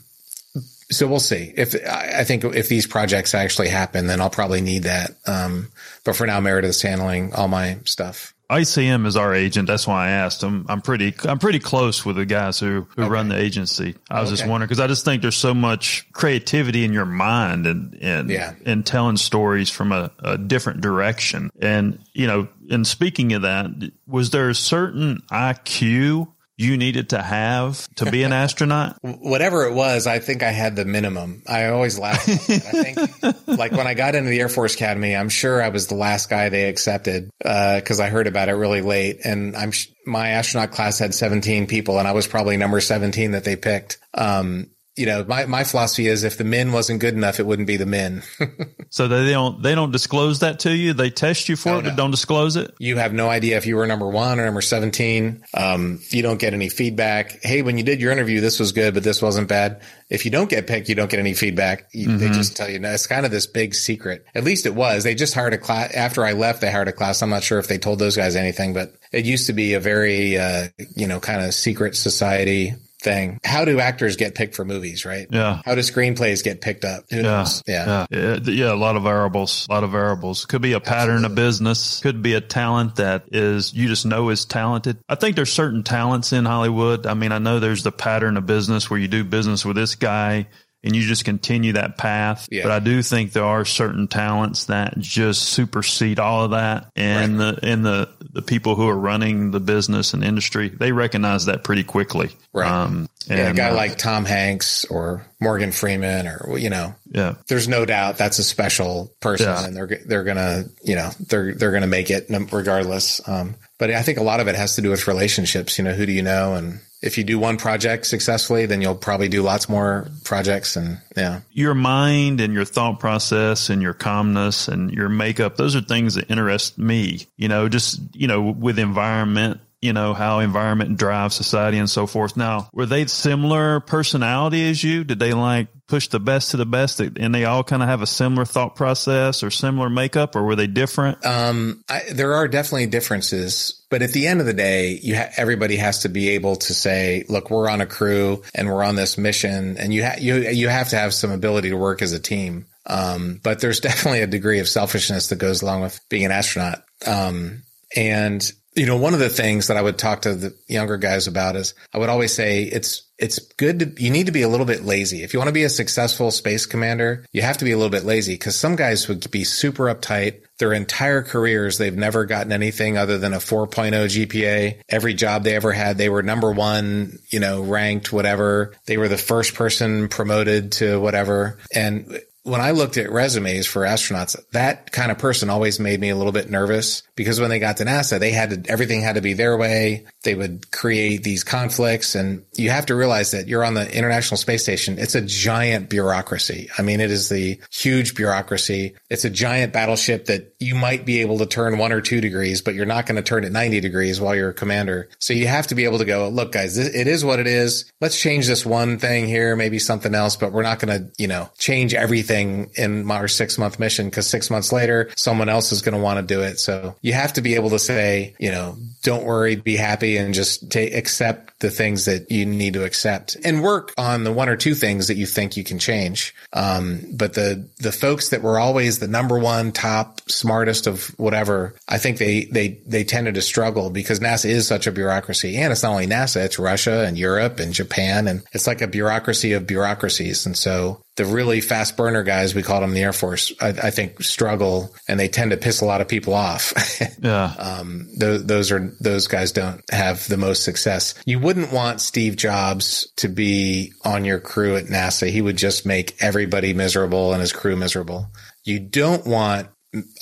so 0.91 1.07
we'll 1.07 1.21
see 1.21 1.53
if 1.55 1.75
I 1.87 2.25
think 2.25 2.45
if 2.45 2.69
these 2.69 2.87
projects 2.87 3.35
actually 3.35 3.69
happen, 3.69 4.07
then 4.07 4.23
I'll 4.23 4.31
probably 4.31 4.63
need 4.63 4.85
that. 4.85 5.11
Um, 5.27 5.69
but 6.05 6.17
for 6.17 6.27
now, 6.27 6.41
Meredith's 6.41 6.81
handling 6.81 7.35
all 7.35 7.49
my 7.49 7.79
stuff. 7.85 8.33
ICM 8.51 9.07
is 9.07 9.17
our 9.17 9.35
agent. 9.35 9.69
That's 9.69 9.87
why 9.87 10.07
I 10.07 10.11
asked 10.11 10.43
him. 10.43 10.65
I'm 10.69 10.81
pretty, 10.81 11.15
I'm 11.25 11.39
pretty 11.39 11.59
close 11.59 12.05
with 12.05 12.17
the 12.17 12.25
guys 12.25 12.59
who, 12.59 12.87
who 12.97 13.03
okay. 13.03 13.11
run 13.11 13.29
the 13.29 13.39
agency. 13.39 13.95
I 14.11 14.21
was 14.21 14.31
okay. 14.31 14.39
just 14.39 14.49
wondering 14.49 14.69
because 14.69 14.81
I 14.81 14.87
just 14.87 15.05
think 15.05 15.21
there's 15.21 15.37
so 15.37 15.53
much 15.53 16.07
creativity 16.13 16.85
in 16.85 16.93
your 16.93 17.05
mind 17.05 17.67
and, 17.67 17.95
and, 18.01 18.31
yeah. 18.31 18.55
and 18.65 18.87
telling 18.87 19.19
stories 19.19 19.69
from 19.69 19.93
a, 19.93 20.11
a 20.21 20.39
different 20.39 20.81
direction. 20.81 21.51
And, 21.61 21.99
you 22.15 22.27
know, 22.27 22.49
and 22.71 22.87
speaking 22.87 23.35
of 23.35 23.43
that, 23.43 23.71
was 24.07 24.31
there 24.31 24.49
a 24.49 24.55
certain 24.55 25.23
IQ 25.31 26.29
you 26.59 26.77
needed 26.77 27.11
to 27.11 27.23
have 27.23 27.89
to 27.95 28.11
be 28.11 28.25
an 28.25 28.33
astronaut? 28.35 28.99
Whatever 29.03 29.67
it 29.67 29.75
was, 29.75 30.07
I 30.07 30.19
think 30.19 30.43
I 30.43 30.51
had 30.51 30.75
the 30.77 30.85
minimum. 30.85 31.43
I 31.47 31.67
always 31.67 31.99
laugh. 31.99 32.29
I 32.29 32.37
think, 32.37 33.47
like 33.47 33.73
when 33.73 33.87
I 33.87 33.95
got 33.95 34.17
into 34.17 34.29
the 34.29 34.41
Air 34.41 34.49
Force 34.49 34.75
Academy, 34.75 35.17
I'm 35.17 35.29
sure 35.29 35.63
I 35.63 35.69
was 35.69 35.87
the 35.87 35.95
last 35.95 36.29
guy 36.29 36.49
they 36.49 36.69
accepted 36.69 37.31
because 37.39 38.01
uh, 38.01 38.03
I 38.03 38.09
heard 38.09 38.27
about 38.27 38.49
it 38.49 38.55
really 38.55 38.83
late, 38.83 39.21
and 39.25 39.57
I'm 39.57 39.73
my 40.05 40.31
astronaut 40.31 40.73
class 40.73 40.99
had 40.99 41.15
17 41.15 41.69
people, 41.69 41.99
and 41.99 42.09
I 42.09 42.13
was 42.13 42.27
probably 42.27 42.57
number 42.57 42.81
17 42.81 43.33
that 43.33 43.45
they 43.45 43.57
picked. 43.57 43.99
Um, 44.15 44.71
you 44.99 45.07
know, 45.07 45.25
my, 45.25 45.47
my 45.47 45.63
philosophy 45.63 46.09
is 46.09 46.25
if 46.25 46.37
the 46.39 46.45
men 46.45 46.73
wasn't 46.73 47.01
good 47.01 47.15
enough, 47.15 47.39
it 47.39 47.47
wouldn't 47.47 47.69
be 47.69 47.77
the 47.77 47.87
men. 47.87 48.23
so 48.91 49.07
they 49.07 49.31
don't 49.31 49.63
they 49.63 49.75
don't 49.77 49.93
disclose 49.93 50.41
that 50.41 50.61
to 50.61 50.75
you. 50.75 50.93
They 50.93 51.09
test 51.09 51.49
you 51.49 51.55
for 51.55 51.71
oh, 51.71 51.79
it, 51.79 51.83
no. 51.83 51.91
but 51.91 51.97
don't 51.97 52.11
disclose 52.11 52.57
it. 52.57 52.75
You 52.79 52.97
have 52.97 53.13
no 53.13 53.31
idea 53.31 53.57
if 53.57 53.67
you 53.67 53.77
were 53.77 53.87
number 53.87 54.09
one 54.09 54.41
or 54.41 54.45
number 54.45 54.61
seventeen. 54.61 55.45
Um, 55.55 56.01
you 56.11 56.23
don't 56.23 56.41
get 56.41 56.53
any 56.53 56.69
feedback. 56.69 57.41
Hey, 57.43 57.63
when 57.63 57.79
you 57.79 57.85
did 57.85 58.01
your 58.01 58.11
interview, 58.11 58.41
this 58.41 58.59
was 58.59 58.73
good, 58.73 58.95
but 58.95 59.05
this 59.05 59.23
wasn't 59.23 59.49
bad. 59.49 59.83
If 60.11 60.25
you 60.25 60.33
don't 60.33 60.51
get 60.51 60.67
picked, 60.67 60.89
you 60.89 60.97
don't 60.97 61.11
get 61.11 61.21
any 61.21 61.35
feedback. 61.35 61.89
You, 61.93 62.09
mm-hmm. 62.09 62.19
They 62.19 62.29
just 62.31 62.57
tell 62.57 62.69
you. 62.69 62.81
No, 62.81 62.91
it's 62.91 63.07
kind 63.07 63.25
of 63.25 63.31
this 63.31 63.47
big 63.47 63.75
secret. 63.75 64.27
At 64.35 64.43
least 64.43 64.67
it 64.67 64.75
was. 64.75 65.05
They 65.05 65.15
just 65.15 65.35
hired 65.35 65.55
a 65.55 65.59
class 65.59 65.95
after 65.95 66.25
I 66.25 66.33
left. 66.33 66.61
They 66.61 66.73
hired 66.73 66.89
a 66.89 66.93
class. 66.93 67.23
I'm 67.23 67.31
not 67.31 67.45
sure 67.45 67.61
if 67.61 67.69
they 67.69 67.79
told 67.79 68.01
those 68.01 68.17
guys 68.17 68.35
anything, 68.35 68.75
but 68.75 68.95
it 69.13 69.25
used 69.25 69.47
to 69.47 69.53
be 69.53 69.75
a 69.75 69.81
very 69.81 70.39
uh, 70.39 70.69
you 70.97 71.07
know 71.07 71.21
kind 71.21 71.45
of 71.45 71.55
secret 71.55 71.95
society 71.95 72.75
thing. 73.01 73.41
How 73.45 73.65
do 73.65 73.81
actors 73.81 74.17
get 74.17 74.35
picked 74.35 74.55
for 74.55 74.65
movies, 74.65 75.05
right? 75.05 75.27
Yeah. 75.31 75.63
How 75.65 75.75
do 75.75 75.81
screenplays 75.81 76.43
get 76.43 76.61
picked 76.61 76.85
up? 76.85 77.05
Who 77.11 77.23
yeah. 77.23 77.47
yeah. 77.67 78.07
Yeah. 78.11 78.39
Yeah. 78.43 78.73
A 78.73 78.75
lot 78.75 78.97
of 78.97 79.03
variables. 79.03 79.67
A 79.69 79.73
lot 79.73 79.85
of 79.85 79.91
variables. 79.91 80.47
Could 80.47 80.63
be 80.63 80.73
a 80.73 80.81
pattern 80.81 81.25
Absolutely. 81.25 81.33
of 81.33 81.47
business. 81.47 82.01
Could 82.01 82.23
be 82.23 82.35
a 82.35 82.41
talent 82.41 82.97
that 82.97 83.25
is 83.33 83.73
you 83.75 83.89
just 83.89 84.07
know 84.07 84.29
is 84.31 84.45
talented. 84.45 84.99
I 85.09 85.15
think 85.15 85.37
there's 85.37 85.53
certain 85.53 85.83
talents 85.83 86.33
in 86.33 86.45
Hollywood. 86.45 87.07
I 87.07 87.15
mean, 87.15 87.33
I 87.33 87.39
know 87.39 87.61
there's 87.61 87.83
the 87.83 87.93
pattern 87.93 88.37
of 88.37 88.47
business 88.47 88.91
where 88.91 88.99
you 88.99 89.09
do 89.09 89.25
business 89.25 89.65
with 89.65 89.77
this 89.77 89.95
guy 89.95 90.49
and 90.85 90.95
you 90.95 91.03
just 91.03 91.25
continue 91.25 91.73
that 91.73 91.99
path. 91.99 92.49
Yeah. 92.51 92.63
But 92.63 92.73
I 92.73 92.79
do 92.79 93.03
think 93.03 93.33
there 93.33 93.45
are 93.45 93.65
certain 93.65 94.07
talents 94.07 94.67
that 94.67 94.99
just 94.99 95.43
supersede 95.43 96.19
all 96.19 96.45
of 96.45 96.53
that. 96.53 96.91
And 96.95 97.39
right. 97.39 97.57
the 97.61 97.67
and 97.67 97.85
the 97.85 98.09
the 98.33 98.43
people 98.43 98.77
who 98.77 98.89
are 98.89 98.97
running 98.97 99.51
the 99.51 99.61
business 99.61 100.15
and 100.15 100.23
industry, 100.23 100.69
they 100.69 100.93
recognize 100.93 101.47
that 101.47 101.65
pretty 101.65 101.85
quickly. 101.85 102.31
Right. 102.53 102.71
Um, 102.71 103.09
and, 103.29 103.39
yeah, 103.39 103.51
a 103.51 103.55
guy 103.55 103.71
uh, 103.71 103.75
like 103.75 103.99
Tom 103.99 104.25
Hanks 104.25 104.85
or 104.85 105.27
Morgan 105.41 105.73
Freeman 105.73 106.27
or 106.27 106.59
you 106.59 106.71
know, 106.71 106.95
yeah. 107.11 107.35
There's 107.49 107.69
no 107.69 107.85
doubt 107.85 108.19
that's 108.19 108.39
a 108.39 108.45
special 108.45 109.13
person 109.21 109.47
yeah. 109.47 109.67
and 109.67 109.77
they're 109.77 110.01
they're 110.07 110.25
going 110.25 110.37
to, 110.37 110.71
you 110.83 110.95
know, 110.95 111.11
they're 111.29 111.55
they're 111.55 111.71
going 111.73 111.83
to 111.83 111.89
make 111.89 112.11
it 112.11 112.27
regardless. 112.53 113.27
Um, 113.29 113.57
but 113.79 113.91
I 113.91 114.03
think 114.03 114.19
a 114.19 114.23
lot 114.23 114.41
of 114.41 114.49
it 114.49 114.55
has 114.55 114.77
to 114.77 114.83
do 114.83 114.91
with 114.91 115.09
relationships, 115.09 115.79
you 115.79 115.85
know, 115.85 115.93
who 115.93 116.07
do 116.07 116.13
you 116.13 116.23
know 116.23 116.55
and 116.55 116.81
if 117.01 117.17
you 117.17 117.25
do 117.25 117.39
one 117.39 117.57
project 117.57 118.07
successfully, 118.07 118.67
then 118.67 118.83
you'll 118.83 118.95
probably 118.95 119.29
do 119.29 119.43
lots 119.43 119.69
more 119.69 120.09
projects. 120.25 120.77
And 120.77 121.01
yeah, 121.17 121.41
your 121.53 121.75
mind 121.75 122.41
and 122.41 122.53
your 122.53 122.65
thought 122.65 122.99
process 122.99 123.71
and 123.71 123.81
your 123.81 123.95
calmness 123.95 124.69
and 124.69 124.91
your 124.91 125.09
makeup, 125.09 125.57
those 125.57 125.77
are 125.77 125.81
things 125.81 126.15
that 126.15 126.31
interest 126.31 126.79
me, 126.79 127.27
you 127.37 127.49
know, 127.49 127.69
just, 127.69 128.01
you 128.15 128.27
know, 128.27 128.41
with 128.41 128.79
environment 128.79 129.61
you 129.81 129.93
know, 129.93 130.13
how 130.13 130.41
environment 130.41 130.97
drives 130.97 131.37
society 131.37 131.79
and 131.79 131.89
so 131.89 132.07
forth. 132.07 132.37
Now, 132.37 132.69
were 132.73 132.87
they 132.87 133.07
similar 133.07 133.81
personality 133.81 134.69
as 134.69 134.83
you? 134.83 135.05
Did 135.05 135.21
they 135.21 135.33
like 135.33 135.69
push 135.87 136.09
the 136.09 136.21
best 136.21 136.51
to 136.51 136.57
the 136.57 136.67
best 136.67 137.01
and 137.01 137.35
they 137.35 137.45
all 137.45 137.65
kind 137.65 137.83
of 137.83 137.89
have 137.89 138.03
a 138.03 138.07
similar 138.07 138.45
thought 138.45 138.77
process 138.77 139.43
or 139.43 139.51
similar 139.51 139.89
makeup 139.89 140.37
or 140.37 140.43
were 140.43 140.57
they 140.57 140.67
different? 140.67 141.25
Um, 141.25 141.83
I, 141.89 142.03
there 142.13 142.35
are 142.35 142.49
definitely 142.49 142.87
differences, 142.87 143.85
but 143.89 144.03
at 144.03 144.13
the 144.13 144.27
end 144.27 144.41
of 144.41 144.47
the 144.47 144.53
day, 144.53 144.99
you 145.01 145.17
ha- 145.17 145.31
everybody 145.37 145.77
has 145.77 146.01
to 146.01 146.09
be 146.09 146.31
able 146.31 146.57
to 146.57 146.75
say, 146.75 147.25
look, 147.29 147.51
we're 147.51 147.71
on 147.71 147.81
a 147.81 147.87
crew 147.87 148.43
and 148.55 148.69
we're 148.69 148.85
on 148.85 148.97
this 148.97 149.17
mission 149.17 149.79
and 149.79 149.95
you, 149.95 150.05
ha- 150.05 150.19
you, 150.19 150.37
you 150.37 150.69
have 150.69 150.91
to 150.91 150.97
have 150.97 151.15
some 151.15 151.31
ability 151.31 151.71
to 151.71 151.77
work 151.77 152.03
as 152.03 152.13
a 152.13 152.21
team. 152.21 152.67
Um, 152.85 153.41
but 153.43 153.61
there's 153.61 153.81
definitely 153.81 154.23
a 154.23 154.27
degree 154.27 154.59
of 154.59 154.69
selfishness 154.69 155.29
that 155.29 155.37
goes 155.37 155.63
along 155.63 155.83
with 155.83 156.01
being 156.09 156.25
an 156.25 156.33
astronaut. 156.33 156.83
Um, 157.07 157.63
and 157.97 158.53
you 158.79 158.87
know, 158.87 158.97
one 158.97 159.13
of 159.13 159.21
the 159.21 159.29
things 159.29 159.67
that 159.67 159.77
I 159.77 159.83
would 159.83 159.99
talk 159.99 160.23
to 160.23 160.35
the 160.35 160.55
younger 160.69 160.97
guys 160.97 161.27
about 161.27 161.57
is 161.57 161.75
I 161.93 161.99
would 161.99 162.09
always 162.09 162.33
say 162.33 162.63
it's 162.63 163.03
it's 163.19 163.41
good 163.55 163.81
to 163.81 164.03
you 164.03 164.11
need 164.11 164.27
to 164.27 164.33
be 164.33 164.43
a 164.43 164.49
little 164.49 164.67
bit 164.67 164.85
lazy. 164.85 165.25
If 165.25 165.35
you 165.35 165.41
want 165.41 165.49
to 165.49 165.55
be 165.55 165.65
a 165.65 165.69
successful 165.69 166.31
space 166.31 166.65
commander, 166.67 167.27
you 167.33 167.43
have 167.43 167.59
to 167.59 167.65
be 167.65 167.73
a 167.73 167.77
little 167.77 167.91
bit 167.91 168.05
lazy 168.05 168.35
because 168.35 168.57
some 168.57 168.77
guys 168.77 169.09
would 169.09 169.29
be 169.31 169.43
super 169.45 169.85
uptight. 169.85 170.43
Their 170.59 170.73
entire 170.73 171.23
careers, 171.23 171.79
they've 171.79 171.97
never 171.97 172.25
gotten 172.25 172.53
anything 172.53 172.97
other 172.97 173.19
than 173.19 173.33
a 173.33 173.39
4.0 173.39 173.93
GPA. 173.93 174.81
Every 174.89 175.15
job 175.15 175.45
they 175.45 175.55
ever 175.55 175.73
had, 175.73 175.99
they 175.99 176.09
were 176.09 176.23
number 176.23 176.51
one, 176.51 177.19
you 177.29 177.39
know, 177.39 177.63
ranked, 177.63 178.13
whatever. 178.13 178.75
They 178.87 178.97
were 178.97 179.09
the 179.09 179.19
first 179.19 179.55
person 179.55 180.09
promoted 180.09 180.73
to 180.73 181.01
whatever. 181.01 181.59
And 181.73 182.21
when 182.49 182.61
I 182.61 182.71
looked 182.71 182.97
at 182.97 183.13
resumes 183.13 183.67
for 183.67 183.83
astronauts, 183.83 184.37
that 184.53 184.91
kind 184.91 185.11
of 185.11 185.19
person 185.19 185.51
always 185.51 185.79
made 185.79 186.01
me 186.01 186.09
a 186.09 186.17
little 186.17 186.33
bit 186.33 186.51
nervous 186.51 187.03
because 187.15 187.41
when 187.41 187.51
they 187.51 187.59
got 187.59 187.77
to 187.77 187.85
NASA, 187.85 188.19
they 188.19 188.31
had 188.31 188.65
to, 188.65 188.71
everything 188.71 189.03
had 189.03 189.17
to 189.17 189.21
be 189.21 189.35
their 189.35 189.57
way. 189.57 190.07
They 190.23 190.35
would 190.35 190.71
create 190.71 191.23
these 191.23 191.45
conflicts 191.45 192.15
and 192.15 192.45
you 192.55 192.71
have 192.71 192.87
to 192.87 192.95
realize 192.95 193.33
that 193.33 193.49
you're 193.49 193.65
on 193.65 193.75
the 193.75 193.95
International 193.97 194.39
Space 194.39 194.63
Station. 194.63 194.99
It's 194.99 195.15
a 195.15 195.21
giant 195.21 195.91
bureaucracy. 195.91 196.71
I 196.79 196.83
mean, 196.83 197.01
it 197.01 197.11
is 197.11 197.29
the 197.29 197.61
huge 197.71 198.15
bureaucracy. 198.15 198.95
It's 199.11 199.25
a 199.25 199.31
giant 199.31 199.73
battleship 199.73 200.27
that 200.27 200.55
you 200.59 200.75
might 200.75 201.05
be 201.05 201.21
able 201.21 201.39
to 201.39 201.47
turn 201.47 201.79
one 201.79 201.93
or 201.93 202.01
two 202.01 202.21
degrees, 202.21 202.63
but 202.63 202.75
you're 202.75 202.87
not 202.87 203.07
going 203.07 203.17
to 203.17 203.23
turn 203.23 203.45
it 203.45 203.53
90 203.53 203.81
degrees 203.81 204.21
while 204.21 204.35
you're 204.35 204.51
a 204.51 204.55
commander. 204.55 205.09
So 205.19 205.35
you 205.35 205.47
have 205.47 205.67
to 205.69 205.75
be 205.75 205.85
able 205.85 205.99
to 205.99 206.05
go, 206.05 206.29
look, 206.29 206.53
guys, 206.53 206.77
this, 206.77 206.95
it 206.95 207.07
is 207.07 207.25
what 207.25 207.39
it 207.39 207.47
is. 207.47 207.91
Let's 208.01 208.19
change 208.19 208.47
this 208.47 208.65
one 208.65 208.99
thing 208.99 209.27
here, 209.27 209.55
maybe 209.55 209.79
something 209.79 210.15
else, 210.15 210.37
but 210.37 210.53
we're 210.53 210.63
not 210.63 210.79
going 210.79 210.99
to, 210.99 211.13
you 211.19 211.29
know, 211.29 211.51
change 211.59 211.95
everything 211.95 212.38
in 212.39 213.11
our 213.11 213.29
six 213.29 213.59
month 213.59 213.79
mission 213.79 214.09
because 214.09 214.27
six 214.27 214.51
months 214.51 214.73
later, 214.73 215.11
someone 215.17 215.49
else 215.49 215.73
is 215.73 215.83
going 215.83 215.95
to 215.95 216.01
want 216.01 216.19
to 216.21 216.35
do 216.35 216.43
it. 216.43 216.59
So 216.59 216.97
you 217.03 217.13
have 217.13 217.33
to 217.35 217.43
be 217.43 217.55
able 217.55 217.71
to 217.71 217.79
say, 217.79 218.35
you 218.39 218.51
know, 218.51 218.77
don't 219.03 219.25
worry, 219.25 219.57
be 219.57 219.77
happy 219.77 220.17
and 220.17 220.35
just 220.35 220.75
accept 220.77 221.61
the 221.61 221.71
things 221.71 222.05
that 222.05 222.31
you 222.31 222.47
need 222.47 222.75
to 222.75 222.85
accept 222.85 223.37
and 223.45 223.63
work 223.63 223.93
on 223.99 224.25
the 224.25 224.33
one 224.33 224.49
or 224.49 224.57
two 224.57 224.75
things 224.75 225.09
that 225.09 225.17
you 225.17 225.27
think 225.27 225.57
you 225.57 225.65
can 225.65 225.79
change. 225.79 226.35
Um, 226.53 227.01
but 227.13 227.35
the, 227.35 227.69
the 227.79 227.93
folks 227.93 228.29
that 228.31 228.43
were 228.43 228.59
always 228.59 228.99
the 228.99 229.09
number 229.09 229.39
one 229.39 229.73
top 229.73 230.21
smartest 230.31 230.87
of 230.87 231.07
whatever, 231.19 231.75
I 231.89 231.99
think 231.99 232.19
they, 232.19 232.45
they, 232.45 232.81
they 232.87 233.05
tended 233.05 233.35
to 233.35 233.43
struggle 233.43 233.91
because 233.91 234.21
NASA 234.21 234.47
is 234.47 234.67
such 234.67 234.87
a 234.87 234.93
bureaucracy 234.93 235.57
and 235.57 235.73
it's 235.73 235.83
not 235.83 235.93
only 235.93 236.07
NASA, 236.07 236.45
it's 236.45 236.59
Russia 236.59 237.05
and 237.07 237.19
Europe 237.19 237.59
and 237.59 237.73
Japan 237.73 238.29
and 238.29 238.43
it's 238.53 238.67
like 238.67 238.81
a 238.81 238.87
bureaucracy 238.87 239.53
of 239.53 239.67
bureaucracies. 239.67 240.47
And 240.47 240.57
so 240.57 241.03
the 241.19 241.27
really 241.27 241.61
fast 241.61 241.97
burner 241.97 242.23
guys, 242.23 242.55
we 242.55 242.63
call 242.63 242.81
them 242.81 242.95
the 242.95 243.03
Air 243.03 243.13
Force, 243.13 243.53
I, 243.61 243.69
I 243.69 243.91
think 243.91 244.23
struggle 244.23 244.95
and 245.09 245.19
they 245.19 245.29
tend 245.29 245.51
to 245.51 245.57
piss 245.57 245.81
a 245.81 245.85
lot 245.85 246.01
of 246.01 246.09
people 246.09 246.33
off. 246.33 246.73
yeah. 247.23 247.55
Um, 247.59 248.09
those, 248.17 248.47
those 248.47 248.73
are, 248.73 248.95
those 249.01 249.27
guys 249.27 249.53
don't 249.53 249.83
have 249.91 250.27
the 250.29 250.37
most 250.37 250.63
success. 250.65 251.15
You 251.27 251.41
wouldn't 251.41 251.73
want 251.73 252.01
Steve 252.01 252.37
Jobs 252.37 253.13
to 253.17 253.29
be 253.29 253.93
on 254.05 254.25
your 254.25 254.39
crew 254.39 254.77
at 254.77 254.87
NASA. 254.87 255.29
He 255.29 255.43
would 255.43 255.59
just 255.59 255.85
make 255.85 256.15
everybody 256.21 256.73
miserable 256.73 257.33
and 257.33 257.41
his 257.41 257.53
crew 257.53 257.77
miserable. 257.77 258.31
You 258.65 258.79
don't 258.79 259.27
want 259.27 259.69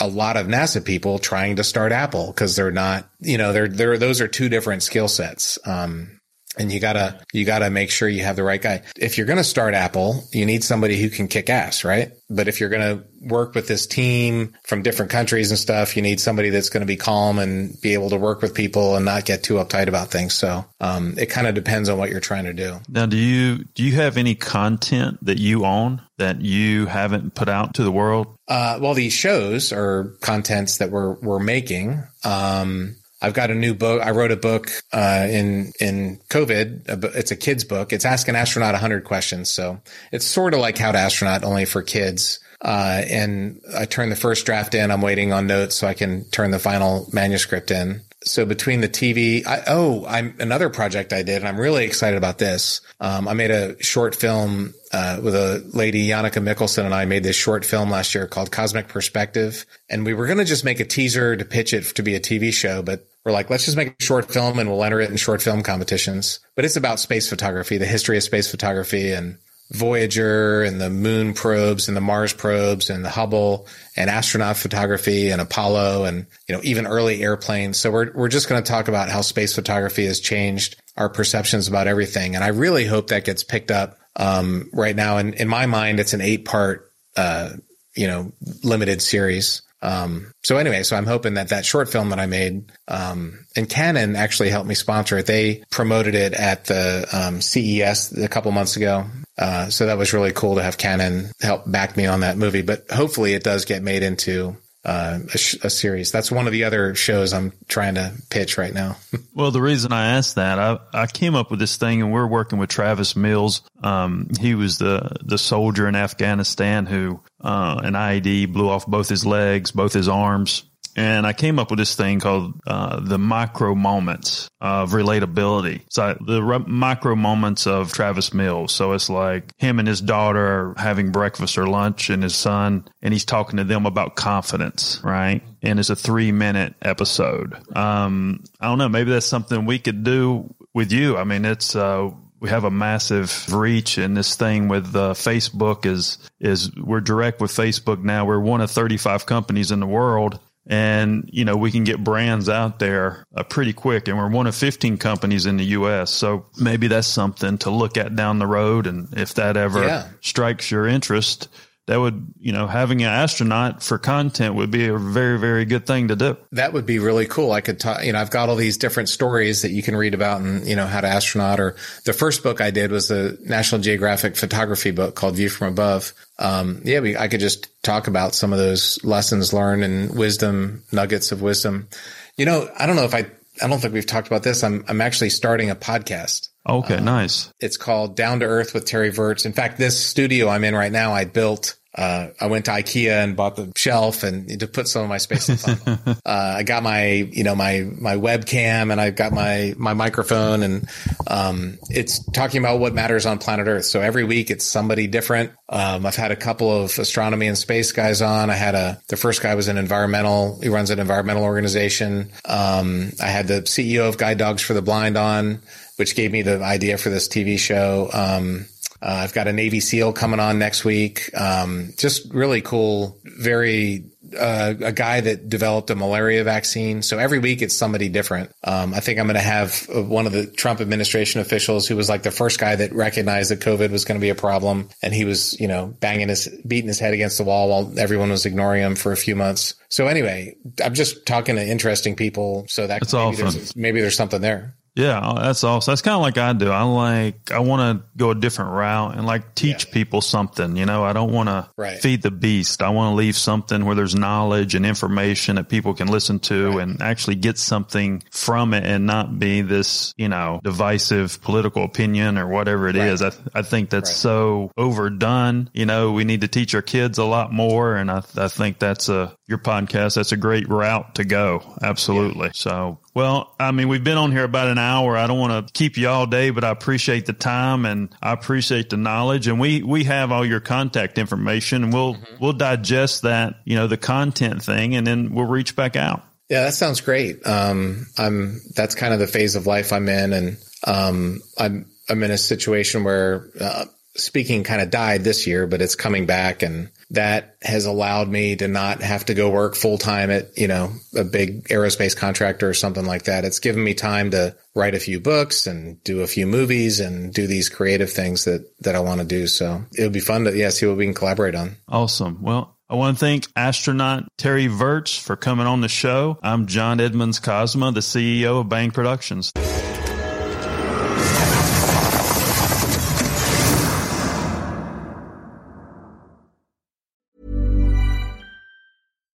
a 0.00 0.08
lot 0.08 0.38
of 0.38 0.46
NASA 0.46 0.82
people 0.82 1.18
trying 1.18 1.56
to 1.56 1.64
start 1.64 1.92
Apple 1.92 2.28
because 2.28 2.56
they're 2.56 2.70
not, 2.70 3.06
you 3.20 3.36
know, 3.36 3.52
they're, 3.52 3.68
they're, 3.68 3.98
those 3.98 4.22
are 4.22 4.28
two 4.28 4.48
different 4.48 4.82
skill 4.82 5.08
sets. 5.08 5.58
Um, 5.66 6.15
and 6.56 6.72
you 6.72 6.80
gotta, 6.80 7.20
you 7.32 7.44
gotta 7.44 7.70
make 7.70 7.90
sure 7.90 8.08
you 8.08 8.24
have 8.24 8.36
the 8.36 8.44
right 8.44 8.60
guy. 8.60 8.82
If 8.96 9.18
you're 9.18 9.26
to 9.38 9.44
start 9.44 9.74
Apple, 9.74 10.24
you 10.32 10.46
need 10.46 10.64
somebody 10.64 11.00
who 11.00 11.10
can 11.10 11.28
kick 11.28 11.50
ass, 11.50 11.84
right? 11.84 12.12
But 12.28 12.48
if 12.48 12.60
you're 12.60 12.70
to 12.98 13.04
work 13.20 13.54
with 13.54 13.68
this 13.68 13.86
team 13.86 14.54
from 14.64 14.82
different 14.82 15.10
countries 15.10 15.50
and 15.50 15.58
stuff, 15.58 15.96
you 15.96 16.02
need 16.02 16.20
somebody 16.20 16.50
that's 16.50 16.70
to 16.80 16.86
be 16.86 16.96
calm 16.96 17.38
and 17.38 17.80
be 17.80 17.94
able 17.94 18.10
to 18.10 18.16
work 18.16 18.42
with 18.42 18.54
people 18.54 18.96
and 18.96 19.04
not 19.04 19.24
get 19.24 19.42
too 19.42 19.54
uptight 19.54 19.88
about 19.88 20.08
things. 20.08 20.34
So, 20.34 20.64
um, 20.80 21.14
it 21.18 21.26
kind 21.26 21.46
of 21.46 21.54
depends 21.54 21.88
on 21.88 21.98
what 21.98 22.10
you're 22.10 22.20
trying 22.20 22.44
to 22.44 22.52
do. 22.52 22.78
Now, 22.88 23.06
do 23.06 23.16
you, 23.16 23.64
do 23.74 23.82
you 23.84 23.94
have 23.96 24.16
any 24.16 24.34
content 24.34 25.18
that 25.24 25.38
you 25.38 25.64
own 25.64 26.02
that 26.18 26.40
you 26.40 26.86
haven't 26.86 27.34
put 27.34 27.48
out 27.48 27.74
to 27.74 27.84
the 27.84 27.92
world? 27.92 28.36
Uh, 28.48 28.78
well, 28.80 28.94
these 28.94 29.12
shows 29.12 29.72
are 29.72 30.14
contents 30.20 30.78
that 30.78 30.90
we're, 30.90 31.14
we're 31.14 31.38
making. 31.38 32.02
Um, 32.24 32.96
I've 33.26 33.34
got 33.34 33.50
a 33.50 33.56
new 33.56 33.74
book. 33.74 34.00
I 34.02 34.12
wrote 34.12 34.30
a 34.30 34.36
book 34.36 34.70
uh, 34.92 35.26
in 35.28 35.72
in 35.80 36.20
COVID. 36.28 37.16
It's 37.16 37.32
a 37.32 37.36
kids 37.36 37.64
book. 37.64 37.92
It's 37.92 38.04
Ask 38.04 38.28
an 38.28 38.36
Astronaut 38.36 38.74
100 38.74 39.02
Questions. 39.02 39.50
So 39.50 39.80
it's 40.12 40.24
sort 40.24 40.54
of 40.54 40.60
like 40.60 40.78
How 40.78 40.92
to 40.92 40.98
Astronaut, 40.98 41.42
only 41.42 41.64
for 41.64 41.82
kids. 41.82 42.38
Uh, 42.60 43.02
and 43.10 43.60
I 43.76 43.84
turned 43.84 44.12
the 44.12 44.16
first 44.16 44.46
draft 44.46 44.76
in. 44.76 44.92
I'm 44.92 45.02
waiting 45.02 45.32
on 45.32 45.48
notes 45.48 45.74
so 45.74 45.88
I 45.88 45.94
can 45.94 46.24
turn 46.30 46.52
the 46.52 46.60
final 46.60 47.08
manuscript 47.12 47.72
in. 47.72 48.02
So 48.24 48.46
between 48.46 48.80
the 48.80 48.88
TV, 48.88 49.44
I, 49.44 49.64
oh, 49.66 50.06
I'm 50.06 50.36
another 50.38 50.70
project 50.70 51.12
I 51.12 51.24
did, 51.24 51.38
and 51.38 51.48
I'm 51.48 51.58
really 51.58 51.84
excited 51.84 52.16
about 52.16 52.38
this. 52.38 52.80
Um, 53.00 53.26
I 53.26 53.34
made 53.34 53.50
a 53.50 53.80
short 53.82 54.14
film 54.14 54.72
uh, 54.92 55.18
with 55.20 55.34
a 55.34 55.68
lady, 55.74 56.06
Yannicka 56.06 56.42
Mickelson, 56.42 56.84
and 56.84 56.94
I 56.94 57.06
made 57.06 57.24
this 57.24 57.36
short 57.36 57.64
film 57.64 57.90
last 57.90 58.14
year 58.14 58.28
called 58.28 58.52
Cosmic 58.52 58.86
Perspective. 58.86 59.66
And 59.88 60.06
we 60.06 60.14
were 60.14 60.26
going 60.26 60.38
to 60.38 60.44
just 60.44 60.64
make 60.64 60.78
a 60.78 60.84
teaser 60.84 61.36
to 61.36 61.44
pitch 61.44 61.72
it 61.72 61.84
to 61.96 62.02
be 62.04 62.14
a 62.14 62.20
TV 62.20 62.52
show, 62.52 62.82
but 62.82 63.06
we're 63.26 63.32
like, 63.32 63.50
let's 63.50 63.64
just 63.64 63.76
make 63.76 63.88
a 63.88 64.02
short 64.02 64.32
film 64.32 64.60
and 64.60 64.70
we'll 64.70 64.84
enter 64.84 65.00
it 65.00 65.10
in 65.10 65.16
short 65.16 65.42
film 65.42 65.64
competitions. 65.64 66.38
But 66.54 66.64
it's 66.64 66.76
about 66.76 67.00
space 67.00 67.28
photography, 67.28 67.76
the 67.76 67.84
history 67.84 68.16
of 68.16 68.22
space 68.22 68.48
photography 68.48 69.10
and 69.10 69.36
Voyager 69.72 70.62
and 70.62 70.80
the 70.80 70.90
moon 70.90 71.34
probes 71.34 71.88
and 71.88 71.96
the 71.96 72.00
Mars 72.00 72.32
probes 72.32 72.88
and 72.88 73.04
the 73.04 73.10
Hubble 73.10 73.66
and 73.96 74.08
astronaut 74.08 74.56
photography 74.56 75.30
and 75.30 75.40
Apollo 75.40 76.04
and, 76.04 76.26
you 76.48 76.54
know, 76.54 76.60
even 76.62 76.86
early 76.86 77.20
airplanes. 77.20 77.80
So 77.80 77.90
we're, 77.90 78.12
we're 78.12 78.28
just 78.28 78.48
going 78.48 78.62
to 78.62 78.70
talk 78.70 78.86
about 78.86 79.08
how 79.08 79.22
space 79.22 79.56
photography 79.56 80.06
has 80.06 80.20
changed 80.20 80.80
our 80.96 81.08
perceptions 81.08 81.66
about 81.66 81.88
everything. 81.88 82.36
And 82.36 82.44
I 82.44 82.48
really 82.48 82.86
hope 82.86 83.08
that 83.08 83.24
gets 83.24 83.42
picked 83.42 83.72
up, 83.72 83.98
um, 84.14 84.70
right 84.72 84.94
now. 84.94 85.16
And 85.16 85.34
in 85.34 85.48
my 85.48 85.66
mind, 85.66 85.98
it's 85.98 86.12
an 86.12 86.20
eight 86.20 86.44
part, 86.44 86.92
uh, 87.16 87.54
you 87.96 88.06
know, 88.06 88.30
limited 88.62 89.02
series. 89.02 89.62
Um, 89.82 90.32
so 90.42 90.56
anyway, 90.56 90.82
so 90.82 90.96
I'm 90.96 91.06
hoping 91.06 91.34
that 91.34 91.48
that 91.50 91.64
short 91.64 91.88
film 91.90 92.10
that 92.10 92.18
I 92.18 92.26
made, 92.26 92.72
um, 92.88 93.44
and 93.54 93.68
Canon 93.68 94.16
actually 94.16 94.50
helped 94.50 94.68
me 94.68 94.74
sponsor 94.74 95.18
it. 95.18 95.26
They 95.26 95.62
promoted 95.70 96.14
it 96.14 96.32
at 96.32 96.64
the, 96.64 97.06
um, 97.12 97.40
CES 97.40 98.16
a 98.16 98.28
couple 98.28 98.50
months 98.52 98.76
ago. 98.76 99.04
Uh, 99.38 99.68
so 99.68 99.86
that 99.86 99.98
was 99.98 100.12
really 100.14 100.32
cool 100.32 100.56
to 100.56 100.62
have 100.62 100.78
Canon 100.78 101.30
help 101.42 101.70
back 101.70 101.96
me 101.96 102.06
on 102.06 102.20
that 102.20 102.38
movie, 102.38 102.62
but 102.62 102.90
hopefully 102.90 103.34
it 103.34 103.44
does 103.44 103.66
get 103.66 103.82
made 103.82 104.02
into 104.02 104.56
uh, 104.86 105.18
a, 105.34 105.38
sh- 105.38 105.56
a, 105.64 105.68
series. 105.68 106.12
That's 106.12 106.30
one 106.30 106.46
of 106.46 106.52
the 106.52 106.62
other 106.62 106.94
shows 106.94 107.32
I'm 107.32 107.52
trying 107.66 107.96
to 107.96 108.12
pitch 108.30 108.56
right 108.56 108.72
now. 108.72 108.96
well, 109.34 109.50
the 109.50 109.60
reason 109.60 109.92
I 109.92 110.12
asked 110.12 110.36
that, 110.36 110.60
I, 110.60 110.78
I 110.94 111.06
came 111.06 111.34
up 111.34 111.50
with 111.50 111.58
this 111.58 111.76
thing, 111.76 112.00
and 112.00 112.12
we're 112.12 112.26
working 112.26 112.60
with 112.60 112.70
Travis 112.70 113.16
Mills. 113.16 113.62
Um, 113.82 114.28
he 114.40 114.54
was 114.54 114.78
the 114.78 115.16
the 115.24 115.38
soldier 115.38 115.88
in 115.88 115.96
Afghanistan 115.96 116.86
who 116.86 117.20
uh, 117.40 117.80
an 117.82 117.94
IED 117.94 118.52
blew 118.52 118.68
off 118.68 118.86
both 118.86 119.08
his 119.08 119.26
legs, 119.26 119.72
both 119.72 119.92
his 119.92 120.08
arms. 120.08 120.64
And 120.96 121.26
I 121.26 121.34
came 121.34 121.58
up 121.58 121.70
with 121.70 121.78
this 121.78 121.94
thing 121.94 122.20
called 122.20 122.54
uh, 122.66 123.00
the 123.00 123.18
micro 123.18 123.74
moments 123.74 124.50
of 124.60 124.92
relatability. 124.92 125.82
So 125.90 126.16
the 126.20 126.42
re- 126.42 126.64
micro 126.66 127.14
moments 127.14 127.66
of 127.66 127.92
Travis 127.92 128.32
Mills. 128.32 128.74
So 128.74 128.92
it's 128.92 129.10
like 129.10 129.52
him 129.58 129.78
and 129.78 129.86
his 129.86 130.00
daughter 130.00 130.74
having 130.78 131.12
breakfast 131.12 131.58
or 131.58 131.66
lunch, 131.66 132.08
and 132.08 132.22
his 132.22 132.34
son, 132.34 132.88
and 133.02 133.12
he's 133.12 133.26
talking 133.26 133.58
to 133.58 133.64
them 133.64 133.84
about 133.84 134.16
confidence, 134.16 135.00
right? 135.04 135.42
And 135.62 135.78
it's 135.78 135.90
a 135.90 135.96
three 135.96 136.32
minute 136.32 136.74
episode. 136.80 137.54
Um, 137.76 138.42
I 138.58 138.66
don't 138.66 138.78
know. 138.78 138.88
Maybe 138.88 139.10
that's 139.10 139.26
something 139.26 139.66
we 139.66 139.78
could 139.78 140.02
do 140.02 140.54
with 140.72 140.92
you. 140.92 141.18
I 141.18 141.24
mean, 141.24 141.44
it's 141.44 141.76
uh, 141.76 142.10
we 142.40 142.48
have 142.48 142.64
a 142.64 142.70
massive 142.70 143.52
reach 143.52 143.98
and 143.98 144.16
this 144.16 144.36
thing 144.36 144.68
with 144.68 144.94
uh, 144.94 145.14
Facebook 145.14 145.86
is 145.86 146.18
is 146.40 146.74
we're 146.76 147.00
direct 147.00 147.40
with 147.40 147.50
Facebook 147.50 148.02
now. 148.02 148.24
We're 148.24 148.40
one 148.40 148.60
of 148.60 148.70
35 148.70 149.26
companies 149.26 149.70
in 149.70 149.80
the 149.80 149.86
world 149.86 150.38
and 150.66 151.28
you 151.32 151.44
know 151.44 151.56
we 151.56 151.70
can 151.70 151.84
get 151.84 152.02
brands 152.02 152.48
out 152.48 152.78
there 152.78 153.24
uh, 153.36 153.42
pretty 153.44 153.72
quick. 153.72 154.08
And 154.08 154.18
we're 154.18 154.28
one 154.28 154.46
of 154.46 154.54
15 154.54 154.98
companies 154.98 155.46
in 155.46 155.56
the 155.56 155.64
US 155.64 156.10
so 156.10 156.46
maybe 156.60 156.88
that's 156.88 157.08
something 157.08 157.58
to 157.58 157.70
look 157.70 157.96
at 157.96 158.16
down 158.16 158.38
the 158.38 158.46
road. 158.46 158.86
And 158.86 159.12
if 159.16 159.34
that 159.34 159.56
ever 159.56 159.86
yeah. 159.86 160.08
strikes 160.20 160.70
your 160.70 160.86
interest 160.86 161.48
that 161.86 162.00
would, 162.00 162.34
you 162.40 162.52
know, 162.52 162.66
having 162.66 163.02
an 163.02 163.08
astronaut 163.08 163.82
for 163.82 163.96
content 163.96 164.56
would 164.56 164.70
be 164.70 164.88
a 164.88 164.98
very, 164.98 165.38
very 165.38 165.64
good 165.64 165.86
thing 165.86 166.08
to 166.08 166.16
do. 166.16 166.36
That 166.52 166.72
would 166.72 166.84
be 166.84 166.98
really 166.98 167.26
cool. 167.26 167.52
I 167.52 167.60
could 167.60 167.78
talk, 167.78 168.04
you 168.04 168.12
know, 168.12 168.18
I've 168.20 168.30
got 168.30 168.48
all 168.48 168.56
these 168.56 168.76
different 168.76 169.08
stories 169.08 169.62
that 169.62 169.70
you 169.70 169.82
can 169.82 169.94
read 169.96 170.12
about 170.12 170.40
and, 170.40 170.66
you 170.66 170.74
know, 170.74 170.86
how 170.86 171.00
to 171.00 171.06
astronaut 171.06 171.60
or 171.60 171.76
the 172.04 172.12
first 172.12 172.42
book 172.42 172.60
I 172.60 172.72
did 172.72 172.90
was 172.90 173.08
the 173.08 173.38
National 173.44 173.80
Geographic 173.80 174.36
photography 174.36 174.90
book 174.90 175.14
called 175.14 175.36
View 175.36 175.48
from 175.48 175.68
Above. 175.68 176.12
Um, 176.38 176.82
yeah, 176.84 177.00
we, 177.00 177.16
I 177.16 177.28
could 177.28 177.40
just 177.40 177.68
talk 177.84 178.08
about 178.08 178.34
some 178.34 178.52
of 178.52 178.58
those 178.58 179.02
lessons 179.04 179.52
learned 179.52 179.84
and 179.84 180.16
wisdom, 180.16 180.82
nuggets 180.90 181.30
of 181.30 181.40
wisdom. 181.40 181.88
You 182.36 182.46
know, 182.46 182.68
I 182.76 182.86
don't 182.86 182.96
know 182.96 183.04
if 183.04 183.14
I, 183.14 183.26
I 183.62 183.68
don't 183.68 183.80
think 183.80 183.94
we've 183.94 184.06
talked 184.06 184.26
about 184.26 184.42
this. 184.42 184.62
I'm, 184.62 184.84
I'm 184.88 185.00
actually 185.00 185.30
starting 185.30 185.70
a 185.70 185.76
podcast. 185.76 186.48
Okay, 186.68 186.96
um, 186.96 187.04
nice. 187.04 187.52
It's 187.60 187.76
called 187.76 188.16
Down 188.16 188.40
to 188.40 188.46
Earth 188.46 188.74
with 188.74 188.86
Terry 188.86 189.10
Virts. 189.10 189.46
In 189.46 189.52
fact, 189.52 189.78
this 189.78 189.98
studio 189.98 190.48
I'm 190.48 190.64
in 190.64 190.74
right 190.74 190.92
now, 190.92 191.12
I 191.12 191.24
built. 191.24 191.76
Uh, 191.96 192.28
I 192.40 192.46
went 192.46 192.66
to 192.66 192.72
IKEA 192.72 193.24
and 193.24 193.36
bought 193.36 193.56
the 193.56 193.72
shelf 193.74 194.22
and 194.22 194.60
to 194.60 194.66
put 194.66 194.88
some 194.88 195.02
of 195.02 195.08
my 195.08 195.18
space 195.18 195.48
on. 195.66 195.78
uh, 196.08 196.16
I 196.24 196.62
got 196.62 196.82
my, 196.82 197.06
you 197.06 197.44
know, 197.44 197.54
my 197.54 197.88
my 198.00 198.16
webcam 198.16 198.92
and 198.92 199.00
I 199.00 199.10
got 199.10 199.32
my 199.32 199.74
my 199.78 199.94
microphone 199.94 200.62
and 200.62 200.88
um, 201.26 201.78
it's 201.88 202.22
talking 202.32 202.60
about 202.60 202.80
what 202.80 202.94
matters 202.94 203.24
on 203.24 203.38
planet 203.38 203.66
Earth. 203.66 203.86
So 203.86 204.00
every 204.00 204.24
week 204.24 204.50
it's 204.50 204.64
somebody 204.64 205.06
different. 205.06 205.52
Um, 205.68 206.04
I've 206.04 206.16
had 206.16 206.30
a 206.30 206.36
couple 206.36 206.70
of 206.70 206.98
astronomy 206.98 207.46
and 207.46 207.56
space 207.56 207.92
guys 207.92 208.20
on. 208.20 208.50
I 208.50 208.54
had 208.54 208.74
a 208.74 209.00
the 209.08 209.16
first 209.16 209.42
guy 209.42 209.54
was 209.54 209.68
an 209.68 209.78
environmental. 209.78 210.60
He 210.62 210.68
runs 210.68 210.90
an 210.90 210.98
environmental 210.98 211.44
organization. 211.44 212.30
Um, 212.44 213.12
I 213.22 213.28
had 213.28 213.48
the 213.48 213.62
CEO 213.62 214.08
of 214.08 214.18
Guide 214.18 214.38
Dogs 214.38 214.62
for 214.62 214.74
the 214.74 214.82
Blind 214.82 215.16
on 215.16 215.62
which 215.96 216.14
gave 216.14 216.30
me 216.30 216.42
the 216.42 216.62
idea 216.62 216.98
for 216.98 217.08
this 217.10 217.28
TV 217.28 217.58
show. 217.58 218.10
Um, 218.12 218.66
uh, 219.02 219.20
I've 219.22 219.32
got 219.32 219.48
a 219.48 219.52
Navy 219.52 219.80
SEAL 219.80 220.12
coming 220.12 220.40
on 220.40 220.58
next 220.58 220.84
week. 220.84 221.30
Um, 221.38 221.92
just 221.96 222.32
really 222.32 222.60
cool, 222.60 223.18
very 223.24 224.04
uh, 224.38 224.74
a 224.80 224.92
guy 224.92 225.20
that 225.20 225.48
developed 225.48 225.90
a 225.90 225.94
malaria 225.94 226.44
vaccine. 226.44 227.02
So 227.02 227.18
every 227.18 227.38
week 227.38 227.62
it's 227.62 227.76
somebody 227.76 228.08
different. 228.08 228.50
Um, 228.64 228.94
I 228.94 229.00
think 229.00 229.18
I'm 229.18 229.26
going 229.26 229.36
to 229.36 229.40
have 229.40 229.88
uh, 229.94 230.02
one 230.02 230.26
of 230.26 230.32
the 230.32 230.46
Trump 230.46 230.80
administration 230.80 231.40
officials 231.40 231.86
who 231.86 231.96
was 231.96 232.08
like 232.08 232.22
the 232.22 232.30
first 232.30 232.58
guy 232.58 232.76
that 232.76 232.92
recognized 232.92 233.50
that 233.50 233.60
COVID 233.60 233.90
was 233.90 234.04
going 234.04 234.18
to 234.18 234.24
be 234.24 234.30
a 234.30 234.34
problem, 234.34 234.88
and 235.02 235.14
he 235.14 235.24
was, 235.24 235.58
you 235.60 235.68
know, 235.68 235.86
banging 236.00 236.28
his, 236.28 236.48
beating 236.66 236.88
his 236.88 236.98
head 236.98 237.14
against 237.14 237.38
the 237.38 237.44
wall 237.44 237.68
while 237.68 237.98
everyone 237.98 238.30
was 238.30 238.46
ignoring 238.46 238.82
him 238.82 238.96
for 238.96 239.12
a 239.12 239.16
few 239.16 239.36
months. 239.36 239.74
So 239.88 240.06
anyway, 240.06 240.56
I'm 240.82 240.94
just 240.94 241.26
talking 241.26 241.56
to 241.56 241.66
interesting 241.66 242.16
people. 242.16 242.66
So 242.68 242.86
that 242.86 243.00
That's 243.00 243.12
maybe, 243.12 243.36
there's, 243.36 243.76
maybe 243.76 244.00
there's 244.00 244.16
something 244.16 244.40
there. 244.40 244.74
Yeah, 244.96 245.20
oh, 245.22 245.38
that's 245.38 245.62
awesome. 245.62 245.92
That's 245.92 246.00
kind 246.00 246.14
of 246.14 246.22
like 246.22 246.38
I 246.38 246.54
do. 246.54 246.70
I 246.70 246.82
like, 246.82 247.50
I 247.50 247.58
want 247.58 248.00
to 248.00 248.06
go 248.16 248.30
a 248.30 248.34
different 248.34 248.72
route 248.72 249.16
and 249.16 249.26
like 249.26 249.54
teach 249.54 249.86
yeah. 249.86 249.92
people 249.92 250.22
something. 250.22 250.74
You 250.74 250.86
know, 250.86 251.04
I 251.04 251.12
don't 251.12 251.32
want 251.32 251.68
right. 251.76 251.96
to 251.96 251.98
feed 251.98 252.22
the 252.22 252.30
beast. 252.30 252.82
I 252.82 252.88
want 252.88 253.12
to 253.12 253.16
leave 253.16 253.36
something 253.36 253.84
where 253.84 253.94
there's 253.94 254.14
knowledge 254.14 254.74
and 254.74 254.86
information 254.86 255.56
that 255.56 255.68
people 255.68 255.92
can 255.92 256.08
listen 256.08 256.40
to 256.40 256.70
right. 256.70 256.82
and 256.82 257.02
actually 257.02 257.36
get 257.36 257.58
something 257.58 258.22
from 258.30 258.72
it 258.72 258.84
and 258.84 259.06
not 259.06 259.38
be 259.38 259.60
this, 259.60 260.14
you 260.16 260.30
know, 260.30 260.60
divisive 260.64 261.42
political 261.42 261.84
opinion 261.84 262.38
or 262.38 262.48
whatever 262.48 262.88
it 262.88 262.96
right. 262.96 263.08
is. 263.08 263.20
I, 263.20 263.32
I 263.54 263.60
think 263.60 263.90
that's 263.90 264.16
so 264.16 264.72
overdone. 264.78 265.68
You 265.74 265.84
know, 265.84 266.12
we 266.12 266.24
need 266.24 266.40
to 266.40 266.48
teach 266.48 266.74
our 266.74 266.82
kids 266.82 267.18
a 267.18 267.24
lot 267.24 267.52
more. 267.52 267.96
And 267.96 268.10
I, 268.10 268.22
I 268.36 268.48
think 268.48 268.78
that's 268.78 269.10
a, 269.10 269.36
your 269.46 269.58
podcast, 269.58 270.14
that's 270.14 270.32
a 270.32 270.38
great 270.38 270.70
route 270.70 271.16
to 271.16 271.24
go. 271.24 271.62
Absolutely. 271.82 272.46
Yeah. 272.46 272.52
So 272.54 272.98
well, 273.16 273.54
I 273.58 273.72
mean, 273.72 273.88
we've 273.88 274.04
been 274.04 274.18
on 274.18 274.30
here 274.30 274.44
about 274.44 274.68
an 274.68 274.76
hour. 274.76 274.85
I 275.16 275.26
don't 275.26 275.38
want 275.38 275.66
to 275.66 275.72
keep 275.72 275.96
you 275.96 276.08
all 276.08 276.26
day, 276.26 276.50
but 276.50 276.64
I 276.64 276.70
appreciate 276.70 277.26
the 277.26 277.32
time 277.32 277.84
and 277.84 278.14
I 278.22 278.32
appreciate 278.32 278.90
the 278.90 278.96
knowledge. 278.96 279.48
And 279.48 279.58
we, 279.58 279.82
we 279.82 280.04
have 280.04 280.32
all 280.32 280.44
your 280.44 280.60
contact 280.60 281.18
information 281.18 281.84
and 281.84 281.92
we'll, 281.92 282.14
mm-hmm. 282.14 282.36
we'll 282.40 282.52
digest 282.52 283.22
that, 283.22 283.56
you 283.64 283.76
know, 283.76 283.86
the 283.86 283.96
content 283.96 284.62
thing 284.62 284.94
and 284.94 285.06
then 285.06 285.34
we'll 285.34 285.46
reach 285.46 285.76
back 285.76 285.96
out. 285.96 286.22
Yeah, 286.48 286.64
that 286.64 286.74
sounds 286.74 287.00
great. 287.00 287.44
Um, 287.46 288.06
I'm, 288.16 288.60
that's 288.74 288.94
kind 288.94 289.12
of 289.12 289.18
the 289.18 289.26
phase 289.26 289.56
of 289.56 289.66
life 289.66 289.92
I'm 289.92 290.08
in. 290.08 290.32
And, 290.32 290.56
um, 290.86 291.40
I'm, 291.58 291.90
I'm 292.08 292.22
in 292.22 292.30
a 292.30 292.38
situation 292.38 293.02
where, 293.02 293.48
uh, 293.60 293.86
speaking 294.14 294.64
kind 294.64 294.80
of 294.80 294.90
died 294.90 295.24
this 295.24 295.46
year, 295.46 295.66
but 295.66 295.82
it's 295.82 295.94
coming 295.94 296.26
back 296.26 296.62
and 296.62 296.90
that 297.10 297.56
has 297.62 297.86
allowed 297.86 298.28
me 298.28 298.56
to 298.56 298.68
not 298.68 299.00
have 299.00 299.26
to 299.26 299.34
go 299.34 299.50
work 299.50 299.74
full 299.74 299.98
time 299.98 300.30
at, 300.30 300.56
you 300.58 300.66
know, 300.66 300.92
a 301.14 301.24
big 301.24 301.68
aerospace 301.68 302.16
contractor 302.16 302.68
or 302.68 302.74
something 302.74 303.04
like 303.04 303.24
that. 303.24 303.44
It's 303.44 303.60
given 303.60 303.82
me 303.82 303.94
time 303.94 304.32
to 304.32 304.56
write 304.74 304.94
a 304.94 305.00
few 305.00 305.20
books 305.20 305.66
and 305.66 306.02
do 306.02 306.22
a 306.22 306.26
few 306.26 306.46
movies 306.46 307.00
and 307.00 307.32
do 307.32 307.46
these 307.46 307.68
creative 307.68 308.10
things 308.10 308.44
that, 308.44 308.66
that 308.80 308.94
I 308.94 309.00
want 309.00 309.20
to 309.20 309.26
do. 309.26 309.46
So 309.46 309.82
it 309.96 310.02
would 310.02 310.12
be 310.12 310.20
fun 310.20 310.44
to, 310.44 310.56
yeah, 310.56 310.70
see 310.70 310.86
what 310.86 310.96
we 310.96 311.04
can 311.04 311.14
collaborate 311.14 311.54
on. 311.54 311.76
Awesome. 311.88 312.42
Well, 312.42 312.76
I 312.88 312.94
want 312.94 313.16
to 313.16 313.20
thank 313.20 313.46
astronaut 313.56 314.24
Terry 314.36 314.68
Virts 314.68 315.18
for 315.18 315.36
coming 315.36 315.66
on 315.66 315.80
the 315.80 315.88
show. 315.88 316.38
I'm 316.42 316.66
John 316.66 317.00
Edmonds 317.00 317.40
Cosma, 317.40 317.92
the 317.92 318.00
CEO 318.00 318.60
of 318.60 318.68
Bang 318.68 318.90
Productions. 318.90 319.52